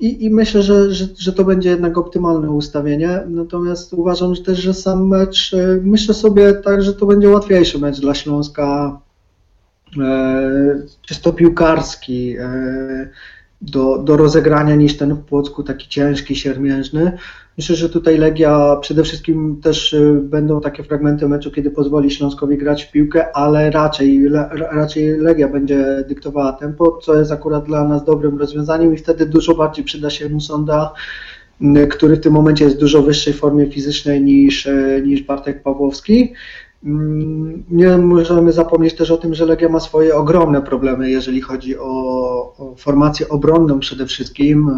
I, 0.00 0.24
I, 0.24 0.30
myślę, 0.30 0.62
że, 0.62 0.94
że, 0.94 1.04
że, 1.18 1.32
to 1.32 1.44
będzie 1.44 1.70
jednak 1.70 1.98
optymalne 1.98 2.50
ustawienie. 2.50 3.20
Natomiast 3.28 3.92
uważam 3.92 4.34
że 4.34 4.42
też, 4.42 4.58
że 4.58 4.74
sam 4.74 5.08
mecz, 5.08 5.54
e, 5.54 5.78
myślę 5.82 6.14
sobie 6.14 6.52
tak, 6.54 6.82
że 6.82 6.94
to 6.94 7.06
będzie 7.06 7.28
łatwiejszy 7.28 7.78
mecz 7.78 8.00
dla 8.00 8.14
Śląska, 8.14 9.00
e, 10.00 10.82
czysto 11.02 11.32
piłkarski. 11.32 12.36
E, 12.38 13.08
do, 13.62 13.98
do 13.98 14.16
rozegrania 14.16 14.74
niż 14.74 14.96
ten 14.96 15.14
w 15.14 15.24
Płocku, 15.24 15.62
taki 15.62 15.88
ciężki, 15.88 16.36
siermiężny. 16.36 17.18
Myślę, 17.60 17.76
że 17.76 17.88
tutaj 17.88 18.18
Legia 18.18 18.76
przede 18.80 19.04
wszystkim 19.04 19.60
też 19.62 19.92
y, 19.92 20.20
będą 20.22 20.60
takie 20.60 20.84
fragmenty 20.84 21.28
meczu, 21.28 21.50
kiedy 21.50 21.70
pozwoli 21.70 22.10
Śląskowi 22.10 22.58
grać 22.58 22.84
w 22.84 22.90
piłkę, 22.90 23.36
ale 23.36 23.70
raczej, 23.70 24.28
raczej 24.72 25.18
Legia 25.18 25.48
będzie 25.48 26.04
dyktowała 26.08 26.52
tempo, 26.52 26.98
co 27.02 27.18
jest 27.18 27.32
akurat 27.32 27.64
dla 27.64 27.88
nas 27.88 28.04
dobrym 28.04 28.38
rozwiązaniem 28.38 28.94
i 28.94 28.96
wtedy 28.96 29.26
dużo 29.26 29.54
bardziej 29.54 29.84
przyda 29.84 30.10
się 30.10 30.28
Musonda, 30.28 30.92
który 31.90 32.16
w 32.16 32.20
tym 32.20 32.32
momencie 32.32 32.64
jest 32.64 32.76
w 32.76 32.80
dużo 32.80 33.02
wyższej 33.02 33.32
formie 33.32 33.66
fizycznej 33.66 34.22
niż, 34.22 34.66
y, 34.66 35.02
niż 35.06 35.22
Bartek 35.22 35.62
Pawłowski. 35.62 36.32
Nie 37.70 37.98
możemy 37.98 38.52
zapomnieć 38.52 38.94
też 38.94 39.10
o 39.10 39.16
tym, 39.16 39.34
że 39.34 39.46
Legia 39.46 39.68
ma 39.68 39.80
swoje 39.80 40.16
ogromne 40.16 40.62
problemy, 40.62 41.10
jeżeli 41.10 41.40
chodzi 41.40 41.78
o, 41.78 42.74
formację 42.76 43.28
obronną 43.28 43.80
przede 43.80 44.06
wszystkim. 44.06 44.70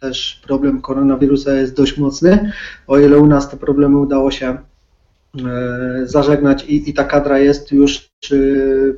Też 0.00 0.40
problem 0.46 0.80
koronawirusa 0.80 1.54
jest 1.54 1.76
dość 1.76 1.98
mocny. 1.98 2.52
O 2.86 2.98
ile 2.98 3.18
u 3.18 3.26
nas 3.26 3.50
te 3.50 3.56
problemy 3.56 3.98
udało 3.98 4.30
się 4.30 4.46
e, 4.46 4.58
zażegnać 6.04 6.64
i, 6.64 6.90
i 6.90 6.94
ta 6.94 7.04
kadra 7.04 7.38
jest 7.38 7.72
już 7.72 8.10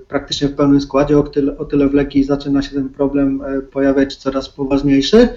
praktycznie 0.08 0.48
w 0.48 0.54
pełnym 0.54 0.80
składzie, 0.80 1.18
o 1.18 1.22
tyle, 1.22 1.58
o 1.58 1.64
tyle 1.64 1.88
w 1.88 1.94
Legii 1.94 2.24
zaczyna 2.24 2.62
się 2.62 2.70
ten 2.70 2.88
problem 2.88 3.42
e, 3.42 3.60
pojawiać 3.60 4.16
coraz 4.16 4.48
poważniejszy. 4.48 5.28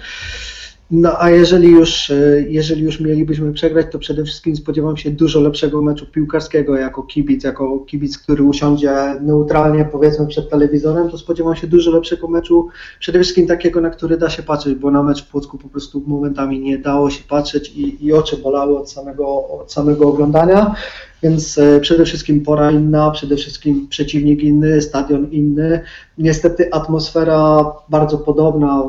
No 0.90 1.12
a 1.18 1.30
jeżeli 1.30 1.68
już, 1.68 2.10
e, 2.10 2.44
jeżeli 2.48 2.82
już 2.82 3.00
mielibyśmy 3.00 3.52
przegrać, 3.52 3.86
to 3.92 3.98
przede 3.98 4.24
wszystkim 4.24 4.56
spodziewam 4.56 4.96
się 4.96 5.10
dużo 5.10 5.40
lepszego 5.40 5.82
meczu 5.82 6.06
piłkarskiego 6.06 6.76
jako 6.76 7.02
kibic, 7.02 7.44
jako 7.44 7.78
kibic, 7.78 8.18
który 8.18 8.42
usiądzie 8.44 8.92
neutralnie 9.20 9.84
powiedzmy 9.84 10.26
przed 10.26 10.50
telewizorem, 10.50 11.10
to 11.10 11.18
spodziewam 11.18 11.56
się 11.56 11.66
dużo 11.66 11.90
lepszego 11.90 12.28
meczu, 12.28 12.68
przede 13.00 13.20
wszystkim 13.20 13.46
takiego, 13.46 13.80
na 13.80 13.90
który 13.90 14.16
da 14.16 14.30
się 14.30 14.42
patrzeć, 14.42 14.74
bo 14.74 14.90
na 14.90 15.02
mecz 15.02 15.24
w 15.24 15.28
Płocku 15.28 15.58
po 15.58 15.68
prostu 15.68 16.02
momentami 16.06 16.60
nie 16.60 16.78
dało 16.78 17.10
się 17.10 17.24
patrzeć 17.28 17.72
i, 17.76 18.06
i 18.06 18.12
oczy 18.12 18.36
bolały 18.36 18.78
od 18.78 18.90
samego, 18.90 19.48
od 19.48 19.72
samego 19.72 20.08
oglądania, 20.08 20.74
więc 21.22 21.58
e, 21.58 21.80
przede 21.80 22.04
wszystkim 22.04 22.40
pora 22.40 22.70
inna, 22.70 23.10
przede 23.10 23.36
wszystkim 23.36 23.88
przeciwnik 23.88 24.42
inny, 24.42 24.82
stadion 24.82 25.30
inny, 25.30 25.80
niestety 26.18 26.72
atmosfera 26.72 27.72
bardzo 27.88 28.18
podobna 28.18 28.82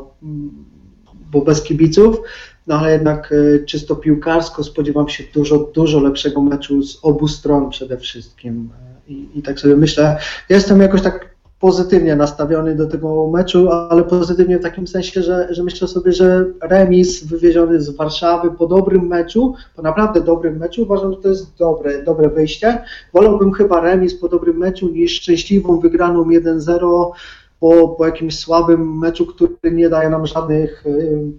bo 1.31 1.41
bez 1.41 1.63
kibiców, 1.63 2.21
no 2.67 2.75
ale 2.75 2.91
jednak 2.91 3.33
e, 3.33 3.65
czysto 3.65 3.95
piłkarsko 3.95 4.63
spodziewam 4.63 5.09
się 5.09 5.23
dużo, 5.33 5.57
dużo 5.57 5.99
lepszego 5.99 6.41
meczu 6.41 6.83
z 6.83 6.99
obu 7.01 7.27
stron 7.27 7.69
przede 7.69 7.97
wszystkim. 7.97 8.69
E, 9.07 9.11
I, 9.11 9.39
i 9.39 9.41
tak 9.41 9.59
sobie 9.59 9.75
myślę, 9.75 10.17
jestem 10.49 10.81
jakoś 10.81 11.01
tak 11.01 11.37
pozytywnie 11.59 12.15
nastawiony 12.15 12.75
do 12.75 12.87
tego 12.87 13.27
meczu, 13.27 13.71
ale 13.71 14.03
pozytywnie 14.03 14.59
w 14.59 14.63
takim 14.63 14.87
sensie, 14.87 15.21
że, 15.23 15.47
że 15.49 15.63
myślę 15.63 15.87
sobie, 15.87 16.13
że 16.13 16.45
remis 16.61 17.23
wywieziony 17.23 17.81
z 17.81 17.89
Warszawy 17.89 18.51
po 18.51 18.67
dobrym 18.67 19.07
meczu, 19.07 19.55
po 19.75 19.81
naprawdę 19.81 20.21
dobrym 20.21 20.57
meczu, 20.57 20.81
uważam, 20.81 21.11
że 21.11 21.17
to 21.17 21.29
jest 21.29 21.57
dobre, 21.57 22.03
dobre 22.03 22.29
wyjście. 22.29 22.83
Wolałbym 23.13 23.51
chyba 23.51 23.81
remis 23.81 24.15
po 24.15 24.29
dobrym 24.29 24.57
meczu 24.57 24.89
niż 24.89 25.11
szczęśliwą 25.11 25.79
wygraną 25.79 26.23
1-0 26.23 27.11
po, 27.59 27.87
po 27.87 28.05
jakimś 28.05 28.39
słabym 28.39 28.97
meczu, 28.97 29.25
który 29.25 29.51
nie 29.71 29.89
daje 29.89 30.09
nam 30.09 30.27
żadnych 30.27 30.85
y, 30.85 31.31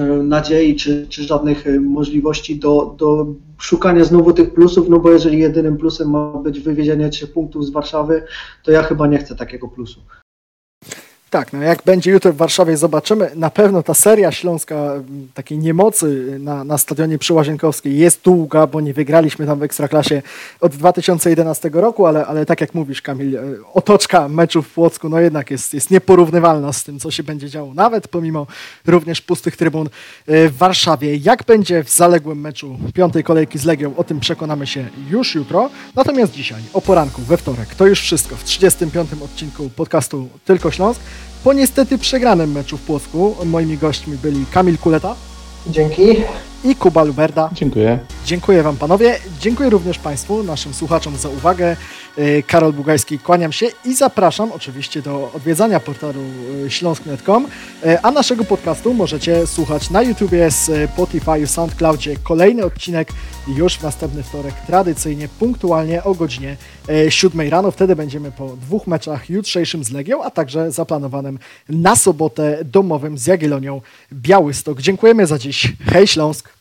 y, 0.00 0.22
nadziei 0.22 0.76
czy, 0.76 1.06
czy 1.08 1.22
żadnych 1.22 1.66
y, 1.66 1.80
możliwości 1.80 2.58
do, 2.58 2.94
do 2.98 3.26
szukania 3.58 4.04
znowu 4.04 4.32
tych 4.32 4.54
plusów, 4.54 4.88
no 4.88 4.98
bo 4.98 5.10
jeżeli 5.10 5.38
jedynym 5.38 5.76
plusem 5.76 6.10
ma 6.10 6.32
być 6.32 6.60
wywiezienie 6.60 7.08
trzech 7.08 7.32
punktów 7.32 7.66
z 7.66 7.70
Warszawy, 7.70 8.24
to 8.64 8.70
ja 8.70 8.82
chyba 8.82 9.06
nie 9.06 9.18
chcę 9.18 9.36
takiego 9.36 9.68
plusu. 9.68 10.00
Tak, 11.32 11.52
no 11.52 11.62
jak 11.62 11.82
będzie 11.82 12.10
jutro 12.10 12.32
w 12.32 12.36
Warszawie, 12.36 12.76
zobaczymy. 12.76 13.30
Na 13.34 13.50
pewno 13.50 13.82
ta 13.82 13.94
seria 13.94 14.32
śląska 14.32 14.76
takiej 15.34 15.58
niemocy 15.58 16.36
na, 16.40 16.64
na 16.64 16.78
stadionie 16.78 17.18
przy 17.18 17.34
Łazienkowskiej 17.34 17.98
jest 17.98 18.22
długa, 18.24 18.66
bo 18.66 18.80
nie 18.80 18.94
wygraliśmy 18.94 19.46
tam 19.46 19.58
w 19.58 19.62
Ekstraklasie 19.62 20.22
od 20.60 20.76
2011 20.76 21.70
roku, 21.72 22.06
ale, 22.06 22.26
ale 22.26 22.46
tak 22.46 22.60
jak 22.60 22.74
mówisz, 22.74 23.02
Kamil, 23.02 23.36
e, 23.36 23.40
otoczka 23.74 24.28
meczu 24.28 24.62
w 24.62 24.72
Płocku 24.72 25.08
no 25.08 25.20
jednak 25.20 25.50
jest, 25.50 25.74
jest 25.74 25.90
nieporównywalna 25.90 26.72
z 26.72 26.84
tym, 26.84 27.00
co 27.00 27.10
się 27.10 27.22
będzie 27.22 27.50
działo, 27.50 27.74
nawet 27.74 28.08
pomimo 28.08 28.46
również 28.86 29.20
pustych 29.20 29.56
trybun 29.56 29.86
e, 30.26 30.48
w 30.48 30.56
Warszawie. 30.56 31.16
Jak 31.16 31.44
będzie 31.44 31.84
w 31.84 31.90
zaległym 31.90 32.40
meczu 32.40 32.78
piątej 32.94 33.24
kolejki 33.24 33.58
z 33.58 33.64
Legią, 33.64 33.96
o 33.96 34.04
tym 34.04 34.20
przekonamy 34.20 34.66
się 34.66 34.88
już 35.10 35.34
jutro. 35.34 35.70
Natomiast 35.94 36.32
dzisiaj, 36.32 36.62
o 36.72 36.80
poranku, 36.80 37.22
we 37.22 37.36
wtorek, 37.36 37.74
to 37.74 37.86
już 37.86 38.00
wszystko 38.00 38.36
w 38.36 38.44
35. 38.44 39.10
odcinku 39.24 39.70
podcastu 39.76 40.28
Tylko 40.44 40.70
Śląsk. 40.70 41.00
Po 41.44 41.52
niestety 41.52 41.98
przegranym 41.98 42.52
meczu 42.52 42.76
w 42.76 42.82
Płocku 42.82 43.34
moimi 43.44 43.78
gośćmi 43.78 44.16
byli 44.16 44.46
Kamil 44.46 44.78
Kuleta. 44.78 45.14
Dzięki. 45.66 46.02
I 46.64 46.76
Kuba 46.76 47.04
Luberda. 47.04 47.50
Dziękuję. 47.52 47.98
Dziękuję 48.26 48.62
Wam 48.62 48.76
panowie. 48.76 49.18
Dziękuję 49.40 49.70
również 49.70 49.98
Państwu, 49.98 50.42
naszym 50.42 50.74
słuchaczom 50.74 51.16
za 51.16 51.28
uwagę. 51.28 51.76
E, 52.16 52.42
Karol 52.42 52.72
Bugajski, 52.72 53.18
kłaniam 53.18 53.52
się 53.52 53.66
i 53.84 53.94
zapraszam 53.94 54.52
oczywiście 54.52 55.02
do 55.02 55.30
odwiedzania 55.34 55.80
portalu 55.80 56.20
e, 56.66 56.70
śląsk.com, 56.70 57.46
e, 57.84 58.00
a 58.02 58.10
naszego 58.10 58.44
podcastu 58.44 58.94
możecie 58.94 59.46
słuchać 59.46 59.90
na 59.90 60.02
YouTubie, 60.02 60.50
Spotify, 60.50 61.46
SoundCloudzie. 61.46 62.16
Kolejny 62.22 62.64
odcinek 62.64 63.08
już 63.48 63.74
w 63.74 63.82
następny 63.82 64.22
wtorek, 64.22 64.54
tradycyjnie, 64.66 65.28
punktualnie 65.38 66.04
o 66.04 66.14
godzinie 66.14 66.56
7 67.08 67.48
rano. 67.48 67.70
Wtedy 67.70 67.96
będziemy 67.96 68.32
po 68.32 68.46
dwóch 68.46 68.86
meczach 68.86 69.30
jutrzejszym 69.30 69.84
z 69.84 69.90
Legią, 69.90 70.22
a 70.22 70.30
także 70.30 70.70
zaplanowanym 70.70 71.38
na 71.68 71.96
sobotę 71.96 72.58
domowym 72.64 73.18
z 73.18 73.26
Jagiellonią 73.26 73.80
Białystok. 74.12 74.80
Dziękujemy 74.80 75.26
za 75.26 75.38
dziś. 75.38 75.72
Hej 75.86 76.06
Śląsk! 76.06 76.52